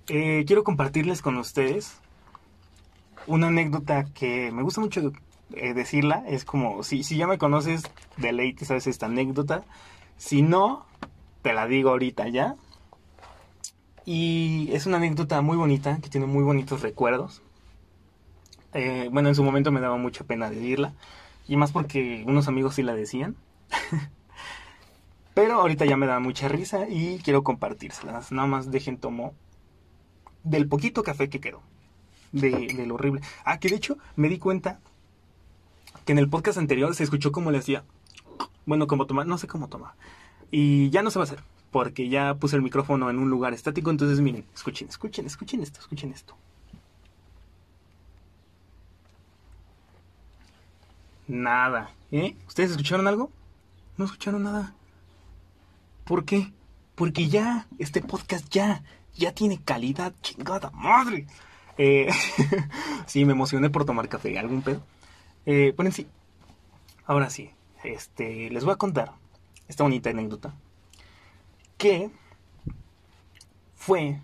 Eh, 0.08 0.44
quiero 0.46 0.64
compartirles 0.64 1.20
con 1.20 1.36
ustedes 1.36 2.00
una 3.26 3.48
anécdota 3.48 4.04
que 4.14 4.50
me 4.50 4.62
gusta 4.62 4.80
mucho 4.80 5.12
eh, 5.54 5.74
decirla. 5.74 6.24
Es 6.26 6.44
como, 6.44 6.82
si, 6.82 7.02
si 7.02 7.16
ya 7.16 7.26
me 7.26 7.38
conoces, 7.38 7.82
de 8.16 8.32
ley 8.32 8.52
te 8.54 8.64
sabes 8.64 8.86
esta 8.86 9.06
anécdota. 9.06 9.64
Si 10.16 10.42
no, 10.42 10.86
te 11.42 11.52
la 11.52 11.66
digo 11.66 11.90
ahorita 11.90 12.28
ya. 12.28 12.56
Y 14.04 14.68
es 14.72 14.86
una 14.86 14.96
anécdota 14.96 15.40
muy 15.42 15.56
bonita, 15.56 15.98
que 16.02 16.08
tiene 16.08 16.26
muy 16.26 16.42
bonitos 16.42 16.82
recuerdos. 16.82 17.42
Eh, 18.74 19.08
bueno, 19.12 19.28
en 19.28 19.34
su 19.34 19.44
momento 19.44 19.70
me 19.70 19.80
daba 19.80 19.96
mucha 19.96 20.24
pena 20.24 20.50
decirla. 20.50 20.92
Y 21.46 21.56
más 21.56 21.72
porque 21.72 22.24
unos 22.26 22.48
amigos 22.48 22.74
sí 22.74 22.82
la 22.82 22.94
decían. 22.94 23.36
Pero 25.34 25.54
ahorita 25.54 25.84
ya 25.84 25.96
me 25.96 26.06
da 26.06 26.18
mucha 26.20 26.48
risa 26.48 26.88
y 26.88 27.18
quiero 27.22 27.42
compartírselas. 27.42 28.32
Nada 28.32 28.48
más 28.48 28.70
dejen 28.70 28.98
tomo 28.98 29.34
del 30.44 30.68
poquito 30.68 31.02
café 31.02 31.28
que 31.28 31.40
quedó 31.40 31.62
de, 32.32 32.84
lo 32.86 32.94
horrible. 32.94 33.20
Ah, 33.44 33.58
que 33.58 33.68
de 33.68 33.76
hecho 33.76 33.96
me 34.16 34.28
di 34.28 34.38
cuenta 34.38 34.80
que 36.04 36.12
en 36.12 36.18
el 36.18 36.28
podcast 36.28 36.58
anterior 36.58 36.94
se 36.94 37.04
escuchó 37.04 37.32
como 37.32 37.50
le 37.50 37.58
hacía. 37.58 37.84
Bueno, 38.66 38.86
como 38.86 39.06
tomar, 39.06 39.26
no 39.26 39.38
sé 39.38 39.46
cómo 39.46 39.68
tomar. 39.68 39.92
Y 40.50 40.90
ya 40.90 41.02
no 41.02 41.10
se 41.10 41.18
va 41.18 41.24
a 41.24 41.28
hacer, 41.28 41.42
porque 41.72 42.08
ya 42.08 42.34
puse 42.34 42.54
el 42.54 42.62
micrófono 42.62 43.10
en 43.10 43.18
un 43.18 43.30
lugar 43.30 43.54
estático. 43.54 43.90
Entonces, 43.90 44.20
miren, 44.20 44.44
escuchen, 44.54 44.88
escuchen, 44.88 45.26
escuchen 45.26 45.62
esto, 45.62 45.80
escuchen 45.80 46.12
esto. 46.12 46.36
Nada, 51.26 51.90
¿eh? 52.12 52.36
¿Ustedes 52.46 52.72
escucharon 52.72 53.08
algo? 53.08 53.30
No 53.96 54.04
escucharon 54.04 54.42
nada. 54.42 54.74
¿Por 56.04 56.24
qué? 56.26 56.52
Porque 56.94 57.28
ya, 57.28 57.66
este 57.78 58.02
podcast 58.02 58.48
ya, 58.50 58.82
ya 59.14 59.32
tiene 59.32 59.58
calidad, 59.58 60.12
chingada 60.20 60.70
madre. 60.72 61.26
Eh, 61.78 62.10
sí, 63.06 63.24
me 63.24 63.32
emocioné 63.32 63.70
por 63.70 63.86
tomar 63.86 64.10
café. 64.10 64.38
¿Algún 64.38 64.60
pedo? 64.60 64.82
Eh, 65.46 65.72
bueno, 65.74 65.90
sí. 65.90 66.06
Ahora 67.06 67.30
sí. 67.30 67.50
Este, 67.82 68.50
les 68.50 68.64
voy 68.64 68.74
a 68.74 68.76
contar 68.76 69.12
esta 69.68 69.84
bonita 69.84 70.10
anécdota. 70.10 70.54
Que 71.82 72.12
fue 73.74 74.20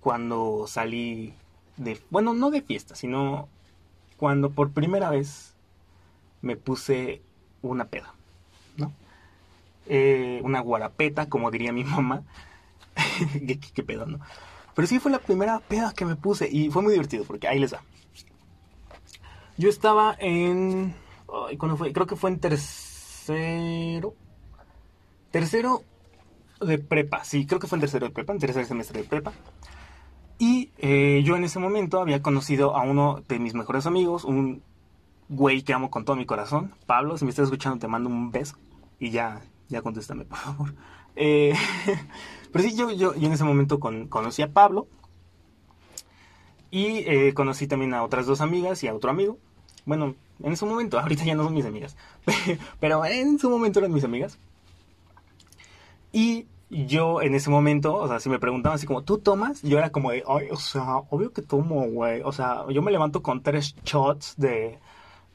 cuando 0.00 0.64
salí 0.66 1.32
de... 1.76 2.00
Bueno, 2.10 2.34
no 2.34 2.50
de 2.50 2.60
fiesta, 2.60 2.96
sino 2.96 3.48
cuando 4.16 4.50
por 4.50 4.72
primera 4.72 5.10
vez 5.10 5.54
me 6.42 6.56
puse 6.56 7.22
una 7.62 7.84
peda. 7.84 8.14
¿No? 8.76 8.92
Eh, 9.86 10.40
una 10.42 10.58
guarapeta, 10.58 11.28
como 11.28 11.52
diría 11.52 11.72
mi 11.72 11.84
mamá. 11.84 12.24
¿Qué, 13.72 13.84
pedo, 13.84 14.06
no? 14.06 14.18
Pero 14.74 14.88
sí 14.88 14.98
fue 14.98 15.12
la 15.12 15.20
primera 15.20 15.60
peda 15.60 15.92
que 15.92 16.04
me 16.04 16.16
puse 16.16 16.48
y 16.50 16.68
fue 16.68 16.82
muy 16.82 16.94
divertido 16.94 17.22
porque 17.22 17.46
ahí 17.46 17.60
les 17.60 17.72
va. 17.72 17.84
Yo 19.56 19.68
estaba 19.68 20.16
en... 20.18 20.96
¿Cuándo 21.58 21.76
fue? 21.76 21.92
Creo 21.92 22.08
que 22.08 22.16
fue 22.16 22.30
en 22.30 22.40
tercero. 22.40 24.16
Tercero 25.30 25.84
de 26.60 26.78
prepa, 26.78 27.24
sí, 27.24 27.46
creo 27.46 27.58
que 27.58 27.66
fue 27.66 27.76
en 27.76 27.80
tercero 27.80 28.06
de 28.06 28.12
prepa, 28.12 28.32
en 28.32 28.38
tercer 28.38 28.66
semestre 28.66 29.02
de 29.02 29.08
prepa. 29.08 29.32
Y 30.38 30.70
eh, 30.78 31.22
yo 31.24 31.36
en 31.36 31.44
ese 31.44 31.58
momento 31.58 32.00
había 32.00 32.22
conocido 32.22 32.76
a 32.76 32.82
uno 32.82 33.22
de 33.28 33.38
mis 33.38 33.54
mejores 33.54 33.86
amigos, 33.86 34.24
un 34.24 34.62
güey 35.28 35.62
que 35.62 35.72
amo 35.72 35.90
con 35.90 36.04
todo 36.04 36.16
mi 36.16 36.26
corazón, 36.26 36.74
Pablo, 36.86 37.16
si 37.16 37.24
me 37.24 37.30
estás 37.30 37.44
escuchando 37.44 37.78
te 37.78 37.88
mando 37.88 38.08
un 38.08 38.30
beso 38.30 38.56
y 38.98 39.10
ya, 39.10 39.42
ya 39.68 39.82
contéstame, 39.82 40.24
por 40.24 40.38
favor. 40.38 40.74
Eh, 41.16 41.54
pero 42.52 42.64
sí, 42.64 42.76
yo, 42.76 42.90
yo, 42.90 43.14
en 43.14 43.32
ese 43.32 43.44
momento 43.44 43.78
conocí 43.78 44.42
a 44.42 44.52
Pablo 44.52 44.88
y 46.70 46.98
eh, 47.06 47.34
conocí 47.34 47.66
también 47.66 47.94
a 47.94 48.02
otras 48.02 48.26
dos 48.26 48.40
amigas 48.40 48.82
y 48.82 48.88
a 48.88 48.94
otro 48.94 49.10
amigo. 49.10 49.38
Bueno, 49.84 50.14
en 50.42 50.52
ese 50.52 50.64
momento, 50.66 50.98
ahorita 50.98 51.24
ya 51.24 51.34
no 51.34 51.44
son 51.44 51.54
mis 51.54 51.66
amigas, 51.66 51.96
pero 52.80 53.04
en 53.04 53.38
su 53.38 53.50
momento 53.50 53.78
eran 53.78 53.92
mis 53.92 54.04
amigas. 54.04 54.38
Y 56.12 56.46
yo 56.70 57.20
en 57.20 57.34
ese 57.34 57.50
momento, 57.50 57.94
o 57.94 58.08
sea, 58.08 58.20
si 58.20 58.28
me 58.28 58.38
preguntaban 58.38 58.76
así 58.76 58.86
como, 58.86 59.02
¿tú 59.02 59.18
tomas? 59.18 59.62
Yo 59.62 59.78
era 59.78 59.90
como 59.90 60.10
de, 60.12 60.22
ay, 60.26 60.48
o 60.50 60.56
sea, 60.56 60.98
obvio 61.10 61.32
que 61.32 61.42
tomo, 61.42 61.86
güey. 61.88 62.22
O 62.24 62.32
sea, 62.32 62.64
yo 62.68 62.82
me 62.82 62.92
levanto 62.92 63.22
con 63.22 63.42
tres 63.42 63.74
shots 63.84 64.34
de, 64.36 64.78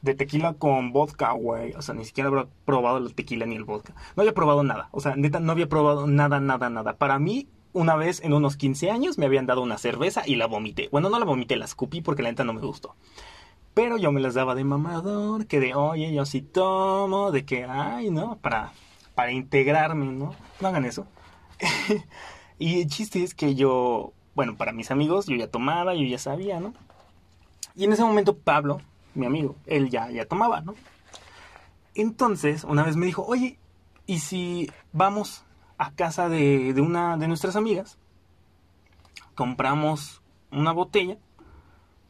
de 0.02 0.14
tequila 0.14 0.54
con 0.54 0.92
vodka, 0.92 1.32
güey. 1.32 1.72
O 1.74 1.82
sea, 1.82 1.94
ni 1.94 2.04
siquiera 2.04 2.30
había 2.30 2.46
probado 2.64 2.98
el 2.98 3.14
tequila 3.14 3.46
ni 3.46 3.56
el 3.56 3.64
vodka. 3.64 3.94
No 4.16 4.22
había 4.22 4.34
probado 4.34 4.62
nada. 4.62 4.88
O 4.92 5.00
sea, 5.00 5.16
neta, 5.16 5.40
no 5.40 5.52
había 5.52 5.68
probado 5.68 6.06
nada, 6.06 6.40
nada, 6.40 6.70
nada. 6.70 6.96
Para 6.96 7.18
mí, 7.18 7.48
una 7.72 7.96
vez 7.96 8.22
en 8.24 8.32
unos 8.32 8.56
15 8.56 8.90
años 8.90 9.18
me 9.18 9.26
habían 9.26 9.46
dado 9.46 9.62
una 9.62 9.76
cerveza 9.76 10.22
y 10.24 10.36
la 10.36 10.46
vomité. 10.46 10.88
Bueno, 10.90 11.10
no 11.10 11.18
la 11.18 11.26
vomité, 11.26 11.56
la 11.56 11.66
escupí 11.66 12.00
porque 12.00 12.22
la 12.22 12.30
neta 12.30 12.44
no 12.44 12.54
me 12.54 12.62
gustó. 12.62 12.94
Pero 13.74 13.98
yo 13.98 14.10
me 14.10 14.22
las 14.22 14.32
daba 14.32 14.54
de 14.54 14.64
mamador, 14.64 15.46
que 15.46 15.60
de, 15.60 15.74
oye, 15.74 16.14
yo 16.14 16.24
sí 16.24 16.40
tomo, 16.40 17.30
de 17.30 17.44
que, 17.44 17.64
ay, 17.64 18.10
¿no? 18.10 18.38
Para, 18.38 18.72
para 19.16 19.32
integrarme, 19.32 20.06
¿no? 20.12 20.36
No 20.60 20.68
hagan 20.68 20.84
eso. 20.84 21.06
y 22.58 22.82
el 22.82 22.86
chiste 22.86 23.24
es 23.24 23.34
que 23.34 23.54
yo, 23.54 24.12
bueno, 24.34 24.56
para 24.56 24.72
mis 24.72 24.90
amigos, 24.90 25.26
yo 25.26 25.36
ya 25.36 25.50
tomaba, 25.50 25.94
yo 25.94 26.04
ya 26.04 26.18
sabía, 26.18 26.60
¿no? 26.60 26.74
Y 27.74 27.84
en 27.84 27.94
ese 27.94 28.04
momento 28.04 28.36
Pablo, 28.36 28.82
mi 29.14 29.24
amigo, 29.24 29.56
él 29.64 29.88
ya, 29.88 30.10
ya 30.10 30.26
tomaba, 30.26 30.60
¿no? 30.60 30.74
Entonces, 31.94 32.62
una 32.62 32.82
vez 32.82 32.96
me 32.96 33.06
dijo, 33.06 33.24
oye, 33.24 33.58
¿y 34.06 34.18
si 34.18 34.70
vamos 34.92 35.44
a 35.78 35.92
casa 35.92 36.28
de, 36.28 36.74
una 36.78 37.16
de 37.16 37.26
nuestras 37.26 37.56
amigas? 37.56 37.96
Compramos 39.34 40.20
una 40.52 40.72
botella 40.72 41.16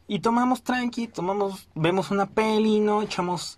y 0.09 0.19
tomamos 0.19 0.61
tranqui, 0.61 1.07
tomamos, 1.07 1.69
vemos 1.73 2.11
una 2.11 2.25
peli, 2.25 2.81
¿no? 2.81 3.01
Echamos, 3.01 3.57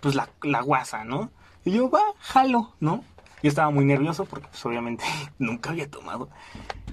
pues, 0.00 0.14
la, 0.14 0.30
la 0.42 0.60
guasa, 0.60 1.02
¿no? 1.02 1.32
Y 1.66 1.72
yo, 1.72 1.90
va, 1.90 2.00
jalo, 2.20 2.72
¿no? 2.78 3.02
Yo 3.42 3.48
estaba 3.48 3.70
muy 3.70 3.84
nervioso 3.84 4.24
porque 4.24 4.46
pues 4.46 4.64
obviamente 4.64 5.02
nunca 5.40 5.70
había 5.70 5.90
tomado. 5.90 6.30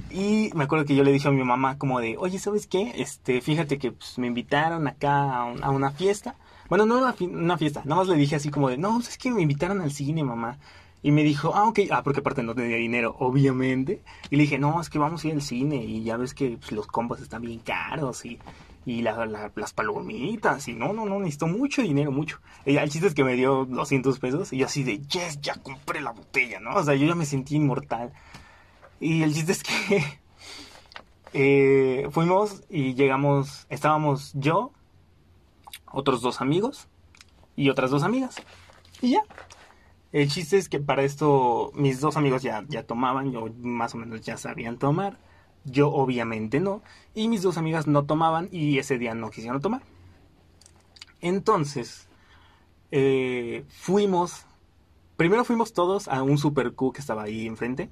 Y 0.10 0.50
me 0.56 0.64
acuerdo 0.64 0.86
que 0.86 0.96
yo 0.96 1.04
le 1.04 1.12
dije 1.12 1.28
a 1.28 1.32
mi 1.32 1.44
mamá 1.44 1.78
como 1.78 2.00
de, 2.00 2.18
oye, 2.18 2.40
¿sabes 2.40 2.66
qué? 2.66 2.92
Este, 2.98 3.40
fíjate 3.42 3.78
que 3.78 3.92
pues, 3.92 4.18
me 4.18 4.26
invitaron 4.26 4.88
acá 4.88 5.44
a, 5.44 5.70
una 5.70 5.92
fiesta. 5.92 6.36
Bueno, 6.70 6.88
no 6.88 6.98
una 6.98 7.58
fiesta, 7.58 7.84
nada 7.86 8.02
más 8.02 8.08
le 8.08 8.16
dije 8.16 8.36
así 8.36 8.50
como 8.50 8.68
de, 8.68 8.80
no, 8.80 9.00
es 9.00 9.16
que 9.20 9.30
me 9.30 9.44
invitaron 9.44 9.80
al 9.82 9.92
cine, 9.92 10.24
mamá. 10.24 10.58
Y 11.04 11.12
me 11.12 11.22
dijo, 11.22 11.54
ah, 11.54 11.68
ok, 11.68 11.82
ah, 11.92 12.02
porque 12.02 12.22
aparte 12.22 12.42
no 12.42 12.56
tenía 12.56 12.78
dinero, 12.78 13.16
obviamente. 13.20 14.02
Y 14.32 14.38
le 14.38 14.44
dije, 14.44 14.58
no, 14.58 14.82
es 14.82 14.90
que 14.90 14.98
vamos 14.98 15.24
a 15.24 15.28
ir 15.28 15.36
al 15.36 15.42
cine 15.44 15.84
y 15.84 16.04
ya 16.04 16.18
ves 16.18 16.34
que 16.34 16.58
pues, 16.58 16.72
los 16.72 16.88
combos 16.88 17.22
están 17.22 17.44
bien 17.44 17.60
caros 17.60 18.26
y 18.26 18.40
y 18.86 19.02
las 19.02 19.74
palomitas, 19.74 20.68
y 20.68 20.74
no, 20.74 20.94
no, 20.94 21.06
no, 21.06 21.20
necesito 21.20 21.48
mucho 21.48 21.82
dinero, 21.82 22.12
mucho. 22.12 22.40
El 22.66 22.90
chiste 22.90 23.08
es 23.08 23.14
que 23.14 23.24
me 23.24 23.36
dio 23.36 23.66
200 23.66 24.20
pesos 24.20 24.52
y 24.52 24.58
yo 24.58 24.66
así 24.66 24.84
de, 24.84 25.00
yes, 25.00 25.40
ya 25.42 25.56
compré 25.56 26.02
la 26.02 26.12
botella, 26.12 26.60
¿no? 26.60 26.76
O 26.76 26.84
sea, 26.84 26.96
yo 26.96 27.08
ya 27.08 27.16
me 27.16 27.26
sentí 27.26 27.56
inmortal. 27.56 28.12
Y 29.00 29.24
el 29.24 29.34
chiste 29.34 29.54
es 29.54 29.64
que 29.64 30.04
eh, 31.34 32.10
fuimos 32.12 32.64
y 32.70 32.94
llegamos, 32.96 33.66
estábamos 33.70 34.32
yo, 34.36 34.72
otros 35.92 36.22
dos 36.22 36.42
amigos 36.42 36.88
y 37.56 37.70
otras 37.70 37.92
dos 37.92 38.04
amigas. 38.04 38.36
Y 39.02 39.12
ya. 39.12 39.24
El 40.12 40.30
chiste 40.30 40.58
es 40.58 40.70
que 40.70 40.80
para 40.80 41.04
esto 41.04 41.72
mis 41.74 42.00
dos 42.00 42.18
amigos 42.18 42.44
ya, 42.44 42.64
ya 42.68 42.84
tomaban, 42.84 43.32
yo 43.32 43.48
más 43.62 43.96
o 43.96 43.98
menos 43.98 44.22
ya 44.22 44.38
sabían 44.38 44.78
tomar. 44.78 45.18
Yo 45.66 45.92
obviamente 45.92 46.60
no. 46.60 46.82
Y 47.16 47.28
mis 47.28 47.42
dos 47.42 47.58
amigas 47.58 47.88
no 47.88 48.06
tomaban 48.06 48.50
y 48.52 48.80
ese 48.80 48.98
día 48.98 49.14
no 49.14 49.30
quisieron 49.30 49.62
tomar. 49.62 49.82
Entonces, 51.22 52.08
eh, 52.92 53.64
fuimos, 53.70 54.46
primero 55.16 55.46
fuimos 55.46 55.74
todos 55.74 56.08
a 56.08 56.22
un 56.22 56.38
Super 56.38 56.74
Q 56.74 56.92
que 56.92 57.02
estaba 57.02 57.24
ahí 57.24 57.48
enfrente. 57.48 57.90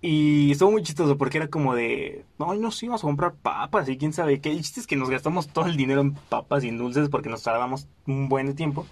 Y 0.00 0.50
estuvo 0.50 0.72
muy 0.72 0.82
chistoso 0.82 1.16
porque 1.16 1.38
era 1.38 1.48
como 1.48 1.74
de, 1.74 2.24
no, 2.38 2.54
nos 2.54 2.82
íbamos 2.82 3.02
a 3.02 3.06
comprar 3.06 3.34
papas 3.34 3.88
y 3.88 3.96
quién 3.96 4.12
sabe 4.12 4.40
qué. 4.40 4.52
Y 4.52 4.60
chiste 4.60 4.80
es 4.80 4.86
que 4.86 4.96
nos 4.96 5.10
gastamos 5.10 5.48
todo 5.48 5.66
el 5.66 5.76
dinero 5.76 6.00
en 6.00 6.14
papas 6.14 6.64
y 6.64 6.68
en 6.68 6.78
dulces 6.78 7.08
porque 7.08 7.28
nos 7.28 7.42
tardamos 7.42 7.86
un 8.06 8.28
buen 8.28 8.54
tiempo. 8.54 8.86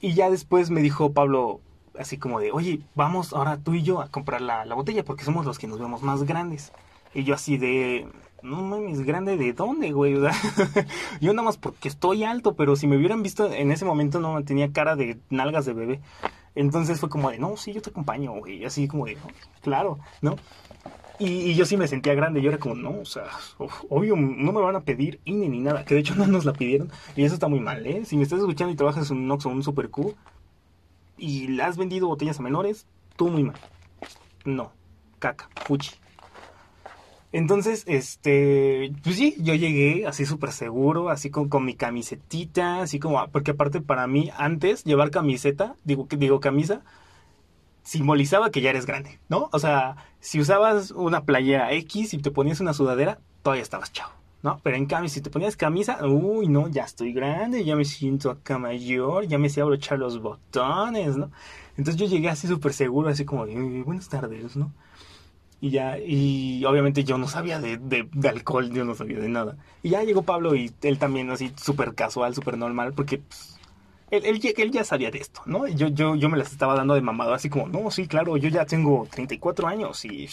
Y 0.00 0.14
ya 0.14 0.30
después 0.30 0.70
me 0.70 0.82
dijo 0.82 1.12
Pablo, 1.12 1.60
así 1.98 2.18
como 2.18 2.40
de, 2.40 2.52
oye, 2.52 2.80
vamos 2.94 3.32
ahora 3.32 3.58
tú 3.58 3.74
y 3.74 3.82
yo 3.82 4.00
a 4.00 4.08
comprar 4.08 4.40
la 4.40 4.74
botella 4.74 5.04
porque 5.04 5.24
somos 5.24 5.44
los 5.44 5.58
que 5.58 5.66
nos 5.66 5.78
vemos 5.78 6.02
más 6.02 6.22
grandes. 6.24 6.72
Y 7.14 7.24
yo 7.24 7.34
así 7.34 7.56
de, 7.56 8.06
no 8.42 8.62
mames, 8.62 9.02
grande 9.02 9.36
de 9.36 9.52
dónde, 9.52 9.92
güey. 9.92 10.14
yo 11.20 11.32
nada 11.32 11.42
más 11.44 11.56
porque 11.56 11.88
estoy 11.88 12.24
alto, 12.24 12.54
pero 12.54 12.76
si 12.76 12.86
me 12.86 12.96
hubieran 12.96 13.22
visto 13.22 13.50
en 13.52 13.72
ese 13.72 13.84
momento 13.84 14.20
no 14.20 14.42
tenía 14.44 14.72
cara 14.72 14.96
de 14.96 15.18
nalgas 15.30 15.66
de 15.66 15.72
bebé. 15.72 16.00
Entonces 16.54 16.98
fue 16.98 17.08
como 17.08 17.30
de, 17.30 17.38
no, 17.38 17.56
sí, 17.56 17.72
yo 17.72 17.82
te 17.82 17.90
acompaño, 17.90 18.32
güey. 18.32 18.64
Así 18.64 18.88
como 18.88 19.06
de, 19.06 19.16
claro, 19.62 19.98
¿no? 20.22 20.36
Y, 21.20 21.54
yo 21.54 21.64
sí 21.64 21.76
me 21.76 21.88
sentía 21.88 22.14
grande. 22.14 22.42
Yo 22.42 22.50
era 22.50 22.58
como, 22.58 22.74
no, 22.74 23.00
o 23.00 23.04
sea, 23.04 23.24
obvio, 23.88 24.16
no 24.16 24.52
me 24.52 24.60
van 24.60 24.76
a 24.76 24.80
pedir 24.80 25.20
INE 25.24 25.48
ni 25.48 25.60
nada. 25.60 25.84
Que 25.84 25.94
de 25.94 26.00
hecho 26.00 26.14
no 26.14 26.26
nos 26.26 26.44
la 26.44 26.52
pidieron. 26.52 26.90
Y 27.16 27.24
eso 27.24 27.34
está 27.34 27.48
muy 27.48 27.60
mal, 27.60 27.86
¿eh? 27.86 28.04
Si 28.04 28.16
me 28.16 28.22
estás 28.22 28.40
escuchando 28.40 28.72
y 28.72 28.76
trabajas 28.76 29.10
en 29.10 29.18
un 29.18 29.28
Nox 29.28 29.46
o 29.46 29.50
un 29.50 29.62
Super 29.62 29.90
Q 29.90 30.14
y 31.16 31.48
le 31.48 31.62
has 31.62 31.76
vendido 31.76 32.08
botellas 32.08 32.38
a 32.38 32.42
menores, 32.42 32.86
tú 33.16 33.28
muy 33.28 33.42
mal. 33.42 33.56
No, 34.44 34.72
caca, 35.18 35.48
fuchi. 35.66 35.90
Entonces, 37.30 37.84
este, 37.86 38.92
pues 39.02 39.16
sí, 39.16 39.36
yo 39.38 39.54
llegué 39.54 40.06
así 40.06 40.24
súper 40.24 40.50
seguro, 40.50 41.10
así 41.10 41.30
con, 41.30 41.48
con 41.48 41.64
mi 41.64 41.74
camisetita, 41.74 42.80
así 42.80 42.98
como, 42.98 43.26
porque 43.28 43.50
aparte 43.50 43.82
para 43.82 44.06
mí, 44.06 44.30
antes, 44.38 44.84
llevar 44.84 45.10
camiseta, 45.10 45.76
digo, 45.84 46.08
digo 46.10 46.40
camisa, 46.40 46.82
simbolizaba 47.82 48.50
que 48.50 48.62
ya 48.62 48.70
eres 48.70 48.86
grande, 48.86 49.18
¿no? 49.28 49.48
O 49.52 49.58
sea, 49.58 49.96
si 50.20 50.40
usabas 50.40 50.90
una 50.90 51.24
playera 51.24 51.72
X 51.72 52.14
y 52.14 52.18
te 52.18 52.30
ponías 52.30 52.60
una 52.60 52.72
sudadera, 52.72 53.18
todavía 53.42 53.62
estabas 53.62 53.92
chavo, 53.92 54.12
¿no? 54.42 54.60
Pero 54.62 54.76
en 54.76 54.86
cambio, 54.86 55.10
si 55.10 55.20
te 55.20 55.30
ponías 55.30 55.56
camisa, 55.56 56.04
uy, 56.06 56.48
no, 56.48 56.68
ya 56.68 56.84
estoy 56.84 57.12
grande, 57.12 57.64
ya 57.64 57.76
me 57.76 57.84
siento 57.84 58.30
acá 58.30 58.58
mayor, 58.58 59.26
ya 59.26 59.38
me 59.38 59.50
sé 59.50 59.60
abrochar 59.60 59.98
los 59.98 60.20
botones, 60.20 61.16
¿no? 61.18 61.30
Entonces 61.76 62.00
yo 62.00 62.06
llegué 62.06 62.30
así 62.30 62.46
súper 62.48 62.72
seguro, 62.72 63.08
así 63.10 63.24
como, 63.26 63.46
buenas 63.84 64.08
tardes, 64.08 64.56
¿no? 64.56 64.72
Y 65.60 65.70
ya, 65.70 65.98
y 65.98 66.64
obviamente 66.64 67.02
yo 67.02 67.18
no 67.18 67.26
sabía 67.26 67.58
de, 67.58 67.78
de, 67.78 68.28
alcohol, 68.28 68.70
yo 68.70 68.84
no 68.84 68.94
sabía 68.94 69.18
de 69.18 69.28
nada. 69.28 69.56
Y 69.82 69.90
ya 69.90 70.04
llegó 70.04 70.22
Pablo 70.22 70.54
y 70.54 70.72
él 70.82 70.98
también 70.98 71.30
así 71.30 71.52
súper 71.56 71.94
casual, 71.94 72.34
súper 72.34 72.56
normal, 72.56 72.92
porque 72.92 73.18
pues, 73.18 73.58
él, 74.10 74.24
él, 74.24 74.70
ya 74.70 74.84
sabía 74.84 75.10
de 75.10 75.18
esto, 75.18 75.42
¿no? 75.46 75.66
Yo, 75.66 75.88
yo, 75.88 76.14
yo 76.14 76.28
me 76.28 76.38
las 76.38 76.52
estaba 76.52 76.76
dando 76.76 76.94
de 76.94 77.00
mamado, 77.00 77.34
así 77.34 77.50
como, 77.50 77.66
no, 77.66 77.90
sí, 77.90 78.06
claro, 78.06 78.36
yo 78.36 78.48
ya 78.48 78.66
tengo 78.66 79.08
34 79.10 79.66
años 79.66 80.04
y 80.04 80.28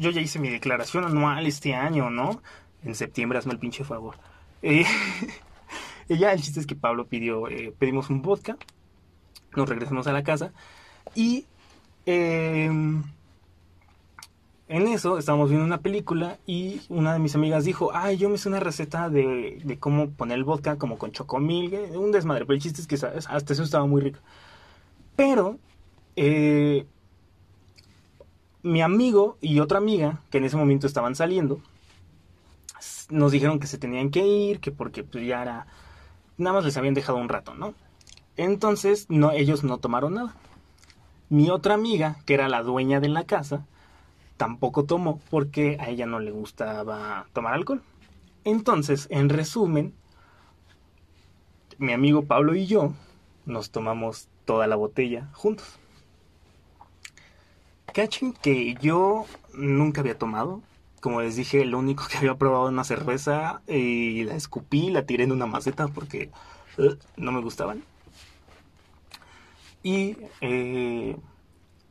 yo 0.00 0.10
ya 0.10 0.20
hice 0.20 0.40
mi 0.40 0.48
declaración 0.48 1.04
anual 1.04 1.46
este 1.46 1.74
año, 1.74 2.10
¿no? 2.10 2.42
En 2.82 2.96
septiembre, 2.96 3.38
hazme 3.38 3.52
el 3.52 3.60
pinche 3.60 3.84
favor. 3.84 4.16
Eh, 4.62 4.84
y 6.08 6.18
ya 6.18 6.32
el 6.32 6.42
chiste 6.42 6.58
es 6.58 6.66
que 6.66 6.74
Pablo 6.74 7.06
pidió, 7.06 7.48
eh, 7.48 7.72
pedimos 7.78 8.10
un 8.10 8.22
vodka, 8.22 8.56
nos 9.54 9.68
regresamos 9.68 10.08
a 10.08 10.12
la 10.12 10.24
casa 10.24 10.52
y... 11.14 11.46
Eh, 12.06 12.68
en 14.72 14.88
eso 14.88 15.18
estábamos 15.18 15.50
viendo 15.50 15.66
una 15.66 15.82
película 15.82 16.38
y 16.46 16.80
una 16.88 17.12
de 17.12 17.18
mis 17.18 17.34
amigas 17.34 17.66
dijo, 17.66 17.90
ay, 17.92 18.16
yo 18.16 18.30
me 18.30 18.36
hice 18.36 18.48
una 18.48 18.58
receta 18.58 19.10
de, 19.10 19.60
de 19.62 19.78
cómo 19.78 20.08
poner 20.08 20.38
el 20.38 20.44
vodka 20.44 20.78
como 20.78 20.96
con 20.96 21.12
chocomil, 21.12 21.74
un 21.94 22.10
desmadre, 22.10 22.46
pero 22.46 22.54
el 22.54 22.62
chiste 22.62 22.80
es 22.80 22.86
que 22.86 22.94
hasta 22.94 23.52
eso 23.52 23.62
estaba 23.62 23.84
muy 23.84 24.00
rico. 24.00 24.20
Pero 25.14 25.58
eh, 26.16 26.86
mi 28.62 28.80
amigo 28.80 29.36
y 29.42 29.60
otra 29.60 29.76
amiga, 29.76 30.22
que 30.30 30.38
en 30.38 30.44
ese 30.44 30.56
momento 30.56 30.86
estaban 30.86 31.16
saliendo, 31.16 31.60
nos 33.10 33.30
dijeron 33.30 33.60
que 33.60 33.66
se 33.66 33.76
tenían 33.76 34.10
que 34.10 34.26
ir, 34.26 34.58
que 34.60 34.70
porque 34.70 35.04
pues, 35.04 35.26
ya 35.26 35.42
era, 35.42 35.66
nada 36.38 36.56
más 36.56 36.64
les 36.64 36.78
habían 36.78 36.94
dejado 36.94 37.18
un 37.18 37.28
rato, 37.28 37.52
¿no? 37.52 37.74
Entonces, 38.38 39.04
no, 39.10 39.32
ellos 39.32 39.64
no 39.64 39.76
tomaron 39.76 40.14
nada. 40.14 40.34
Mi 41.28 41.50
otra 41.50 41.74
amiga, 41.74 42.16
que 42.24 42.32
era 42.32 42.48
la 42.48 42.62
dueña 42.62 43.00
de 43.00 43.10
la 43.10 43.24
casa, 43.24 43.66
tampoco 44.42 44.82
tomó 44.86 45.20
porque 45.30 45.76
a 45.78 45.88
ella 45.88 46.04
no 46.04 46.18
le 46.18 46.32
gustaba 46.32 47.26
tomar 47.32 47.54
alcohol. 47.54 47.80
Entonces, 48.42 49.06
en 49.08 49.28
resumen, 49.28 49.94
mi 51.78 51.92
amigo 51.92 52.24
Pablo 52.24 52.56
y 52.56 52.66
yo 52.66 52.92
nos 53.46 53.70
tomamos 53.70 54.26
toda 54.44 54.66
la 54.66 54.74
botella 54.74 55.28
juntos. 55.32 55.78
Cachen 57.94 58.32
que 58.32 58.74
yo 58.82 59.26
nunca 59.54 60.00
había 60.00 60.18
tomado. 60.18 60.60
Como 61.00 61.22
les 61.22 61.36
dije, 61.36 61.64
lo 61.64 61.78
único 61.78 62.08
que 62.10 62.18
había 62.18 62.34
probado 62.34 62.66
una 62.66 62.82
cerveza 62.82 63.62
y 63.68 64.24
la 64.24 64.34
escupí, 64.34 64.90
la 64.90 65.06
tiré 65.06 65.22
en 65.22 65.30
una 65.30 65.46
maceta 65.46 65.86
porque 65.86 66.30
eh, 66.78 66.96
no 67.16 67.30
me 67.30 67.42
gustaban. 67.42 67.84
Y 69.84 70.16
eh, 70.40 71.16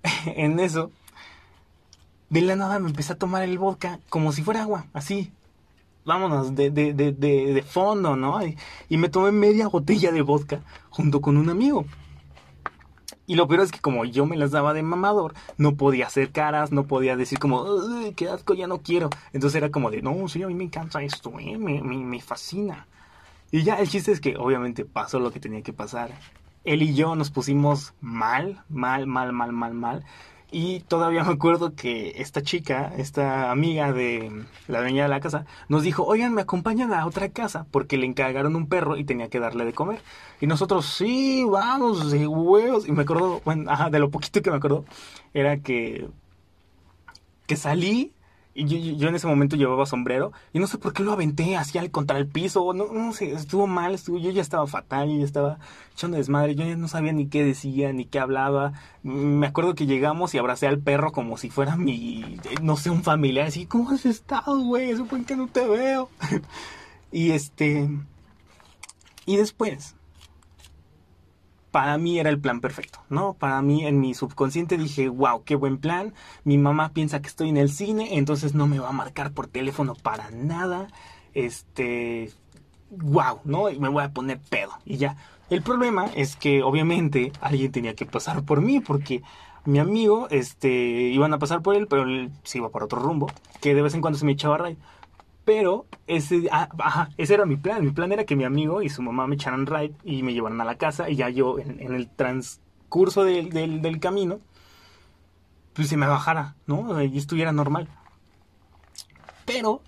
en 0.25 0.59
eso 0.59 0.91
de 2.31 2.41
la 2.41 2.55
nada 2.55 2.79
me 2.79 2.87
empecé 2.87 3.11
a 3.13 3.17
tomar 3.17 3.43
el 3.43 3.57
vodka 3.59 3.99
como 4.09 4.31
si 4.31 4.41
fuera 4.41 4.61
agua, 4.61 4.85
así. 4.93 5.33
Vámonos, 6.05 6.55
de, 6.55 6.71
de, 6.71 6.93
de, 6.93 7.11
de 7.11 7.61
fondo, 7.61 8.15
¿no? 8.15 8.39
Y, 8.89 8.97
me 8.97 9.09
tomé 9.09 9.31
media 9.33 9.67
botella 9.67 10.13
de 10.13 10.21
vodka 10.21 10.61
junto 10.89 11.19
con 11.19 11.35
un 11.35 11.49
amigo. 11.49 11.85
Y 13.27 13.35
lo 13.35 13.47
peor 13.49 13.61
es 13.61 13.71
que 13.71 13.81
como 13.81 14.05
yo 14.05 14.25
me 14.25 14.37
las 14.37 14.51
daba 14.51 14.73
de 14.73 14.81
mamador, 14.81 15.33
no 15.57 15.75
podía 15.75 16.07
hacer 16.07 16.31
caras, 16.31 16.71
no 16.71 16.87
podía 16.87 17.17
decir 17.17 17.37
como, 17.37 17.65
"Ay, 17.97 18.13
qué 18.13 18.29
asco, 18.29 18.53
ya 18.53 18.65
no 18.65 18.79
quiero. 18.79 19.09
Entonces 19.33 19.57
era 19.57 19.69
como 19.69 19.91
de, 19.91 20.01
no, 20.01 20.27
sí, 20.29 20.41
a 20.41 20.47
mí 20.47 20.53
me 20.55 20.63
encanta 20.63 21.03
esto, 21.03 21.33
eh, 21.37 21.57
me, 21.57 21.81
me, 21.81 21.97
me 21.97 22.21
fascina. 22.21 22.87
Y 23.51 23.63
ya, 23.63 23.75
el 23.75 23.89
chiste 23.89 24.13
es 24.13 24.21
que 24.21 24.37
obviamente 24.37 24.85
pasó 24.85 25.19
lo 25.19 25.31
que 25.31 25.41
tenía 25.41 25.61
que 25.63 25.73
pasar. 25.73 26.11
Él 26.63 26.81
y 26.81 26.93
yo 26.95 27.15
nos 27.15 27.29
pusimos 27.29 27.93
mal, 27.99 28.63
mal, 28.69 29.05
mal, 29.05 29.33
mal, 29.33 29.51
mal, 29.51 29.73
mal. 29.73 30.05
Y 30.53 30.81
todavía 30.81 31.23
me 31.23 31.31
acuerdo 31.31 31.75
que 31.75 32.13
esta 32.17 32.41
chica, 32.41 32.91
esta 32.97 33.51
amiga 33.51 33.93
de 33.93 34.45
la 34.67 34.81
dueña 34.81 35.03
de 35.03 35.09
la 35.09 35.21
casa, 35.21 35.45
nos 35.69 35.83
dijo, 35.83 36.03
oigan, 36.03 36.33
me 36.33 36.41
acompañan 36.41 36.91
a 36.93 37.05
otra 37.05 37.29
casa 37.29 37.65
porque 37.71 37.97
le 37.97 38.05
encargaron 38.05 38.57
un 38.57 38.67
perro 38.67 38.97
y 38.97 39.05
tenía 39.05 39.29
que 39.29 39.39
darle 39.39 39.63
de 39.63 39.71
comer. 39.71 40.01
Y 40.41 40.47
nosotros, 40.47 40.85
sí, 40.87 41.45
vamos, 41.49 42.11
de 42.11 42.27
huevos. 42.27 42.85
Y 42.85 42.91
me 42.91 43.03
acuerdo, 43.03 43.41
bueno, 43.45 43.71
ajá, 43.71 43.89
de 43.89 43.99
lo 43.99 44.11
poquito 44.11 44.41
que 44.41 44.51
me 44.51 44.57
acuerdo, 44.57 44.83
era 45.33 45.57
que, 45.59 46.09
que 47.47 47.55
salí 47.55 48.11
y 48.53 48.97
yo, 48.97 49.07
en 49.07 49.15
ese 49.15 49.27
momento 49.27 49.55
llevaba 49.55 49.85
sombrero 49.85 50.33
y 50.51 50.59
no 50.59 50.67
sé 50.67 50.77
por 50.77 50.91
qué 50.91 51.03
lo 51.03 51.13
aventé 51.13 51.55
así 51.55 51.77
al 51.77 51.89
contra 51.89 52.17
el 52.17 52.27
piso, 52.27 52.73
no, 52.73 52.91
no 52.91 53.13
sé, 53.13 53.31
estuvo 53.31 53.65
mal, 53.65 53.93
estuvo, 53.93 54.17
yo 54.17 54.29
ya 54.29 54.41
estaba 54.41 54.67
fatal, 54.67 55.09
yo 55.09 55.19
ya 55.19 55.25
estaba 55.25 55.59
echando 55.93 56.17
desmadre, 56.17 56.55
yo 56.55 56.65
ya 56.65 56.75
no 56.75 56.89
sabía 56.89 57.13
ni 57.13 57.27
qué 57.27 57.45
decía, 57.45 57.93
ni 57.93 58.05
qué 58.05 58.19
hablaba. 58.19 58.73
Me 59.03 59.47
acuerdo 59.47 59.73
que 59.73 59.85
llegamos 59.85 60.33
y 60.33 60.37
abracé 60.37 60.67
al 60.67 60.79
perro 60.79 61.13
como 61.13 61.37
si 61.37 61.49
fuera 61.49 61.77
mi, 61.77 62.21
eh, 62.43 62.55
no 62.61 62.75
sé, 62.75 62.89
un 62.89 63.03
familiar, 63.03 63.47
así, 63.47 63.65
¿cómo 63.65 63.89
has 63.91 64.05
estado, 64.05 64.59
güey? 64.59 64.95
Fue 64.95 65.23
que 65.23 65.37
no 65.37 65.47
te 65.47 65.65
veo. 65.65 66.09
y 67.11 67.31
este, 67.31 67.89
y 69.25 69.37
después, 69.37 69.95
para 71.71 71.97
mí 71.97 72.19
era 72.19 72.29
el 72.29 72.39
plan 72.39 72.59
perfecto, 72.61 72.99
¿no? 73.09 73.33
Para 73.33 73.61
mí 73.61 73.87
en 73.87 73.99
mi 73.99 74.13
subconsciente 74.13 74.77
dije, 74.77 75.09
wow, 75.09 75.43
qué 75.43 75.55
buen 75.55 75.77
plan. 75.77 76.13
Mi 76.43 76.57
mamá 76.57 76.89
piensa 76.93 77.21
que 77.21 77.27
estoy 77.27 77.49
en 77.49 77.57
el 77.57 77.71
cine, 77.71 78.17
entonces 78.17 78.53
no 78.53 78.67
me 78.67 78.79
va 78.79 78.89
a 78.89 78.93
marcar 78.93 79.31
por 79.31 79.47
teléfono 79.47 79.95
para 79.95 80.29
nada. 80.31 80.87
Este, 81.33 82.31
wow, 82.89 83.39
¿no? 83.45 83.63
Me 83.79 83.89
voy 83.89 84.03
a 84.03 84.11
poner 84.11 84.39
pedo 84.39 84.71
y 84.85 84.97
ya. 84.97 85.15
El 85.49 85.61
problema 85.61 86.07
es 86.15 86.35
que 86.35 86.61
obviamente 86.63 87.31
alguien 87.41 87.71
tenía 87.71 87.95
que 87.95 88.05
pasar 88.05 88.43
por 88.43 88.61
mí 88.61 88.79
porque 88.79 89.21
mi 89.65 89.79
amigo, 89.79 90.27
este, 90.29 90.69
iban 90.69 91.33
a 91.33 91.39
pasar 91.39 91.61
por 91.61 91.75
él, 91.75 91.87
pero 91.87 92.03
él 92.03 92.31
se 92.43 92.57
iba 92.57 92.69
por 92.69 92.83
otro 92.83 92.99
rumbo, 92.99 93.27
que 93.61 93.75
de 93.75 93.81
vez 93.81 93.93
en 93.93 94.01
cuando 94.01 94.17
se 94.17 94.25
me 94.25 94.31
echaba 94.31 94.57
raid. 94.57 94.77
Pero 95.43 95.87
ese, 96.07 96.47
ah, 96.51 97.09
ese 97.17 97.33
era 97.33 97.45
mi 97.45 97.55
plan. 97.55 97.83
Mi 97.83 97.91
plan 97.91 98.11
era 98.11 98.25
que 98.25 98.35
mi 98.35 98.43
amigo 98.43 98.81
y 98.81 98.89
su 98.89 99.01
mamá 99.01 99.27
me 99.27 99.35
echaran 99.35 99.65
ride 99.65 99.95
y 100.03 100.23
me 100.23 100.33
llevaran 100.33 100.61
a 100.61 100.65
la 100.65 100.77
casa 100.77 101.09
y 101.09 101.15
ya 101.15 101.29
yo 101.29 101.57
en, 101.59 101.79
el 101.79 102.09
transcurso 102.09 103.23
del, 103.23 103.49
del, 103.49 103.81
del 103.81 103.99
camino, 103.99 104.39
pues 105.73 105.87
se 105.87 105.97
me 105.97 106.07
bajara, 106.07 106.55
¿no? 106.67 107.01
Y 107.01 107.17
estuviera 107.17 107.51
normal. 107.51 107.87
Pero 109.45 109.81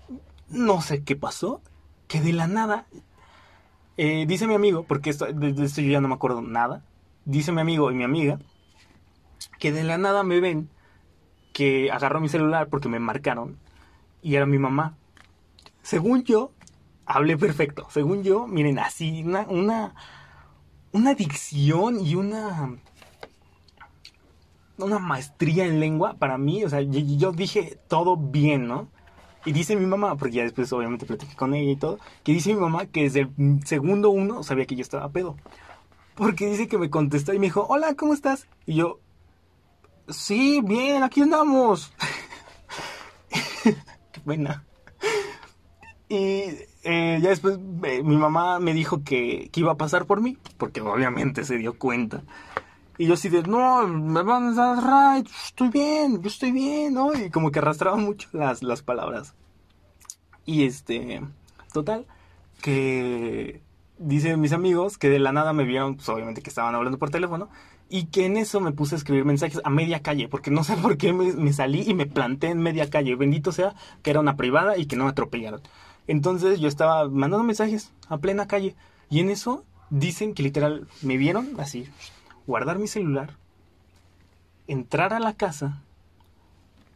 no 0.48 0.80
sé 0.80 1.04
qué 1.04 1.16
pasó, 1.16 1.60
que 2.08 2.20
de 2.20 2.32
la 2.32 2.46
nada, 2.46 2.86
eh, 3.96 4.24
dice 4.26 4.46
mi 4.46 4.54
amigo, 4.54 4.84
porque 4.84 5.10
esto, 5.10 5.26
de 5.26 5.64
esto 5.64 5.80
yo 5.80 5.90
ya 5.90 6.00
no 6.00 6.08
me 6.08 6.14
acuerdo 6.14 6.42
nada, 6.42 6.82
dice 7.24 7.52
mi 7.52 7.60
amigo 7.60 7.90
y 7.90 7.94
mi 7.94 8.04
amiga, 8.04 8.38
que 9.58 9.72
de 9.72 9.84
la 9.84 9.98
nada 9.98 10.22
me 10.22 10.40
ven 10.40 10.68
que 11.52 11.90
agarró 11.90 12.20
mi 12.20 12.28
celular 12.28 12.68
porque 12.68 12.88
me 12.88 12.98
marcaron 12.98 13.56
y 14.22 14.34
era 14.34 14.46
mi 14.46 14.58
mamá. 14.58 14.96
Según 15.84 16.24
yo, 16.24 16.50
hablé 17.04 17.36
perfecto. 17.36 17.86
Según 17.90 18.22
yo, 18.22 18.46
miren, 18.46 18.78
así, 18.78 19.22
una, 19.22 19.42
una, 19.42 19.94
una 20.92 21.14
dicción 21.14 22.00
y 22.00 22.14
una, 22.14 22.78
una 24.78 24.98
maestría 24.98 25.66
en 25.66 25.80
lengua 25.80 26.14
para 26.14 26.38
mí. 26.38 26.64
O 26.64 26.70
sea, 26.70 26.80
yo, 26.80 27.32
dije 27.32 27.78
todo 27.86 28.16
bien, 28.16 28.66
¿no? 28.66 28.88
Y 29.44 29.52
dice 29.52 29.76
mi 29.76 29.84
mamá, 29.84 30.16
porque 30.16 30.36
ya 30.36 30.42
después 30.44 30.72
obviamente 30.72 31.04
platiqué 31.04 31.36
con 31.36 31.52
ella 31.52 31.72
y 31.72 31.76
todo, 31.76 31.98
que 32.22 32.32
dice 32.32 32.54
mi 32.54 32.60
mamá 32.60 32.86
que 32.86 33.02
desde 33.02 33.20
el 33.20 33.60
segundo 33.66 34.08
uno 34.08 34.42
sabía 34.42 34.64
que 34.64 34.76
yo 34.76 34.80
estaba 34.80 35.10
pedo. 35.10 35.36
Porque 36.14 36.46
dice 36.46 36.66
que 36.66 36.78
me 36.78 36.88
contestó 36.88 37.34
y 37.34 37.38
me 37.38 37.48
dijo, 37.48 37.66
hola, 37.68 37.94
¿cómo 37.94 38.14
estás? 38.14 38.48
Y 38.64 38.76
yo, 38.76 39.00
sí, 40.08 40.62
bien, 40.64 41.02
aquí 41.02 41.20
andamos. 41.20 41.92
Qué 44.12 44.20
buena. 44.24 44.64
Y 46.08 46.44
eh, 46.84 47.18
ya 47.22 47.30
después 47.30 47.58
eh, 47.84 48.02
mi 48.02 48.16
mamá 48.16 48.58
me 48.60 48.74
dijo 48.74 49.02
que, 49.02 49.48
que 49.52 49.60
iba 49.60 49.72
a 49.72 49.76
pasar 49.76 50.06
por 50.06 50.20
mí, 50.20 50.36
porque 50.58 50.80
obviamente 50.80 51.44
se 51.44 51.56
dio 51.56 51.78
cuenta. 51.78 52.22
Y 52.96 53.06
yo 53.06 53.14
así 53.14 53.28
de, 53.28 53.42
no, 53.42 53.86
me 53.88 54.22
van 54.22 54.48
a 54.48 54.54
dar 54.54 55.16
right, 55.16 55.28
estoy 55.46 55.68
bien, 55.68 56.22
yo 56.22 56.28
estoy 56.28 56.52
bien, 56.52 56.94
¿no? 56.94 57.12
Y 57.12 57.30
como 57.30 57.50
que 57.50 57.58
arrastraba 57.58 57.96
mucho 57.96 58.28
las, 58.32 58.62
las 58.62 58.82
palabras. 58.82 59.34
Y 60.46 60.64
este, 60.64 61.22
total, 61.72 62.06
que 62.62 63.62
dicen 63.98 64.40
mis 64.40 64.52
amigos 64.52 64.98
que 64.98 65.08
de 65.08 65.18
la 65.18 65.32
nada 65.32 65.52
me 65.52 65.64
vieron, 65.64 65.96
pues 65.96 66.08
obviamente 66.08 66.42
que 66.42 66.50
estaban 66.50 66.74
hablando 66.74 66.98
por 66.98 67.10
teléfono, 67.10 67.48
y 67.88 68.06
que 68.06 68.26
en 68.26 68.36
eso 68.36 68.60
me 68.60 68.72
puse 68.72 68.94
a 68.94 68.98
escribir 68.98 69.24
mensajes 69.24 69.60
a 69.64 69.70
media 69.70 70.02
calle, 70.02 70.28
porque 70.28 70.50
no 70.50 70.64
sé 70.64 70.76
por 70.76 70.96
qué 70.96 71.12
me, 71.12 71.32
me 71.32 71.52
salí 71.52 71.82
y 71.86 71.94
me 71.94 72.06
planté 72.06 72.48
en 72.48 72.58
media 72.58 72.90
calle. 72.90 73.16
Bendito 73.16 73.52
sea 73.52 73.74
que 74.02 74.10
era 74.10 74.20
una 74.20 74.36
privada 74.36 74.76
y 74.78 74.86
que 74.86 74.96
no 74.96 75.04
me 75.04 75.10
atropellaron. 75.10 75.62
Entonces 76.06 76.60
yo 76.60 76.68
estaba 76.68 77.08
mandando 77.08 77.44
mensajes 77.44 77.92
a 78.08 78.18
plena 78.18 78.46
calle, 78.46 78.76
y 79.08 79.20
en 79.20 79.30
eso 79.30 79.64
dicen 79.90 80.34
que 80.34 80.42
literal 80.42 80.86
me 81.02 81.16
vieron 81.16 81.58
así, 81.58 81.88
guardar 82.46 82.78
mi 82.78 82.88
celular, 82.88 83.36
entrar 84.66 85.12
a 85.12 85.20
la 85.20 85.34
casa, 85.34 85.82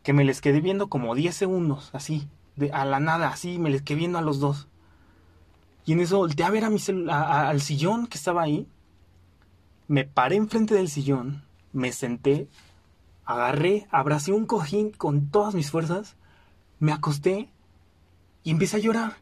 que 0.02 0.12
me 0.12 0.24
les 0.24 0.40
quedé 0.40 0.61
viendo 0.61 0.88
como 0.88 1.14
10 1.14 1.34
segundos, 1.34 1.90
así, 1.92 2.28
de, 2.56 2.72
a 2.72 2.84
la 2.84 3.00
nada, 3.00 3.28
así, 3.28 3.59
me 3.59 3.70
les 3.70 3.82
quedé 3.82 3.98
viendo 3.98 4.18
a 4.18 4.22
los 4.22 4.40
dos. 4.40 4.68
Y 5.84 5.92
en 5.92 6.00
eso 6.00 6.18
volteé 6.18 6.44
a 6.44 6.50
ver 6.50 6.64
a 6.64 6.70
mi 6.70 6.78
al 7.09 7.61
sillón 7.61 8.06
que 8.06 8.18
estaba 8.18 8.42
ahí, 8.42 8.66
me 9.86 10.04
paré 10.04 10.36
enfrente 10.36 10.74
del 10.74 10.88
sillón, 10.88 11.44
me 11.72 11.92
senté, 11.92 12.48
agarré, 13.24 13.86
abracé 13.90 14.32
un 14.32 14.46
cojín 14.46 14.90
con 14.90 15.28
todas 15.28 15.54
mis 15.54 15.70
fuerzas, 15.70 16.16
me 16.78 16.92
acosté 16.92 17.50
y 18.45 18.51
empecé 18.51 18.76
a 18.76 18.80
llorar. 18.80 19.16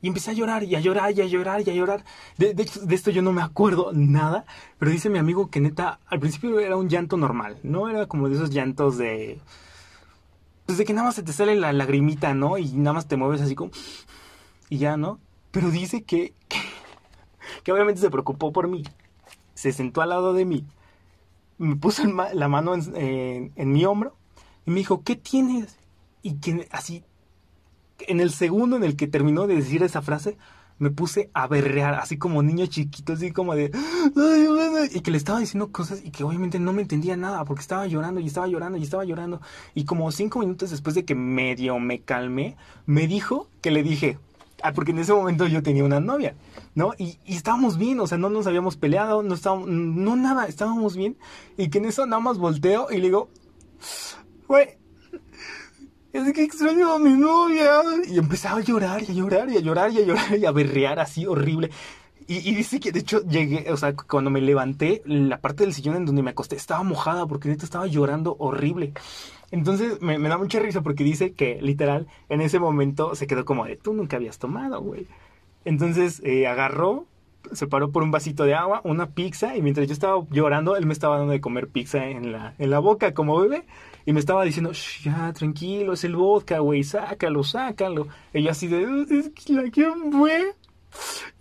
Y 0.00 0.08
empecé 0.08 0.32
a 0.32 0.34
llorar 0.34 0.64
y 0.64 0.74
a 0.74 0.80
llorar 0.80 1.12
y 1.12 1.20
a 1.20 1.26
llorar 1.26 1.60
y 1.64 1.70
a 1.70 1.74
llorar. 1.74 2.04
De, 2.36 2.54
de 2.54 2.62
hecho, 2.64 2.80
de 2.80 2.94
esto 2.94 3.12
yo 3.12 3.22
no 3.22 3.32
me 3.32 3.40
acuerdo 3.40 3.92
nada, 3.92 4.44
pero 4.78 4.90
dice 4.90 5.08
mi 5.08 5.18
amigo 5.18 5.48
que 5.48 5.60
neta, 5.60 6.00
al 6.06 6.18
principio 6.18 6.58
era 6.58 6.76
un 6.76 6.88
llanto 6.88 7.16
normal, 7.16 7.58
no 7.62 7.88
era 7.88 8.06
como 8.06 8.28
de 8.28 8.34
esos 8.34 8.50
llantos 8.50 8.98
de... 8.98 9.38
Pues 10.66 10.78
de 10.78 10.84
que 10.84 10.92
nada 10.92 11.06
más 11.06 11.14
se 11.14 11.22
te 11.22 11.32
sale 11.32 11.54
la 11.54 11.72
lagrimita, 11.72 12.34
¿no? 12.34 12.58
Y 12.58 12.66
nada 12.72 12.94
más 12.94 13.06
te 13.06 13.16
mueves 13.16 13.40
así 13.42 13.54
como... 13.54 13.70
Y 14.68 14.78
ya, 14.78 14.96
¿no? 14.96 15.20
Pero 15.52 15.70
dice 15.70 16.02
que... 16.02 16.34
Que, 16.48 16.58
que 17.62 17.72
obviamente 17.72 18.00
se 18.00 18.10
preocupó 18.10 18.52
por 18.52 18.66
mí. 18.68 18.82
Se 19.54 19.72
sentó 19.72 20.02
al 20.02 20.08
lado 20.08 20.32
de 20.34 20.44
mí. 20.44 20.64
Me 21.58 21.76
puso 21.76 22.02
la 22.06 22.48
mano 22.48 22.74
en, 22.74 22.96
en- 22.96 23.52
en 23.54 23.72
mi 23.72 23.84
hombro. 23.84 24.16
Y 24.66 24.70
me 24.70 24.78
dijo, 24.78 25.02
¿qué 25.04 25.14
tienes? 25.14 25.76
Y 26.22 26.34
que 26.40 26.68
así 26.72 27.04
en 28.08 28.20
el 28.20 28.30
segundo 28.30 28.76
en 28.76 28.84
el 28.84 28.96
que 28.96 29.06
terminó 29.06 29.46
de 29.46 29.56
decir 29.56 29.82
esa 29.82 30.02
frase, 30.02 30.36
me 30.78 30.90
puse 30.90 31.30
a 31.32 31.46
berrear, 31.46 31.94
así 31.94 32.18
como 32.18 32.42
niño 32.42 32.66
chiquito, 32.66 33.12
así 33.12 33.30
como 33.30 33.54
de... 33.54 33.70
Y 34.92 35.00
que 35.00 35.10
le 35.10 35.16
estaba 35.16 35.38
diciendo 35.38 35.70
cosas 35.70 36.02
y 36.04 36.10
que 36.10 36.24
obviamente 36.24 36.58
no 36.58 36.72
me 36.72 36.82
entendía 36.82 37.16
nada, 37.16 37.44
porque 37.44 37.60
estaba 37.60 37.86
llorando 37.86 38.20
y 38.20 38.26
estaba 38.26 38.48
llorando 38.48 38.78
y 38.78 38.82
estaba 38.82 39.04
llorando. 39.04 39.40
Y 39.74 39.84
como 39.84 40.10
cinco 40.10 40.40
minutos 40.40 40.70
después 40.70 40.94
de 40.94 41.04
que 41.04 41.14
medio 41.14 41.78
me 41.78 42.00
calmé, 42.00 42.56
me 42.86 43.06
dijo 43.06 43.48
que 43.60 43.70
le 43.70 43.82
dije... 43.82 44.18
Ah, 44.64 44.72
porque 44.72 44.92
en 44.92 45.00
ese 45.00 45.12
momento 45.12 45.48
yo 45.48 45.60
tenía 45.60 45.82
una 45.82 45.98
novia, 45.98 46.36
¿no? 46.76 46.92
Y, 46.96 47.18
y 47.24 47.34
estábamos 47.34 47.78
bien, 47.78 47.98
o 47.98 48.06
sea, 48.06 48.16
no 48.16 48.30
nos 48.30 48.46
habíamos 48.46 48.76
peleado, 48.76 49.24
no 49.24 49.34
estábamos, 49.34 49.66
no 49.66 50.14
nada, 50.14 50.46
estábamos 50.46 50.96
bien. 50.96 51.16
Y 51.56 51.68
que 51.68 51.78
en 51.78 51.86
eso 51.86 52.06
nada 52.06 52.20
más 52.20 52.38
volteo 52.38 52.86
y 52.88 52.98
le 52.98 53.08
digo, 53.08 53.28
güey, 54.46 54.78
es 56.12 56.32
que 56.32 56.44
extraño 56.44 56.92
a 56.92 56.98
mi 56.98 57.12
novia. 57.12 57.80
Y 58.08 58.18
empezaba 58.18 58.58
a 58.58 58.62
llorar 58.62 59.02
y 59.02 59.12
a 59.12 59.14
llorar 59.14 59.50
y 59.50 59.56
a 59.56 59.60
llorar 59.60 59.90
y 59.92 59.98
a 59.98 60.06
llorar 60.06 60.38
y 60.38 60.44
a 60.44 60.52
berrear 60.52 60.98
así 61.00 61.26
horrible. 61.26 61.70
Y, 62.28 62.54
dice 62.54 62.80
que 62.80 62.92
de 62.92 63.00
hecho 63.00 63.22
llegué, 63.26 63.70
o 63.70 63.76
sea, 63.76 63.94
cuando 63.94 64.30
me 64.30 64.40
levanté, 64.40 65.02
la 65.04 65.40
parte 65.40 65.64
del 65.64 65.74
sillón 65.74 65.96
en 65.96 66.06
donde 66.06 66.22
me 66.22 66.30
acosté 66.30 66.56
estaba 66.56 66.82
mojada 66.82 67.26
porque 67.26 67.48
neta 67.48 67.64
estaba 67.64 67.86
llorando 67.86 68.36
horrible. 68.38 68.92
Entonces 69.50 70.00
me, 70.00 70.18
me 70.18 70.28
da 70.28 70.38
mucha 70.38 70.58
risa 70.60 70.80
porque 70.80 71.04
dice 71.04 71.32
que 71.32 71.60
literal 71.60 72.06
en 72.28 72.40
ese 72.40 72.58
momento 72.58 73.14
se 73.14 73.26
quedó 73.26 73.44
como 73.44 73.66
de, 73.66 73.76
tú 73.76 73.92
nunca 73.92 74.16
habías 74.16 74.38
tomado, 74.38 74.80
güey. 74.80 75.06
Entonces 75.64 76.22
eh, 76.24 76.46
agarró, 76.46 77.06
se 77.52 77.66
paró 77.66 77.90
por 77.90 78.02
un 78.02 78.10
vasito 78.10 78.44
de 78.44 78.54
agua, 78.54 78.80
una 78.84 79.10
pizza, 79.10 79.56
y 79.56 79.62
mientras 79.62 79.86
yo 79.86 79.92
estaba 79.92 80.24
llorando, 80.30 80.76
él 80.76 80.86
me 80.86 80.92
estaba 80.92 81.18
dando 81.18 81.32
de 81.32 81.40
comer 81.40 81.68
pizza 81.68 82.06
en 82.06 82.32
la, 82.32 82.54
en 82.58 82.70
la 82.70 82.78
boca 82.78 83.14
como 83.14 83.38
bebé. 83.38 83.64
Y 84.04 84.12
me 84.12 84.20
estaba 84.20 84.44
diciendo, 84.44 84.72
"Shh, 84.72 85.04
ya, 85.04 85.32
tranquilo, 85.32 85.92
es 85.92 86.04
el 86.04 86.16
vodka, 86.16 86.58
güey, 86.58 86.84
sácalo, 86.84 87.44
sácalo. 87.44 88.08
Y 88.32 88.42
yo 88.42 88.50
así 88.50 88.66
de, 88.66 89.06
"Es 89.10 89.30
que 89.30 89.52
la 89.52 89.70
quién 89.70 90.12
fue? 90.12 90.54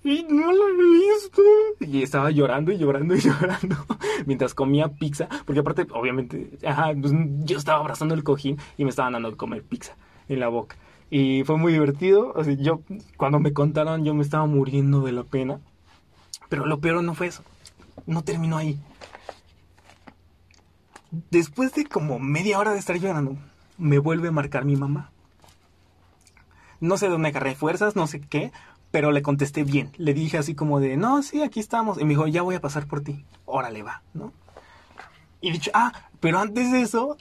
y 0.03 0.23
no 0.29 0.51
lo 0.51 0.67
he 0.67 0.73
visto. 0.73 1.41
Y 1.79 2.03
estaba 2.03 2.31
llorando 2.31 2.71
y 2.71 2.77
llorando 2.77 3.15
y 3.15 3.19
llorando 3.21 3.75
mientras 4.25 4.53
comía 4.53 4.87
pizza, 4.87 5.27
porque 5.45 5.59
aparte, 5.59 5.87
obviamente, 5.93 6.57
ajá, 6.65 6.91
pues, 6.99 7.13
yo 7.43 7.57
estaba 7.57 7.79
abrazando 7.79 8.15
el 8.15 8.23
cojín 8.23 8.57
y 8.77 8.83
me 8.83 8.89
estaban 8.89 9.13
dando 9.13 9.31
de 9.31 9.37
comer 9.37 9.63
pizza 9.63 9.95
en 10.27 10.39
la 10.39 10.47
boca. 10.47 10.75
Y 11.09 11.43
fue 11.43 11.57
muy 11.57 11.73
divertido. 11.73 12.31
O 12.35 12.43
sea, 12.43 12.53
yo, 12.53 12.81
cuando 13.17 13.39
me 13.39 13.51
contaron, 13.51 14.05
yo 14.05 14.13
me 14.13 14.23
estaba 14.23 14.45
muriendo 14.45 15.01
de 15.01 15.11
la 15.11 15.23
pena. 15.23 15.59
Pero 16.47 16.65
lo 16.65 16.79
peor 16.79 17.03
no 17.03 17.13
fue 17.13 17.27
eso. 17.27 17.43
No 18.05 18.23
terminó 18.23 18.57
ahí. 18.57 18.79
Después 21.11 21.73
de 21.73 21.85
como 21.85 22.19
media 22.19 22.57
hora 22.57 22.71
de 22.71 22.79
estar 22.79 22.97
llorando, 22.97 23.37
me 23.77 23.99
vuelve 23.99 24.29
a 24.29 24.31
marcar 24.31 24.63
mi 24.63 24.77
mamá. 24.77 25.11
No 26.79 26.97
sé 26.97 27.09
dónde 27.09 27.29
agarré 27.29 27.53
fuerzas, 27.53 27.95
no 27.95 28.07
sé 28.07 28.21
qué, 28.21 28.51
pero 28.91 29.11
le 29.11 29.21
contesté 29.21 29.63
bien. 29.63 29.91
Le 29.97 30.13
dije 30.13 30.37
así 30.37 30.55
como 30.55 30.79
de, 30.79 30.95
no, 30.95 31.21
sí, 31.21 31.41
aquí 31.41 31.59
estamos. 31.59 31.99
Y 31.99 32.05
me 32.05 32.09
dijo, 32.09 32.27
ya 32.27 32.41
voy 32.41 32.55
a 32.55 32.61
pasar 32.61 32.87
por 32.87 33.01
ti. 33.01 33.25
Órale, 33.45 33.83
va, 33.83 34.03
¿no? 34.13 34.31
Y 35.41 35.51
dicho, 35.51 35.71
ah, 35.73 35.91
pero 36.19 36.39
antes 36.39 36.71
de 36.71 36.81
eso, 36.81 37.17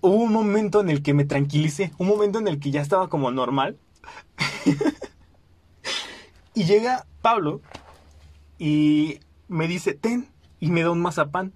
hubo 0.00 0.16
un 0.16 0.32
momento 0.32 0.80
en 0.80 0.90
el 0.90 1.02
que 1.02 1.14
me 1.14 1.24
tranquilicé. 1.24 1.92
Un 1.98 2.08
momento 2.08 2.38
en 2.40 2.48
el 2.48 2.58
que 2.58 2.70
ya 2.70 2.80
estaba 2.80 3.08
como 3.08 3.30
normal. 3.30 3.78
y 6.54 6.64
llega 6.64 7.06
Pablo 7.20 7.60
y 8.58 9.20
me 9.48 9.68
dice, 9.68 9.94
ten, 9.94 10.28
y 10.58 10.70
me 10.70 10.82
da 10.82 10.90
un 10.90 11.00
mazapán. 11.00 11.52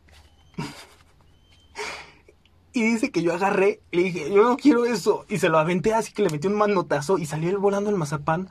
Y 2.76 2.82
dice 2.82 3.10
que 3.10 3.22
yo 3.22 3.32
agarré, 3.32 3.80
le 3.90 4.02
dije, 4.02 4.30
yo 4.30 4.42
no 4.42 4.58
quiero 4.58 4.84
eso. 4.84 5.24
Y 5.30 5.38
se 5.38 5.48
lo 5.48 5.58
aventé 5.58 5.94
así 5.94 6.12
que 6.12 6.22
le 6.22 6.28
metí 6.28 6.46
un 6.46 6.52
manotazo 6.52 7.16
y 7.16 7.24
salió 7.24 7.48
él 7.48 7.56
volando 7.56 7.88
el 7.88 7.96
mazapán. 7.96 8.50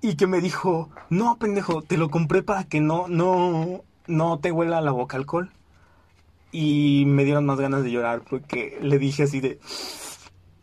Y 0.00 0.16
que 0.16 0.26
me 0.26 0.40
dijo, 0.40 0.88
no, 1.10 1.36
pendejo, 1.36 1.82
te 1.82 1.98
lo 1.98 2.08
compré 2.08 2.42
para 2.42 2.64
que 2.64 2.80
no, 2.80 3.06
no, 3.06 3.84
no 4.06 4.38
te 4.38 4.50
huela 4.50 4.80
la 4.80 4.92
boca 4.92 5.18
alcohol. 5.18 5.50
Y 6.52 7.04
me 7.06 7.26
dieron 7.26 7.44
más 7.44 7.60
ganas 7.60 7.84
de 7.84 7.90
llorar 7.90 8.22
porque 8.22 8.78
le 8.80 8.98
dije 8.98 9.24
así 9.24 9.40
de, 9.40 9.60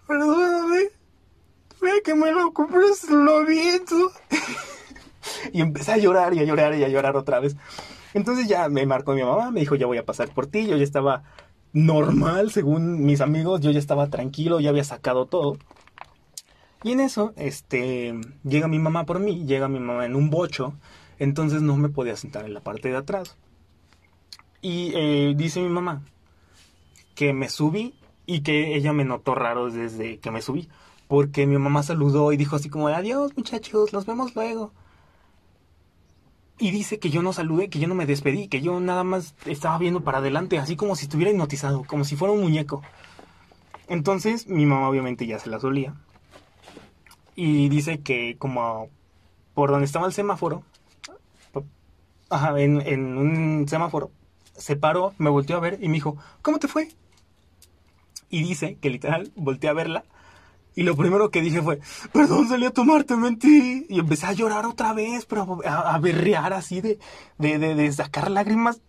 perdóname, 0.07 0.85
ve 1.81 2.01
que 2.03 2.15
me 2.15 2.31
lo 2.31 2.51
compres, 2.51 3.07
lo 3.11 3.45
viento. 3.45 4.11
y 5.53 5.61
empecé 5.61 5.91
a 5.91 5.97
llorar 5.97 6.33
y 6.33 6.39
a 6.39 6.45
llorar 6.45 6.73
y 6.73 6.83
a 6.83 6.89
llorar 6.89 7.15
otra 7.15 7.39
vez. 7.39 7.55
Entonces 8.15 8.47
ya 8.47 8.69
me 8.69 8.87
marcó 8.87 9.13
mi 9.13 9.21
mamá, 9.21 9.51
me 9.51 9.59
dijo, 9.59 9.75
ya 9.75 9.85
voy 9.85 9.99
a 9.99 10.05
pasar 10.05 10.29
por 10.29 10.47
ti, 10.47 10.65
yo 10.65 10.77
ya 10.77 10.83
estaba 10.83 11.21
normal, 11.73 12.51
según 12.51 13.05
mis 13.05 13.21
amigos, 13.21 13.61
yo 13.61 13.71
ya 13.71 13.79
estaba 13.79 14.07
tranquilo, 14.07 14.59
ya 14.59 14.69
había 14.69 14.83
sacado 14.83 15.25
todo. 15.25 15.57
Y 16.83 16.91
en 16.93 16.99
eso, 16.99 17.33
este, 17.35 18.19
llega 18.43 18.67
mi 18.67 18.79
mamá 18.79 19.05
por 19.05 19.19
mí, 19.19 19.45
llega 19.45 19.67
mi 19.67 19.79
mamá 19.79 20.05
en 20.05 20.15
un 20.15 20.29
bocho, 20.29 20.73
entonces 21.19 21.61
no 21.61 21.77
me 21.77 21.89
podía 21.89 22.15
sentar 22.15 22.45
en 22.45 22.53
la 22.53 22.61
parte 22.61 22.89
de 22.89 22.97
atrás. 22.97 23.37
Y 24.61 24.91
eh, 24.95 25.33
dice 25.35 25.61
mi 25.61 25.69
mamá 25.69 26.03
que 27.15 27.33
me 27.33 27.49
subí 27.49 27.93
y 28.25 28.41
que 28.41 28.75
ella 28.75 28.93
me 28.93 29.05
notó 29.05 29.35
raro 29.35 29.69
desde 29.69 30.19
que 30.19 30.31
me 30.31 30.41
subí, 30.41 30.69
porque 31.07 31.45
mi 31.45 31.57
mamá 31.57 31.83
saludó 31.83 32.31
y 32.31 32.37
dijo 32.37 32.55
así 32.55 32.69
como, 32.69 32.87
adiós 32.87 33.35
muchachos, 33.35 33.93
nos 33.93 34.05
vemos 34.05 34.35
luego. 34.35 34.71
Y 36.61 36.69
dice 36.69 36.99
que 36.99 37.09
yo 37.09 37.23
no 37.23 37.33
saludé, 37.33 37.69
que 37.69 37.79
yo 37.79 37.87
no 37.87 37.95
me 37.95 38.05
despedí, 38.05 38.47
que 38.47 38.61
yo 38.61 38.79
nada 38.79 39.03
más 39.03 39.33
estaba 39.47 39.79
viendo 39.79 40.01
para 40.01 40.19
adelante, 40.19 40.59
así 40.59 40.75
como 40.75 40.95
si 40.95 41.05
estuviera 41.05 41.31
hipnotizado, 41.31 41.83
como 41.85 42.03
si 42.03 42.15
fuera 42.15 42.35
un 42.35 42.41
muñeco. 42.41 42.83
Entonces 43.87 44.45
mi 44.47 44.67
mamá 44.67 44.87
obviamente 44.87 45.25
ya 45.25 45.39
se 45.39 45.49
la 45.49 45.59
solía. 45.59 45.95
Y 47.35 47.67
dice 47.69 48.01
que 48.01 48.37
como 48.37 48.89
por 49.55 49.71
donde 49.71 49.85
estaba 49.85 50.05
el 50.05 50.13
semáforo, 50.13 50.61
en, 52.55 52.81
en 52.81 53.17
un 53.17 53.67
semáforo, 53.67 54.11
se 54.55 54.75
paró, 54.75 55.15
me 55.17 55.31
volteó 55.31 55.57
a 55.57 55.61
ver 55.61 55.79
y 55.81 55.87
me 55.87 55.95
dijo, 55.95 56.15
¿cómo 56.43 56.59
te 56.59 56.67
fue? 56.67 56.89
Y 58.29 58.43
dice 58.43 58.77
que 58.79 58.91
literal 58.91 59.31
volteé 59.35 59.71
a 59.71 59.73
verla 59.73 60.03
y 60.75 60.83
lo 60.83 60.95
primero 60.95 61.31
que 61.31 61.41
dije 61.41 61.61
fue, 61.61 61.79
perdón, 62.13 62.47
salí 62.47 62.65
a 62.65 62.71
tomarte, 62.71 63.15
mentí. 63.17 63.85
Y 63.89 63.99
empecé 63.99 64.27
a 64.27 64.33
llorar 64.33 64.65
otra 64.65 64.93
vez, 64.93 65.25
pero 65.25 65.59
a, 65.65 65.95
a 65.95 65.99
berrear 65.99 66.53
así 66.53 66.79
de, 66.79 66.97
de, 67.37 67.59
de, 67.59 67.75
de, 67.75 67.91
sacar 67.91 68.31
lágrimas 68.31 68.81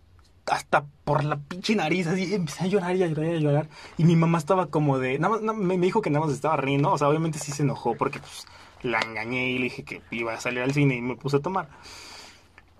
hasta 0.45 0.85
por 1.03 1.25
la 1.25 1.37
pinche 1.37 1.75
nariz. 1.75 2.07
Así 2.07 2.33
empecé 2.33 2.63
a 2.63 2.67
llorar 2.67 2.95
y 2.95 3.03
a 3.03 3.07
llorar 3.07 3.25
y 3.25 3.35
a 3.35 3.39
llorar. 3.39 3.69
Y 3.97 4.05
mi 4.05 4.15
mamá 4.15 4.37
estaba 4.37 4.67
como 4.67 4.97
de, 4.97 5.19
nada 5.19 5.37
más, 5.39 5.55
me, 5.55 5.77
dijo 5.77 6.01
que 6.01 6.09
nada 6.09 6.25
más 6.25 6.33
estaba 6.33 6.55
riendo. 6.55 6.91
O 6.91 6.97
sea, 6.97 7.09
obviamente 7.09 7.37
sí 7.37 7.51
se 7.51 7.63
enojó 7.63 7.95
porque 7.95 8.19
pues, 8.19 8.45
la 8.81 8.99
engañé 8.99 9.49
y 9.49 9.57
le 9.57 9.65
dije 9.65 9.83
que 9.83 10.01
iba 10.11 10.33
a 10.33 10.39
salir 10.39 10.61
al 10.61 10.73
cine 10.73 10.95
y 10.95 11.01
me 11.01 11.17
puse 11.17 11.37
a 11.37 11.41
tomar. 11.41 11.67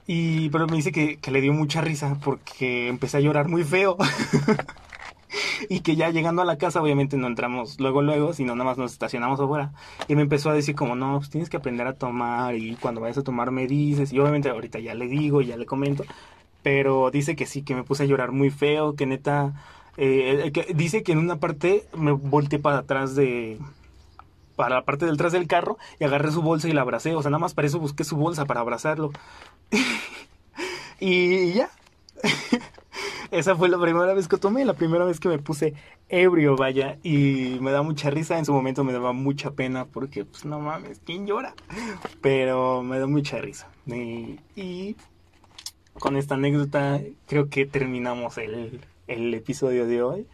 Y, 0.07 0.49
pero 0.49 0.67
me 0.67 0.77
dice 0.77 0.93
que, 0.93 1.17
que 1.17 1.31
le 1.31 1.41
dio 1.41 1.51
mucha 1.53 1.81
risa 1.81 2.17
porque 2.23 2.87
empecé 2.87 3.17
a 3.17 3.21
llorar 3.21 3.49
muy 3.49 3.65
feo. 3.65 3.97
y 5.69 5.81
que 5.81 5.95
ya 5.95 6.09
llegando 6.09 6.41
a 6.41 6.45
la 6.45 6.57
casa 6.57 6.81
obviamente 6.81 7.17
no 7.17 7.27
entramos 7.27 7.79
luego 7.79 8.01
luego, 8.01 8.33
sino 8.33 8.55
nada 8.55 8.65
más 8.65 8.77
nos 8.77 8.93
estacionamos 8.93 9.39
afuera. 9.39 9.71
Y 10.07 10.15
me 10.15 10.21
empezó 10.21 10.49
a 10.49 10.53
decir 10.53 10.75
como, 10.75 10.95
no, 10.95 11.17
pues 11.17 11.29
tienes 11.29 11.49
que 11.49 11.57
aprender 11.57 11.87
a 11.87 11.93
tomar 11.93 12.55
y 12.55 12.75
cuando 12.75 13.01
vayas 13.01 13.17
a 13.17 13.23
tomar 13.23 13.51
me 13.51 13.67
dices. 13.67 14.13
Y 14.13 14.19
obviamente 14.19 14.49
ahorita 14.49 14.79
ya 14.79 14.93
le 14.93 15.07
digo, 15.07 15.41
ya 15.41 15.57
le 15.57 15.65
comento. 15.65 16.03
Pero 16.61 17.11
dice 17.11 17.35
que 17.35 17.45
sí, 17.45 17.63
que 17.63 17.75
me 17.75 17.83
puse 17.83 18.03
a 18.03 18.05
llorar 18.05 18.31
muy 18.31 18.49
feo, 18.49 18.95
que 18.95 19.05
neta... 19.05 19.53
Eh, 19.95 20.51
que 20.51 20.73
dice 20.73 21.03
que 21.03 21.11
en 21.11 21.19
una 21.19 21.35
parte 21.35 21.85
me 21.95 22.11
volteé 22.11 22.59
para 22.59 22.79
atrás 22.79 23.15
de... 23.15 23.59
Para 24.55 24.75
la 24.75 24.85
parte 24.85 25.05
del 25.05 25.15
atrás 25.15 25.33
del 25.33 25.47
carro 25.47 25.77
y 25.99 26.03
agarré 26.03 26.31
su 26.31 26.43
bolsa 26.43 26.69
y 26.69 26.73
la 26.73 26.81
abracé. 26.81 27.15
O 27.15 27.21
sea, 27.21 27.31
nada 27.31 27.39
más 27.39 27.53
para 27.53 27.67
eso 27.67 27.79
busqué 27.79 28.03
su 28.03 28.15
bolsa 28.17 28.45
para 28.45 28.61
abrazarlo. 28.61 29.11
y 30.99 31.53
ya. 31.53 31.69
Esa 33.33 33.55
fue 33.55 33.67
la 33.67 33.79
primera 33.79 34.13
vez 34.13 34.27
que 34.27 34.37
tomé, 34.37 34.63
la 34.63 34.75
primera 34.75 35.05
vez 35.05 35.19
que 35.19 35.27
me 35.27 35.39
puse 35.39 35.73
ebrio, 36.07 36.55
vaya, 36.55 36.99
y 37.01 37.57
me 37.61 37.71
da 37.71 37.81
mucha 37.81 38.11
risa, 38.11 38.37
en 38.37 38.45
su 38.45 38.53
momento 38.53 38.83
me 38.83 38.93
daba 38.93 39.11
mucha 39.11 39.49
pena 39.49 39.85
porque, 39.85 40.23
pues, 40.23 40.45
no 40.45 40.59
mames, 40.59 41.01
¿quién 41.03 41.25
llora? 41.25 41.55
Pero 42.21 42.83
me 42.83 42.99
da 42.99 43.07
mucha 43.07 43.39
risa. 43.39 43.67
Y, 43.87 44.39
y 44.55 44.95
con 45.97 46.15
esta 46.15 46.35
anécdota 46.35 47.01
creo 47.25 47.49
que 47.49 47.65
terminamos 47.65 48.37
el, 48.37 48.81
el 49.07 49.33
episodio 49.33 49.87
de 49.87 50.03
hoy. 50.03 50.27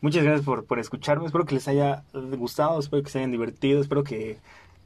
Muchas 0.00 0.22
gracias 0.22 0.44
por, 0.44 0.64
por 0.64 0.78
escucharme, 0.78 1.26
espero 1.26 1.44
que 1.44 1.56
les 1.56 1.66
haya 1.66 2.04
gustado, 2.14 2.78
espero 2.78 3.02
que 3.02 3.10
se 3.10 3.18
hayan 3.18 3.32
divertido, 3.32 3.80
espero 3.80 4.04
que, 4.04 4.38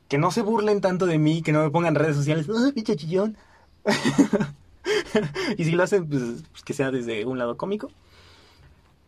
que 0.08 0.16
no 0.16 0.30
se 0.30 0.40
burlen 0.40 0.80
tanto 0.80 1.04
de 1.04 1.18
mí, 1.18 1.42
que 1.42 1.52
no 1.52 1.62
me 1.62 1.68
pongan 1.68 1.96
redes 1.96 2.16
sociales, 2.16 2.48
¡ay, 2.48 2.72
pinche 2.72 2.96
chillón! 2.96 3.36
y 5.58 5.64
si 5.64 5.72
lo 5.72 5.82
hacen, 5.82 6.08
pues, 6.08 6.44
pues, 6.50 6.62
que 6.64 6.72
sea 6.72 6.90
desde 6.90 7.24
un 7.24 7.38
lado 7.38 7.56
cómico. 7.56 7.90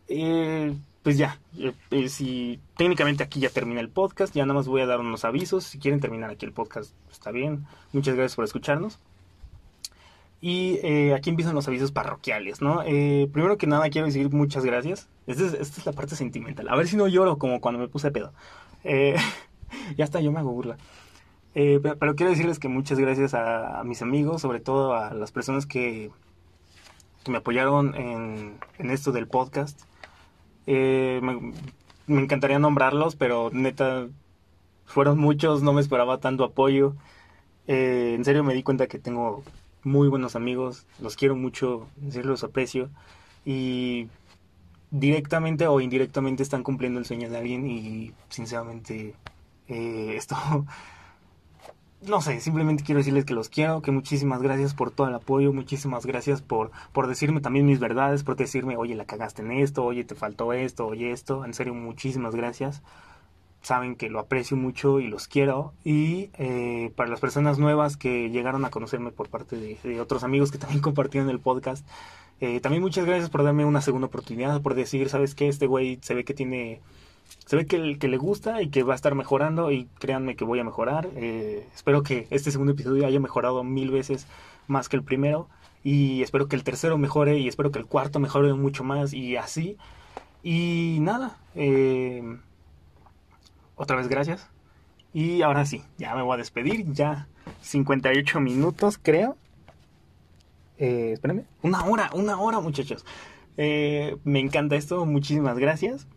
Eh, 0.07 0.75
pues 1.03 1.17
ya, 1.17 1.39
eh, 1.91 2.09
si 2.09 2.59
técnicamente 2.77 3.23
aquí 3.23 3.39
ya 3.39 3.49
termina 3.49 3.79
el 3.79 3.89
podcast, 3.89 4.33
ya 4.33 4.43
nada 4.45 4.55
más 4.55 4.67
voy 4.67 4.81
a 4.81 4.85
dar 4.85 4.99
unos 4.99 5.25
avisos. 5.25 5.63
Si 5.63 5.79
quieren 5.79 5.99
terminar 5.99 6.29
aquí 6.29 6.45
el 6.45 6.51
podcast, 6.51 6.93
está 7.11 7.31
bien. 7.31 7.65
Muchas 7.93 8.15
gracias 8.15 8.35
por 8.35 8.45
escucharnos. 8.45 8.99
Y 10.41 10.79
eh, 10.83 11.13
aquí 11.15 11.29
empiezan 11.31 11.55
los 11.55 11.67
avisos 11.67 11.91
parroquiales, 11.91 12.61
¿no? 12.61 12.83
Eh, 12.85 13.27
primero 13.33 13.57
que 13.57 13.67
nada 13.67 13.89
quiero 13.89 14.05
decir 14.05 14.31
muchas 14.31 14.63
gracias. 14.63 15.07
Esta 15.25 15.45
es, 15.45 15.53
esta 15.53 15.79
es, 15.79 15.85
la 15.85 15.91
parte 15.91 16.15
sentimental. 16.15 16.69
A 16.69 16.75
ver 16.75 16.87
si 16.87 16.97
no 16.97 17.07
lloro 17.07 17.37
como 17.37 17.61
cuando 17.61 17.79
me 17.79 17.87
puse 17.87 18.11
pedo. 18.11 18.31
Eh, 18.83 19.15
ya 19.97 20.05
está, 20.05 20.21
yo 20.21 20.31
me 20.31 20.39
hago 20.39 20.51
burla. 20.51 20.77
Eh, 21.55 21.79
pero, 21.81 22.15
quiero 22.15 22.31
decirles 22.31 22.59
que 22.59 22.67
muchas 22.67 22.99
gracias 22.99 23.33
a, 23.33 23.81
mis 23.85 24.01
amigos, 24.01 24.41
sobre 24.41 24.59
todo 24.59 24.93
a 24.93 25.13
las 25.13 25.31
personas 25.31 25.65
que, 25.65 26.11
me 27.27 27.37
apoyaron 27.37 27.95
en, 27.95 28.59
en, 28.77 28.91
esto 28.91 29.11
del 29.11 29.27
podcast. 29.27 29.81
Eh, 30.67 31.21
me, 31.23 32.21
encantaría 32.21 32.59
nombrarlos, 32.59 33.15
pero 33.15 33.49
neta, 33.51 34.07
fueron 34.85 35.17
muchos, 35.17 35.63
no 35.63 35.73
me 35.73 35.81
esperaba 35.81 36.19
tanto 36.19 36.43
apoyo. 36.43 36.95
Eh, 37.67 38.13
en 38.15 38.25
serio 38.25 38.43
me 38.43 38.53
di 38.53 38.63
cuenta 38.63 38.87
que 38.87 38.99
tengo 38.99 39.43
muy 39.83 40.07
buenos 40.09 40.35
amigos, 40.35 40.85
los 40.99 41.15
quiero 41.15 41.35
mucho, 41.35 41.87
en 42.01 42.35
aprecio. 42.43 42.89
Y 43.45 44.09
directamente 44.91 45.67
o 45.67 45.79
indirectamente 45.81 46.43
están 46.43 46.63
cumpliendo 46.63 46.99
el 46.99 47.05
sueño 47.05 47.29
de 47.29 47.37
alguien 47.37 47.67
y 47.67 48.13
sinceramente 48.29 49.15
eh, 49.67 50.13
esto 50.17 50.35
no 52.01 52.21
sé, 52.21 52.39
simplemente 52.39 52.83
quiero 52.83 52.99
decirles 52.99 53.25
que 53.25 53.33
los 53.33 53.49
quiero, 53.49 53.81
que 53.81 53.91
muchísimas 53.91 54.41
gracias 54.41 54.73
por 54.73 54.91
todo 54.91 55.07
el 55.07 55.15
apoyo, 55.15 55.53
muchísimas 55.53 56.05
gracias 56.05 56.41
por, 56.41 56.71
por 56.91 57.07
decirme 57.07 57.41
también 57.41 57.65
mis 57.65 57.79
verdades, 57.79 58.23
por 58.23 58.35
decirme, 58.35 58.77
oye, 58.77 58.95
la 58.95 59.05
cagaste 59.05 59.41
en 59.41 59.51
esto, 59.51 59.83
oye, 59.83 60.03
te 60.03 60.15
faltó 60.15 60.53
esto, 60.53 60.87
oye, 60.87 61.11
esto, 61.11 61.45
en 61.45 61.53
serio, 61.53 61.73
muchísimas 61.73 62.35
gracias. 62.35 62.81
Saben 63.61 63.95
que 63.95 64.09
lo 64.09 64.19
aprecio 64.19 64.55
mucho 64.57 64.99
y 64.99 65.07
los 65.07 65.27
quiero. 65.27 65.73
Y 65.83 66.29
eh, 66.37 66.91
para 66.95 67.09
las 67.09 67.19
personas 67.19 67.57
nuevas 67.57 67.97
que 67.97 68.29
llegaron 68.29 68.63
a 68.63 68.69
conocerme 68.69 69.11
por 69.11 69.29
parte 69.29 69.55
de, 69.55 69.99
otros 69.99 70.23
amigos 70.23 70.51
que 70.51 70.59
también 70.59 70.81
compartieron 70.83 71.29
el 71.31 71.39
podcast, 71.39 71.85
eh, 72.41 72.59
también 72.59 72.83
muchas 72.83 73.05
gracias 73.05 73.29
por 73.29 73.43
darme 73.43 73.65
una 73.65 73.81
segunda 73.81 74.07
oportunidad, 74.07 74.61
por 74.61 74.75
decir, 74.75 75.09
¿sabes 75.09 75.33
qué? 75.33 75.47
Este 75.47 75.65
güey 75.65 75.97
se 76.01 76.13
ve 76.13 76.25
que 76.25 76.33
tiene 76.35 76.81
se 77.45 77.55
ve 77.55 77.65
que, 77.65 77.97
que 77.99 78.07
le 78.07 78.17
gusta 78.17 78.61
y 78.61 78.69
que 78.69 78.83
va 78.83 78.93
a 78.93 78.95
estar 78.95 79.15
mejorando 79.15 79.71
y 79.71 79.85
créanme 79.99 80.35
que 80.35 80.45
voy 80.45 80.59
a 80.59 80.63
mejorar. 80.63 81.09
Eh, 81.15 81.67
espero 81.73 82.03
que 82.03 82.27
este 82.31 82.51
segundo 82.51 82.73
episodio 82.73 83.05
haya 83.05 83.19
mejorado 83.19 83.63
mil 83.63 83.91
veces 83.91 84.27
más 84.67 84.89
que 84.89 84.97
el 84.97 85.03
primero 85.03 85.47
y 85.83 86.23
espero 86.23 86.47
que 86.47 86.55
el 86.55 86.63
tercero 86.63 86.97
mejore 86.97 87.37
y 87.37 87.47
espero 87.47 87.71
que 87.71 87.79
el 87.79 87.85
cuarto 87.85 88.19
mejore 88.19 88.53
mucho 88.53 88.83
más 88.83 89.13
y 89.13 89.35
así. 89.37 89.77
Y 90.41 90.97
nada, 91.01 91.37
eh, 91.53 92.37
otra 93.75 93.95
vez 93.97 94.07
gracias. 94.07 94.49
Y 95.13 95.43
ahora 95.43 95.65
sí, 95.65 95.83
ya 95.97 96.15
me 96.15 96.23
voy 96.23 96.33
a 96.33 96.37
despedir, 96.37 96.91
ya 96.91 97.27
58 97.61 98.39
minutos 98.39 98.99
creo. 99.01 99.37
Eh, 100.77 101.11
espérenme, 101.13 101.45
una 101.61 101.85
hora, 101.85 102.09
una 102.13 102.39
hora 102.39 102.59
muchachos. 102.59 103.05
Eh, 103.57 104.17
me 104.23 104.39
encanta 104.39 104.75
esto, 104.75 105.05
muchísimas 105.05 105.57
gracias. 105.57 106.07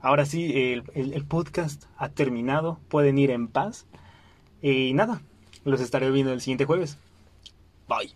Ahora 0.00 0.26
sí, 0.26 0.52
el, 0.54 1.24
podcast 1.26 1.84
ha 1.96 2.08
terminado, 2.08 2.78
pueden 2.88 3.18
ir 3.18 3.30
en 3.30 3.48
paz. 3.48 3.86
Y 4.62 4.92
nada, 4.94 5.20
los 5.64 5.80
estaré 5.80 6.10
viendo 6.10 6.32
el 6.32 6.40
siguiente 6.40 6.64
jueves. 6.64 6.98
Bye. 7.88 8.12